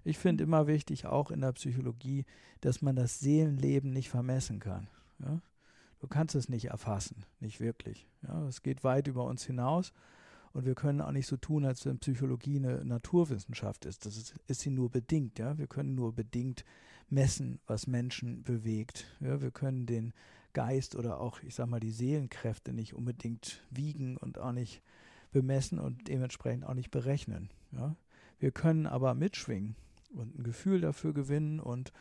Ich 0.04 0.18
finde 0.18 0.44
immer 0.44 0.66
wichtig, 0.66 1.06
auch 1.06 1.30
in 1.30 1.40
der 1.40 1.52
Psychologie, 1.52 2.24
dass 2.60 2.82
man 2.82 2.96
das 2.96 3.20
Seelenleben 3.20 3.92
nicht 3.92 4.10
vermessen 4.10 4.58
kann. 4.58 4.88
Ja? 5.20 5.40
Du 6.00 6.08
kannst 6.08 6.34
es 6.34 6.48
nicht 6.48 6.66
erfassen, 6.66 7.24
nicht 7.38 7.60
wirklich. 7.60 8.08
Ja? 8.26 8.46
Es 8.48 8.62
geht 8.62 8.82
weit 8.82 9.06
über 9.06 9.24
uns 9.24 9.44
hinaus 9.44 9.92
und 10.52 10.64
wir 10.64 10.74
können 10.74 11.00
auch 11.00 11.12
nicht 11.12 11.28
so 11.28 11.36
tun, 11.36 11.64
als 11.64 11.86
wenn 11.86 12.00
Psychologie 12.00 12.56
eine 12.56 12.84
Naturwissenschaft 12.84 13.84
ist. 13.84 14.04
Das 14.04 14.16
ist, 14.16 14.34
ist 14.48 14.60
sie 14.60 14.70
nur 14.70 14.90
bedingt. 14.90 15.38
Ja? 15.38 15.56
Wir 15.56 15.68
können 15.68 15.94
nur 15.94 16.12
bedingt 16.12 16.64
messen, 17.08 17.60
was 17.66 17.86
Menschen 17.86 18.42
bewegt. 18.42 19.06
Ja? 19.20 19.40
Wir 19.40 19.52
können 19.52 19.86
den 19.86 20.12
Geist 20.52 20.96
oder 20.96 21.20
auch, 21.20 21.40
ich 21.42 21.54
sag 21.54 21.68
mal, 21.68 21.80
die 21.80 21.92
Seelenkräfte 21.92 22.72
nicht 22.72 22.94
unbedingt 22.94 23.62
wiegen 23.70 24.16
und 24.16 24.38
auch 24.38 24.52
nicht 24.52 24.82
bemessen 25.30 25.78
und 25.78 26.08
dementsprechend 26.08 26.64
auch 26.64 26.74
nicht 26.74 26.90
berechnen. 26.90 27.50
Ja? 27.70 27.94
Wir 28.40 28.50
können 28.50 28.86
aber 28.86 29.14
mitschwingen 29.14 29.76
und 30.14 30.38
ein 30.38 30.42
Gefühl 30.42 30.80
dafür 30.80 31.12
gewinnen 31.12 31.60
und 31.60 31.92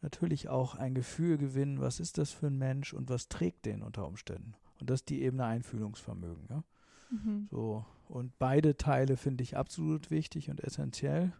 natürlich 0.00 0.48
auch 0.48 0.74
ein 0.74 0.94
Gefühl 0.94 1.38
gewinnen, 1.38 1.80
was 1.80 2.00
ist 2.00 2.18
das 2.18 2.30
für 2.30 2.48
ein 2.48 2.58
Mensch 2.58 2.92
und 2.92 3.08
was 3.08 3.28
trägt 3.28 3.66
den 3.66 3.82
unter 3.82 4.06
Umständen. 4.06 4.54
Und 4.80 4.90
das 4.90 5.00
ist 5.00 5.08
die 5.08 5.22
Ebene 5.22 5.44
Einfühlungsvermögen. 5.44 6.46
Ja? 6.50 6.64
Mhm. 7.10 7.48
So, 7.50 7.84
und 8.08 8.38
beide 8.38 8.76
Teile 8.76 9.16
finde 9.16 9.44
ich 9.44 9.56
absolut 9.56 10.10
wichtig 10.10 10.50
und 10.50 10.62
essentiell. 10.62 11.32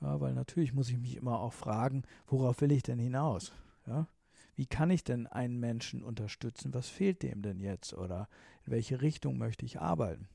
Ja, 0.00 0.18
weil 0.20 0.32
natürlich 0.32 0.72
muss 0.72 0.88
ich 0.88 0.98
mich 0.98 1.16
immer 1.16 1.40
auch 1.40 1.52
fragen, 1.52 2.04
worauf 2.26 2.62
will 2.62 2.72
ich 2.72 2.82
denn 2.82 2.98
hinaus? 2.98 3.52
Ja? 3.86 4.06
wie 4.60 4.66
kann 4.66 4.90
ich 4.90 5.04
denn 5.04 5.26
einen 5.26 5.58
Menschen 5.58 6.04
unterstützen? 6.04 6.74
Was 6.74 6.86
fehlt 6.86 7.22
dem 7.22 7.40
denn 7.40 7.60
jetzt? 7.60 7.94
Oder 7.94 8.28
in 8.66 8.72
welche 8.72 9.00
Richtung 9.00 9.38
möchte 9.38 9.64
ich 9.64 9.80
arbeiten? 9.80 10.28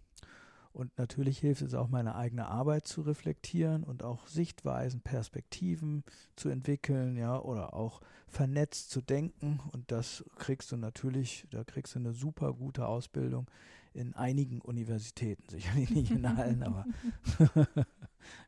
Und 0.75 0.97
natürlich 0.97 1.39
hilft 1.39 1.61
es 1.61 1.73
auch, 1.73 1.87
meine 1.87 2.15
eigene 2.15 2.47
Arbeit 2.47 2.85
zu 2.85 3.01
reflektieren 3.01 3.85
und 3.85 4.03
auch 4.03 4.27
Sichtweisen, 4.27 4.99
Perspektiven 4.99 6.03
zu 6.35 6.49
entwickeln, 6.49 7.15
ja, 7.15 7.39
oder 7.39 7.73
auch 7.73 8.01
vernetzt 8.27 8.91
zu 8.91 9.01
denken. 9.01 9.61
Und 9.71 9.89
das 9.89 10.25
kriegst 10.35 10.73
du 10.73 10.77
natürlich, 10.77 11.47
da 11.49 11.63
kriegst 11.63 11.95
du 11.95 11.99
eine 11.99 12.11
super 12.11 12.53
gute 12.53 12.87
Ausbildung 12.87 13.49
in 13.93 14.13
einigen 14.15 14.59
Universitäten, 14.59 15.47
sicherlich 15.47 15.91
nicht 15.91 16.11
in 16.11 16.25
allen, 16.25 16.61
aber 16.61 16.85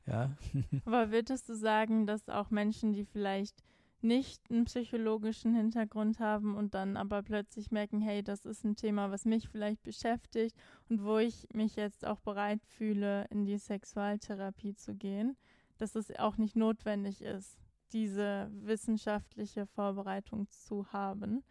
ja. 0.06 0.36
Aber 0.84 1.12
würdest 1.12 1.48
du 1.48 1.56
sagen, 1.56 2.06
dass 2.08 2.28
auch 2.28 2.52
Menschen, 2.52 2.92
die 2.92 3.06
vielleicht 3.06 3.64
nicht 4.02 4.42
einen 4.50 4.66
psychologischen 4.66 5.56
Hintergrund 5.56 6.20
haben 6.20 6.56
und 6.56 6.74
dann 6.74 6.98
aber 6.98 7.24
plötzlich 7.24 7.72
merken, 7.72 8.00
hey, 8.00 8.24
das 8.24 8.46
ist 8.46 8.64
ein 8.64 8.76
Thema, 8.76 9.12
was 9.12 9.26
mich 9.26 9.50
vielleicht 9.50 9.82
beschäftigt 9.84 10.56
und 10.90 11.04
wo 11.04 11.18
ich 11.18 11.48
mich 11.54 11.76
jetzt 11.76 12.06
auch 12.06 12.20
bereit 12.20 12.64
fühle, 12.66 13.26
in 13.30 13.46
die 13.46 13.58
Sexualtherapie 13.58 14.76
zu 14.76 14.96
gehen, 14.96 15.36
dass 15.78 15.96
es 15.96 16.16
auch 16.18 16.38
nicht 16.38 16.56
notwendig 16.56 17.22
ist, 17.22 17.58
diese 17.92 18.50
wissenschaftliche 18.52 19.66
Vorbereitung 19.66 20.50
zu 20.50 20.92
haben. 20.92 21.44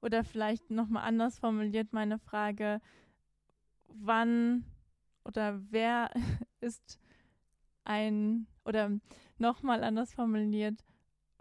Oder 0.00 0.24
vielleicht 0.24 0.70
nochmal 0.70 1.04
anders 1.04 1.38
formuliert 1.38 1.92
meine 1.92 2.18
Frage, 2.18 2.80
wann 3.88 4.64
oder 5.24 5.60
wer 5.70 6.10
ist 6.60 6.98
ein, 7.84 8.46
oder 8.64 8.90
nochmal 9.38 9.84
anders 9.84 10.12
formuliert, 10.12 10.84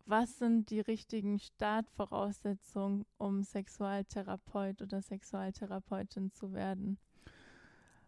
was 0.09 0.37
sind 0.37 0.69
die 0.69 0.79
richtigen 0.79 1.39
Startvoraussetzungen, 1.39 3.05
um 3.17 3.43
Sexualtherapeut 3.43 4.81
oder 4.81 5.01
Sexualtherapeutin 5.01 6.31
zu 6.31 6.53
werden? 6.53 6.97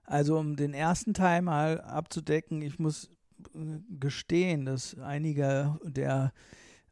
Also 0.03 0.39
um 0.39 0.55
den 0.55 0.73
ersten 0.73 1.13
Teil 1.13 1.41
mal 1.41 1.81
abzudecken, 1.81 2.61
ich 2.61 2.79
muss 2.79 3.11
äh, 3.53 3.79
gestehen, 3.99 4.65
dass 4.65 4.97
einige 4.97 5.79
der 5.83 6.33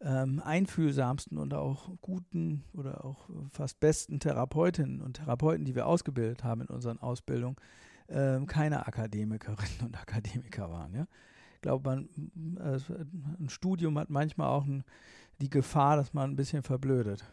ähm, 0.01 0.41
einfühlsamsten 0.43 1.37
und 1.37 1.53
auch 1.53 1.89
guten 2.01 2.63
oder 2.73 3.03
auch 3.03 3.29
fast 3.51 3.79
besten 3.79 4.19
Therapeutinnen 4.19 5.01
und 5.01 5.13
Therapeuten, 5.15 5.65
die 5.65 5.73
wir 5.73 5.87
ausgebildet 5.87 6.43
haben 6.43 6.61
in 6.61 6.67
unseren 6.67 6.99
Ausbildungen, 6.99 7.55
ähm, 8.09 8.45
keine 8.45 8.85
Akademikerinnen 8.87 9.81
und 9.85 9.99
Akademiker 9.99 10.69
waren. 10.69 10.93
Ja? 10.93 11.07
Ich 11.57 11.61
glaube, 11.61 11.89
man, 11.89 12.07
äh, 12.59 12.79
ein 13.39 13.49
Studium 13.49 13.97
hat 13.97 14.11
manchmal 14.11 14.47
auch 14.47 14.63
ein, 14.65 14.83
die 15.41 15.49
Gefahr, 15.49 15.97
dass 15.97 16.13
man 16.13 16.29
ein 16.29 16.35
bisschen 16.35 16.61
verblödet. 16.61 17.25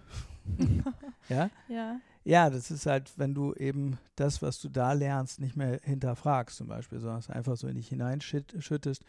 ja? 1.28 1.50
Ja. 1.68 2.00
Ja, 2.24 2.48
das 2.48 2.70
ist 2.70 2.86
halt, 2.86 3.12
wenn 3.18 3.34
du 3.34 3.52
eben 3.52 3.98
das, 4.16 4.40
was 4.40 4.58
du 4.58 4.70
da 4.70 4.94
lernst, 4.94 5.40
nicht 5.40 5.56
mehr 5.56 5.78
hinterfragst 5.82 6.56
zum 6.56 6.68
Beispiel, 6.68 6.98
sondern 6.98 7.18
es 7.18 7.28
einfach 7.28 7.58
so 7.58 7.68
in 7.68 7.74
dich 7.74 7.88
hineinschüttest 7.88 9.04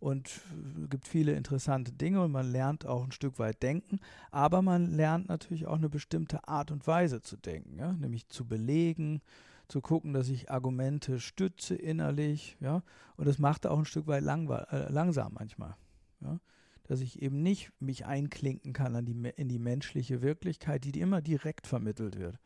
und 0.00 0.28
es 0.28 0.90
gibt 0.90 1.08
viele 1.08 1.32
interessante 1.32 1.92
Dinge 1.92 2.20
und 2.20 2.30
man 2.30 2.52
lernt 2.52 2.84
auch 2.84 3.02
ein 3.04 3.12
Stück 3.12 3.38
weit 3.38 3.62
denken, 3.62 4.00
aber 4.30 4.60
man 4.60 4.92
lernt 4.92 5.30
natürlich 5.30 5.66
auch 5.66 5.76
eine 5.76 5.88
bestimmte 5.88 6.46
Art 6.46 6.70
und 6.70 6.86
Weise 6.86 7.22
zu 7.22 7.38
denken, 7.38 7.78
ja? 7.78 7.92
nämlich 7.94 8.28
zu 8.28 8.44
belegen, 8.44 9.22
zu 9.68 9.80
gucken, 9.80 10.12
dass 10.12 10.28
ich 10.28 10.50
Argumente 10.50 11.20
stütze 11.20 11.74
innerlich, 11.74 12.56
ja, 12.60 12.82
und 13.16 13.28
das 13.28 13.38
macht 13.38 13.66
auch 13.66 13.78
ein 13.78 13.84
Stück 13.84 14.06
weit 14.06 14.22
äh, 14.22 14.90
langsam 14.90 15.34
manchmal, 15.34 15.76
ja, 16.20 16.40
dass 16.84 17.00
ich 17.00 17.20
eben 17.22 17.42
nicht 17.42 17.70
mich 17.80 18.06
einklinken 18.06 18.72
kann 18.72 18.96
an 18.96 19.04
die, 19.04 19.32
in 19.36 19.48
die 19.48 19.58
menschliche 19.58 20.22
Wirklichkeit, 20.22 20.84
die, 20.84 20.98
immer 20.98 21.20
direkt 21.20 21.66
vermittelt 21.66 22.18
wird. 22.18 22.38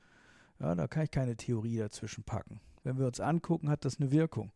Ja, 0.59 0.75
da 0.75 0.89
kann 0.89 1.05
ich 1.05 1.11
keine 1.11 1.37
Theorie 1.37 1.79
dazwischen 1.79 2.25
packen. 2.25 2.61
Wenn 2.83 2.99
wir 2.99 3.07
uns 3.07 3.21
angucken, 3.21 3.69
hat 3.69 3.85
das 3.85 4.01
eine 4.01 4.11
Wirkung. 4.11 4.53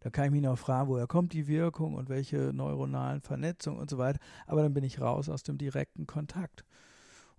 Da 0.00 0.08
kann 0.08 0.26
ich 0.26 0.30
mich 0.30 0.42
noch 0.42 0.58
fragen, 0.58 0.88
woher 0.88 1.06
kommt 1.06 1.32
die 1.34 1.46
Wirkung 1.46 1.94
und 1.94 2.08
welche 2.08 2.52
neuronalen 2.54 3.20
Vernetzungen 3.20 3.78
und 3.78 3.90
so 3.90 3.98
weiter. 3.98 4.18
Aber 4.46 4.62
dann 4.62 4.72
bin 4.72 4.84
ich 4.84 5.00
raus 5.00 5.28
aus 5.28 5.42
dem 5.42 5.58
direkten 5.58 6.06
Kontakt. 6.06 6.64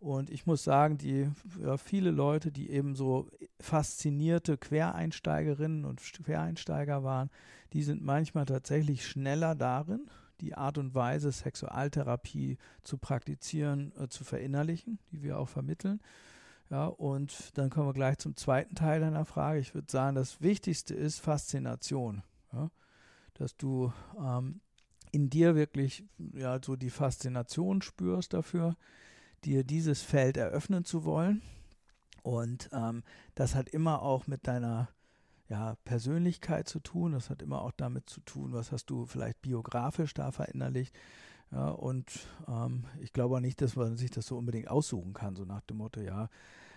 Und 0.01 0.31
ich 0.31 0.47
muss 0.47 0.63
sagen, 0.63 0.97
die 0.97 1.29
ja, 1.61 1.77
viele 1.77 2.09
Leute, 2.09 2.51
die 2.51 2.71
eben 2.71 2.95
so 2.95 3.27
faszinierte 3.59 4.57
Quereinsteigerinnen 4.57 5.85
und 5.85 6.01
Quereinsteiger 6.01 7.03
waren, 7.03 7.29
die 7.73 7.83
sind 7.83 8.03
manchmal 8.03 8.47
tatsächlich 8.47 9.05
schneller 9.05 9.53
darin, 9.53 10.09
die 10.39 10.55
Art 10.55 10.79
und 10.79 10.95
Weise, 10.95 11.31
Sexualtherapie 11.31 12.57
zu 12.81 12.97
praktizieren, 12.97 13.93
äh, 13.95 14.07
zu 14.07 14.23
verinnerlichen, 14.23 14.97
die 15.11 15.21
wir 15.21 15.37
auch 15.37 15.49
vermitteln. 15.49 16.01
Ja, 16.71 16.87
und 16.87 17.55
dann 17.55 17.69
kommen 17.69 17.89
wir 17.89 17.93
gleich 17.93 18.17
zum 18.17 18.35
zweiten 18.35 18.73
Teil 18.73 19.01
deiner 19.01 19.25
Frage. 19.25 19.59
Ich 19.59 19.75
würde 19.75 19.91
sagen, 19.91 20.15
das 20.15 20.41
Wichtigste 20.41 20.95
ist 20.95 21.19
Faszination. 21.19 22.23
Ja? 22.51 22.71
Dass 23.35 23.55
du 23.55 23.93
ähm, 24.17 24.61
in 25.11 25.29
dir 25.29 25.53
wirklich 25.53 26.05
ja, 26.33 26.59
so 26.59 26.75
die 26.75 26.89
Faszination 26.89 27.83
spürst 27.83 28.33
dafür, 28.33 28.75
dir 29.45 29.63
dieses 29.63 30.01
Feld 30.01 30.37
eröffnen 30.37 30.85
zu 30.85 31.05
wollen. 31.05 31.41
Und 32.23 32.69
ähm, 32.73 33.03
das 33.35 33.55
hat 33.55 33.69
immer 33.69 34.01
auch 34.01 34.27
mit 34.27 34.47
deiner 34.47 34.89
ja, 35.49 35.75
Persönlichkeit 35.83 36.67
zu 36.67 36.79
tun. 36.79 37.13
Das 37.13 37.29
hat 37.29 37.41
immer 37.41 37.61
auch 37.61 37.71
damit 37.75 38.09
zu 38.09 38.21
tun, 38.21 38.53
was 38.53 38.71
hast 38.71 38.85
du 38.85 39.05
vielleicht 39.05 39.41
biografisch 39.41 40.13
da 40.13 40.31
verinnerlicht. 40.31 40.95
Ja, 41.51 41.69
und 41.69 42.27
ähm, 42.47 42.85
ich 43.01 43.11
glaube 43.11 43.35
auch 43.35 43.41
nicht, 43.41 43.61
dass 43.61 43.75
man 43.75 43.97
sich 43.97 44.09
das 44.09 44.25
so 44.25 44.37
unbedingt 44.37 44.69
aussuchen 44.69 45.13
kann, 45.13 45.35
so 45.35 45.43
nach 45.43 45.61
dem 45.61 45.77
Motto, 45.77 45.99
ja, 45.99 46.29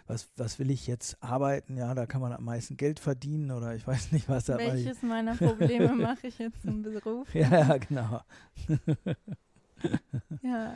was, 0.06 0.28
was 0.36 0.58
will 0.58 0.70
ich 0.70 0.86
jetzt 0.86 1.22
arbeiten? 1.22 1.76
Ja, 1.76 1.94
da 1.94 2.06
kann 2.06 2.20
man 2.20 2.32
am 2.32 2.44
meisten 2.44 2.76
Geld 2.76 2.98
verdienen 2.98 3.50
oder 3.52 3.74
ich 3.74 3.86
weiß 3.86 4.12
nicht, 4.12 4.28
was 4.28 4.46
da 4.46 4.58
Welches 4.58 5.02
meiner 5.02 5.36
Probleme 5.36 5.94
mache 5.94 6.26
ich 6.26 6.38
jetzt 6.38 6.62
zum 6.62 6.82
Beruf? 6.82 7.32
ja, 7.34 7.48
ja, 7.50 7.76
genau. 7.78 8.20
ja. 10.42 10.74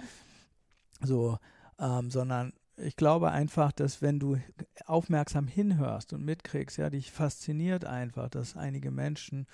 So, 1.03 1.39
ähm, 1.79 2.11
sondern 2.11 2.53
ich 2.77 2.97
glaube 2.97 3.31
einfach, 3.31 3.73
dass 3.73 4.03
wenn 4.03 4.21
du 4.21 4.37
aufmerksam 4.87 5.47
hinhörst 5.47 6.13
und 6.13 6.25
mitkriegst, 6.25 6.79
ja, 6.79 6.91
dich 6.91 7.11
fasziniert 7.11 7.85
einfach, 7.85 8.29
dass 8.29 8.57
einige 8.57 8.91
Menschen 8.91 9.47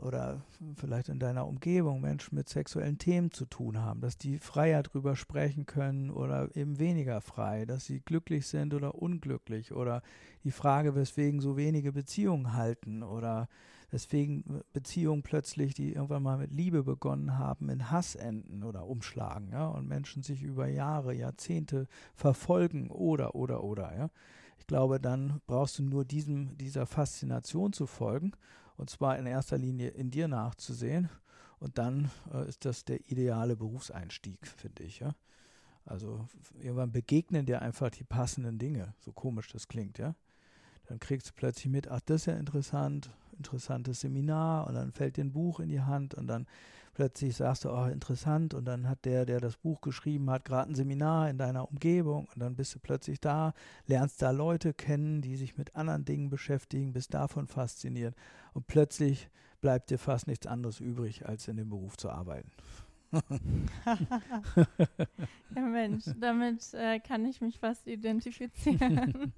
oder 0.00 0.42
vielleicht 0.76 1.08
in 1.08 1.18
deiner 1.18 1.46
Umgebung 1.46 2.00
Menschen 2.00 2.34
mit 2.34 2.48
sexuellen 2.48 2.98
Themen 2.98 3.30
zu 3.30 3.44
tun 3.44 3.78
haben, 3.78 4.00
dass 4.00 4.16
die 4.16 4.38
freier 4.38 4.82
drüber 4.82 5.14
sprechen 5.14 5.66
können 5.66 6.10
oder 6.10 6.54
eben 6.56 6.78
weniger 6.78 7.20
frei, 7.20 7.66
dass 7.66 7.84
sie 7.84 8.00
glücklich 8.00 8.46
sind 8.46 8.72
oder 8.74 8.94
unglücklich 8.94 9.72
oder 9.72 10.02
die 10.42 10.52
Frage, 10.52 10.94
weswegen 10.94 11.40
so 11.40 11.56
wenige 11.56 11.92
Beziehungen 11.92 12.54
halten 12.54 13.02
oder 13.02 13.48
weswegen 13.90 14.62
Beziehungen 14.72 15.22
plötzlich, 15.22 15.74
die 15.74 15.92
irgendwann 15.92 16.22
mal 16.22 16.38
mit 16.38 16.52
Liebe 16.52 16.84
begonnen 16.84 17.38
haben, 17.38 17.68
in 17.68 17.90
Hass 17.90 18.14
enden 18.14 18.62
oder 18.62 18.86
umschlagen, 18.86 19.50
ja, 19.52 19.68
und 19.68 19.88
Menschen 19.88 20.22
sich 20.22 20.42
über 20.42 20.68
Jahre, 20.68 21.14
Jahrzehnte 21.14 21.86
verfolgen 22.14 22.90
oder 22.90 23.34
oder 23.34 23.62
oder, 23.64 23.96
ja. 23.96 24.10
Ich 24.58 24.66
glaube, 24.66 25.00
dann 25.00 25.40
brauchst 25.46 25.78
du 25.78 25.82
nur 25.82 26.04
diesem, 26.04 26.56
dieser 26.58 26.86
Faszination 26.86 27.72
zu 27.72 27.86
folgen 27.86 28.32
und 28.76 28.88
zwar 28.88 29.18
in 29.18 29.26
erster 29.26 29.58
Linie 29.58 29.88
in 29.88 30.10
dir 30.10 30.26
nachzusehen. 30.26 31.10
Und 31.58 31.76
dann 31.76 32.10
äh, 32.32 32.48
ist 32.48 32.64
das 32.64 32.84
der 32.86 33.10
ideale 33.10 33.54
Berufseinstieg, 33.54 34.46
finde 34.46 34.82
ich. 34.84 35.00
Ja? 35.00 35.14
Also 35.84 36.26
irgendwann 36.58 36.90
begegnen 36.90 37.44
dir 37.44 37.60
einfach 37.60 37.90
die 37.90 38.04
passenden 38.04 38.58
Dinge, 38.58 38.94
so 38.98 39.12
komisch 39.12 39.48
das 39.52 39.68
klingt, 39.68 39.98
ja. 39.98 40.14
Dann 40.86 40.98
kriegst 40.98 41.28
du 41.28 41.32
plötzlich 41.34 41.70
mit, 41.70 41.88
ach, 41.88 42.00
das 42.00 42.22
ist 42.22 42.26
ja 42.26 42.36
interessant, 42.36 43.10
interessantes 43.40 44.00
Seminar 44.00 44.66
und 44.66 44.74
dann 44.74 44.92
fällt 44.92 45.16
dir 45.16 45.24
ein 45.24 45.32
Buch 45.32 45.60
in 45.60 45.70
die 45.70 45.80
Hand 45.80 46.14
und 46.14 46.26
dann 46.26 46.46
plötzlich 46.94 47.36
sagst 47.36 47.64
du, 47.64 47.70
oh, 47.70 47.86
interessant 47.86 48.52
und 48.52 48.66
dann 48.66 48.88
hat 48.88 49.06
der, 49.06 49.24
der 49.24 49.40
das 49.40 49.56
Buch 49.56 49.80
geschrieben 49.80 50.28
hat, 50.28 50.44
gerade 50.44 50.70
ein 50.70 50.74
Seminar 50.74 51.30
in 51.30 51.38
deiner 51.38 51.68
Umgebung 51.70 52.28
und 52.34 52.38
dann 52.40 52.56
bist 52.56 52.74
du 52.74 52.78
plötzlich 52.78 53.20
da, 53.20 53.54
lernst 53.86 54.20
da 54.20 54.30
Leute 54.30 54.74
kennen, 54.74 55.22
die 55.22 55.36
sich 55.36 55.56
mit 55.56 55.74
anderen 55.76 56.04
Dingen 56.04 56.28
beschäftigen, 56.28 56.92
bist 56.92 57.14
davon 57.14 57.46
fasziniert 57.46 58.14
und 58.52 58.66
plötzlich 58.66 59.30
bleibt 59.62 59.90
dir 59.90 59.98
fast 59.98 60.26
nichts 60.26 60.46
anderes 60.46 60.80
übrig, 60.80 61.26
als 61.26 61.48
in 61.48 61.56
dem 61.56 61.70
Beruf 61.70 61.96
zu 61.96 62.10
arbeiten. 62.10 62.50
ja 65.54 65.60
Mensch, 65.60 66.04
damit 66.18 66.74
äh, 66.74 67.00
kann 67.00 67.24
ich 67.24 67.40
mich 67.40 67.58
fast 67.58 67.86
identifizieren. 67.86 69.32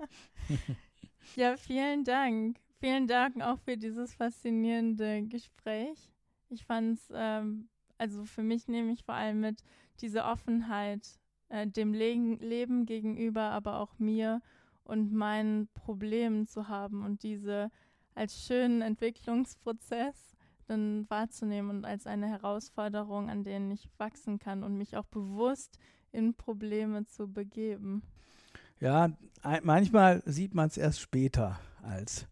ja, 1.36 1.56
vielen 1.56 2.04
Dank. 2.04 2.58
Vielen 2.82 3.06
Dank 3.06 3.40
auch 3.40 3.58
für 3.60 3.76
dieses 3.76 4.12
faszinierende 4.14 5.22
Gespräch 5.22 6.12
ich 6.52 6.64
fand 6.64 6.98
es, 6.98 7.08
ähm, 7.14 7.68
also 7.98 8.24
für 8.24 8.42
mich 8.42 8.68
nehme 8.68 8.92
ich 8.92 9.04
vor 9.04 9.14
allem 9.14 9.40
mit 9.40 9.64
diese 10.00 10.24
Offenheit 10.24 11.18
äh, 11.48 11.66
dem 11.66 11.94
Le 11.94 12.12
Leben 12.36 12.86
gegenüber, 12.86 13.42
aber 13.42 13.78
auch 13.78 13.98
mir 13.98 14.40
und 14.84 15.12
meinen 15.12 15.68
Problemen 15.74 16.46
zu 16.46 16.68
haben 16.68 17.04
und 17.04 17.22
diese 17.22 17.70
als 18.14 18.44
schönen 18.44 18.82
Entwicklungsprozess 18.82 20.36
dann 20.66 21.08
wahrzunehmen 21.08 21.70
und 21.70 21.84
als 21.84 22.06
eine 22.06 22.28
Herausforderung, 22.28 23.30
an 23.30 23.44
denen 23.44 23.70
ich 23.70 23.88
wachsen 23.98 24.38
kann 24.38 24.62
und 24.62 24.76
mich 24.76 24.96
auch 24.96 25.06
bewusst 25.06 25.78
in 26.12 26.34
Probleme 26.34 27.06
zu 27.06 27.32
begeben. 27.32 28.02
Ja, 28.80 29.10
manchmal 29.62 30.22
sieht 30.26 30.54
man 30.54 30.68
es 30.68 30.76
erst 30.76 31.00
später 31.00 31.58
als 31.82 32.26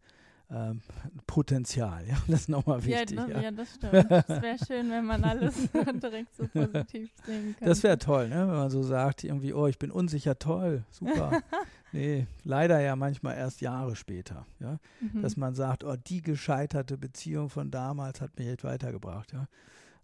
ähm, 0.53 0.81
Potenzial. 1.27 2.07
Ja, 2.09 2.17
das 2.27 2.43
ist 2.43 2.49
nochmal 2.49 2.85
wichtig. 2.85 3.17
Ja, 3.17 3.27
das, 3.27 3.31
ja. 3.31 3.41
ja 3.41 3.51
das 3.51 3.75
stimmt. 3.75 3.95
Es 3.95 4.43
wäre 4.43 4.59
schön, 4.67 4.91
wenn 4.91 5.05
man 5.05 5.23
alles 5.25 5.55
direkt 6.03 6.35
so 6.35 6.47
positiv 6.49 7.11
sehen 7.25 7.55
könnte. 7.57 7.65
Das 7.65 7.83
wäre 7.83 7.99
toll, 7.99 8.29
ne? 8.29 8.49
wenn 8.49 8.57
man 8.57 8.71
so 8.71 8.83
sagt, 8.83 9.25
irgendwie, 9.25 9.53
oh, 9.53 9.67
ich 9.67 9.79
bin 9.79 9.91
unsicher, 9.91 10.39
toll, 10.39 10.85
super. 10.91 11.43
nee, 11.93 12.27
leider 12.43 12.81
ja 12.81 12.97
manchmal 12.97 13.37
erst 13.37 13.61
Jahre 13.61 13.95
später. 13.95 14.47
Ja? 14.59 14.79
Mhm. 15.01 15.23
Dass 15.23 15.37
man 15.37 15.55
sagt, 15.55 15.85
oh, 15.85 15.97
die 15.97 16.23
gescheiterte 16.23 16.99
Beziehung 16.99 17.49
von 17.49 17.71
damals 17.71 18.21
hat 18.21 18.37
mich 18.39 18.49
echt 18.49 18.65
weitergebracht. 18.65 19.33
Ja? 19.33 19.47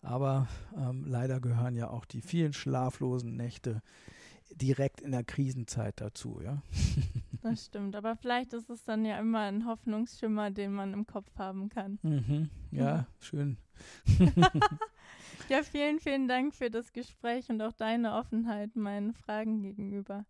Aber 0.02 0.46
ähm, 0.76 1.04
leider 1.06 1.40
gehören 1.40 1.74
ja 1.74 1.90
auch 1.90 2.04
die 2.04 2.20
vielen 2.20 2.52
schlaflosen 2.52 3.36
Nächte 3.36 3.82
direkt 4.54 5.00
in 5.00 5.10
der 5.10 5.24
Krisenzeit 5.24 6.00
dazu, 6.00 6.40
ja. 6.42 6.62
Das 7.50 7.66
stimmt, 7.66 7.94
aber 7.94 8.16
vielleicht 8.16 8.52
ist 8.52 8.68
es 8.70 8.82
dann 8.82 9.04
ja 9.04 9.18
immer 9.18 9.40
ein 9.40 9.66
Hoffnungsschimmer, 9.66 10.50
den 10.50 10.72
man 10.72 10.92
im 10.92 11.06
Kopf 11.06 11.30
haben 11.38 11.68
kann. 11.68 11.98
Mhm. 12.02 12.50
Ja, 12.72 12.96
mhm. 12.96 13.04
schön. 13.20 13.56
ja, 15.48 15.62
vielen, 15.62 16.00
vielen 16.00 16.26
Dank 16.26 16.54
für 16.54 16.70
das 16.70 16.92
Gespräch 16.92 17.48
und 17.48 17.62
auch 17.62 17.72
deine 17.72 18.14
Offenheit 18.14 18.74
meinen 18.74 19.12
Fragen 19.12 19.62
gegenüber. 19.62 20.24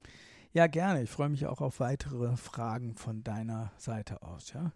Ja, 0.52 0.66
gerne. 0.66 1.02
Ich 1.02 1.10
freue 1.10 1.30
mich 1.30 1.46
auch 1.46 1.62
auf 1.62 1.80
weitere 1.80 2.36
Fragen 2.36 2.96
von 2.96 3.24
deiner 3.24 3.72
Seite 3.78 4.22
aus, 4.22 4.52
ja. 4.52 4.72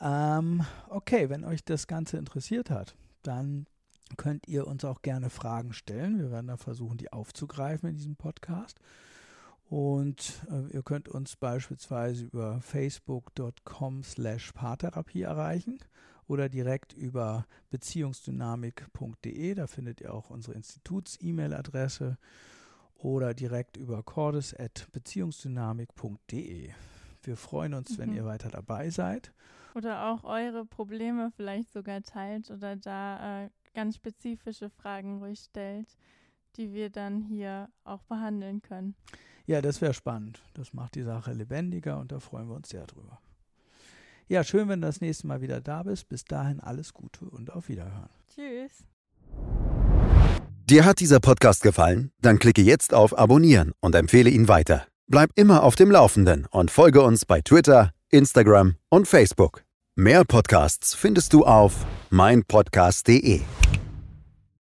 Ähm, 0.00 0.64
okay, 0.88 1.28
wenn 1.28 1.44
euch 1.44 1.62
das 1.62 1.86
Ganze 1.86 2.16
interessiert 2.16 2.70
hat, 2.70 2.96
dann 3.22 3.66
könnt 4.16 4.48
ihr 4.48 4.66
uns 4.66 4.84
auch 4.84 5.02
gerne 5.02 5.28
Fragen 5.28 5.74
stellen. 5.74 6.18
Wir 6.18 6.30
werden 6.30 6.46
da 6.46 6.56
versuchen, 6.56 6.96
die 6.96 7.12
aufzugreifen 7.12 7.90
in 7.90 7.96
diesem 7.96 8.16
Podcast. 8.16 8.80
Und 9.70 10.44
äh, 10.50 10.66
ihr 10.74 10.82
könnt 10.82 11.08
uns 11.08 11.36
beispielsweise 11.36 12.24
über 12.24 12.60
facebook.com 12.60 14.02
slash 14.02 14.52
Paartherapie 14.52 15.22
erreichen 15.22 15.78
oder 16.26 16.48
direkt 16.48 16.92
über 16.92 17.46
beziehungsdynamik.de. 17.70 19.54
Da 19.54 19.68
findet 19.68 20.00
ihr 20.00 20.12
auch 20.12 20.30
unsere 20.30 20.56
Instituts-E-Mail-Adresse. 20.56 22.18
oder 22.96 23.32
direkt 23.32 23.76
über 23.76 24.02
cordes.beziehungsdynamik.de. 24.02 26.72
Wir 27.22 27.36
freuen 27.36 27.74
uns, 27.74 27.92
mhm. 27.92 27.98
wenn 27.98 28.12
ihr 28.12 28.24
weiter 28.24 28.50
dabei 28.50 28.90
seid. 28.90 29.32
Oder 29.76 30.10
auch 30.10 30.24
eure 30.24 30.66
Probleme 30.66 31.30
vielleicht 31.36 31.72
sogar 31.72 32.02
teilt 32.02 32.50
oder 32.50 32.74
da 32.74 33.44
äh, 33.44 33.50
ganz 33.72 33.94
spezifische 33.94 34.68
Fragen 34.68 35.20
ruhig 35.20 35.38
stellt, 35.38 35.96
die 36.56 36.72
wir 36.72 36.90
dann 36.90 37.22
hier 37.22 37.68
auch 37.84 38.02
behandeln 38.02 38.62
können. 38.62 38.96
Ja, 39.50 39.60
das 39.60 39.80
wäre 39.80 39.94
spannend. 39.94 40.40
Das 40.54 40.74
macht 40.74 40.94
die 40.94 41.02
Sache 41.02 41.32
lebendiger 41.32 41.98
und 41.98 42.12
da 42.12 42.20
freuen 42.20 42.48
wir 42.48 42.54
uns 42.54 42.68
sehr 42.68 42.86
drüber. 42.86 43.18
Ja, 44.28 44.44
schön, 44.44 44.68
wenn 44.68 44.80
du 44.80 44.86
das 44.86 45.00
nächste 45.00 45.26
Mal 45.26 45.40
wieder 45.40 45.60
da 45.60 45.82
bist. 45.82 46.08
Bis 46.08 46.24
dahin 46.24 46.60
alles 46.60 46.94
Gute 46.94 47.24
und 47.24 47.52
auf 47.52 47.68
Wiederhören. 47.68 48.10
Tschüss. 48.32 48.84
Dir 50.66 50.84
hat 50.84 51.00
dieser 51.00 51.18
Podcast 51.18 51.64
gefallen? 51.64 52.12
Dann 52.20 52.38
klicke 52.38 52.62
jetzt 52.62 52.94
auf 52.94 53.18
Abonnieren 53.18 53.72
und 53.80 53.96
empfehle 53.96 54.30
ihn 54.30 54.46
weiter. 54.46 54.86
Bleib 55.08 55.30
immer 55.34 55.64
auf 55.64 55.74
dem 55.74 55.90
Laufenden 55.90 56.46
und 56.52 56.70
folge 56.70 57.02
uns 57.02 57.24
bei 57.24 57.40
Twitter, 57.40 57.90
Instagram 58.08 58.76
und 58.88 59.08
Facebook. 59.08 59.64
Mehr 59.96 60.24
Podcasts 60.24 60.94
findest 60.94 61.32
du 61.32 61.44
auf 61.44 61.84
meinpodcast.de. 62.10 63.40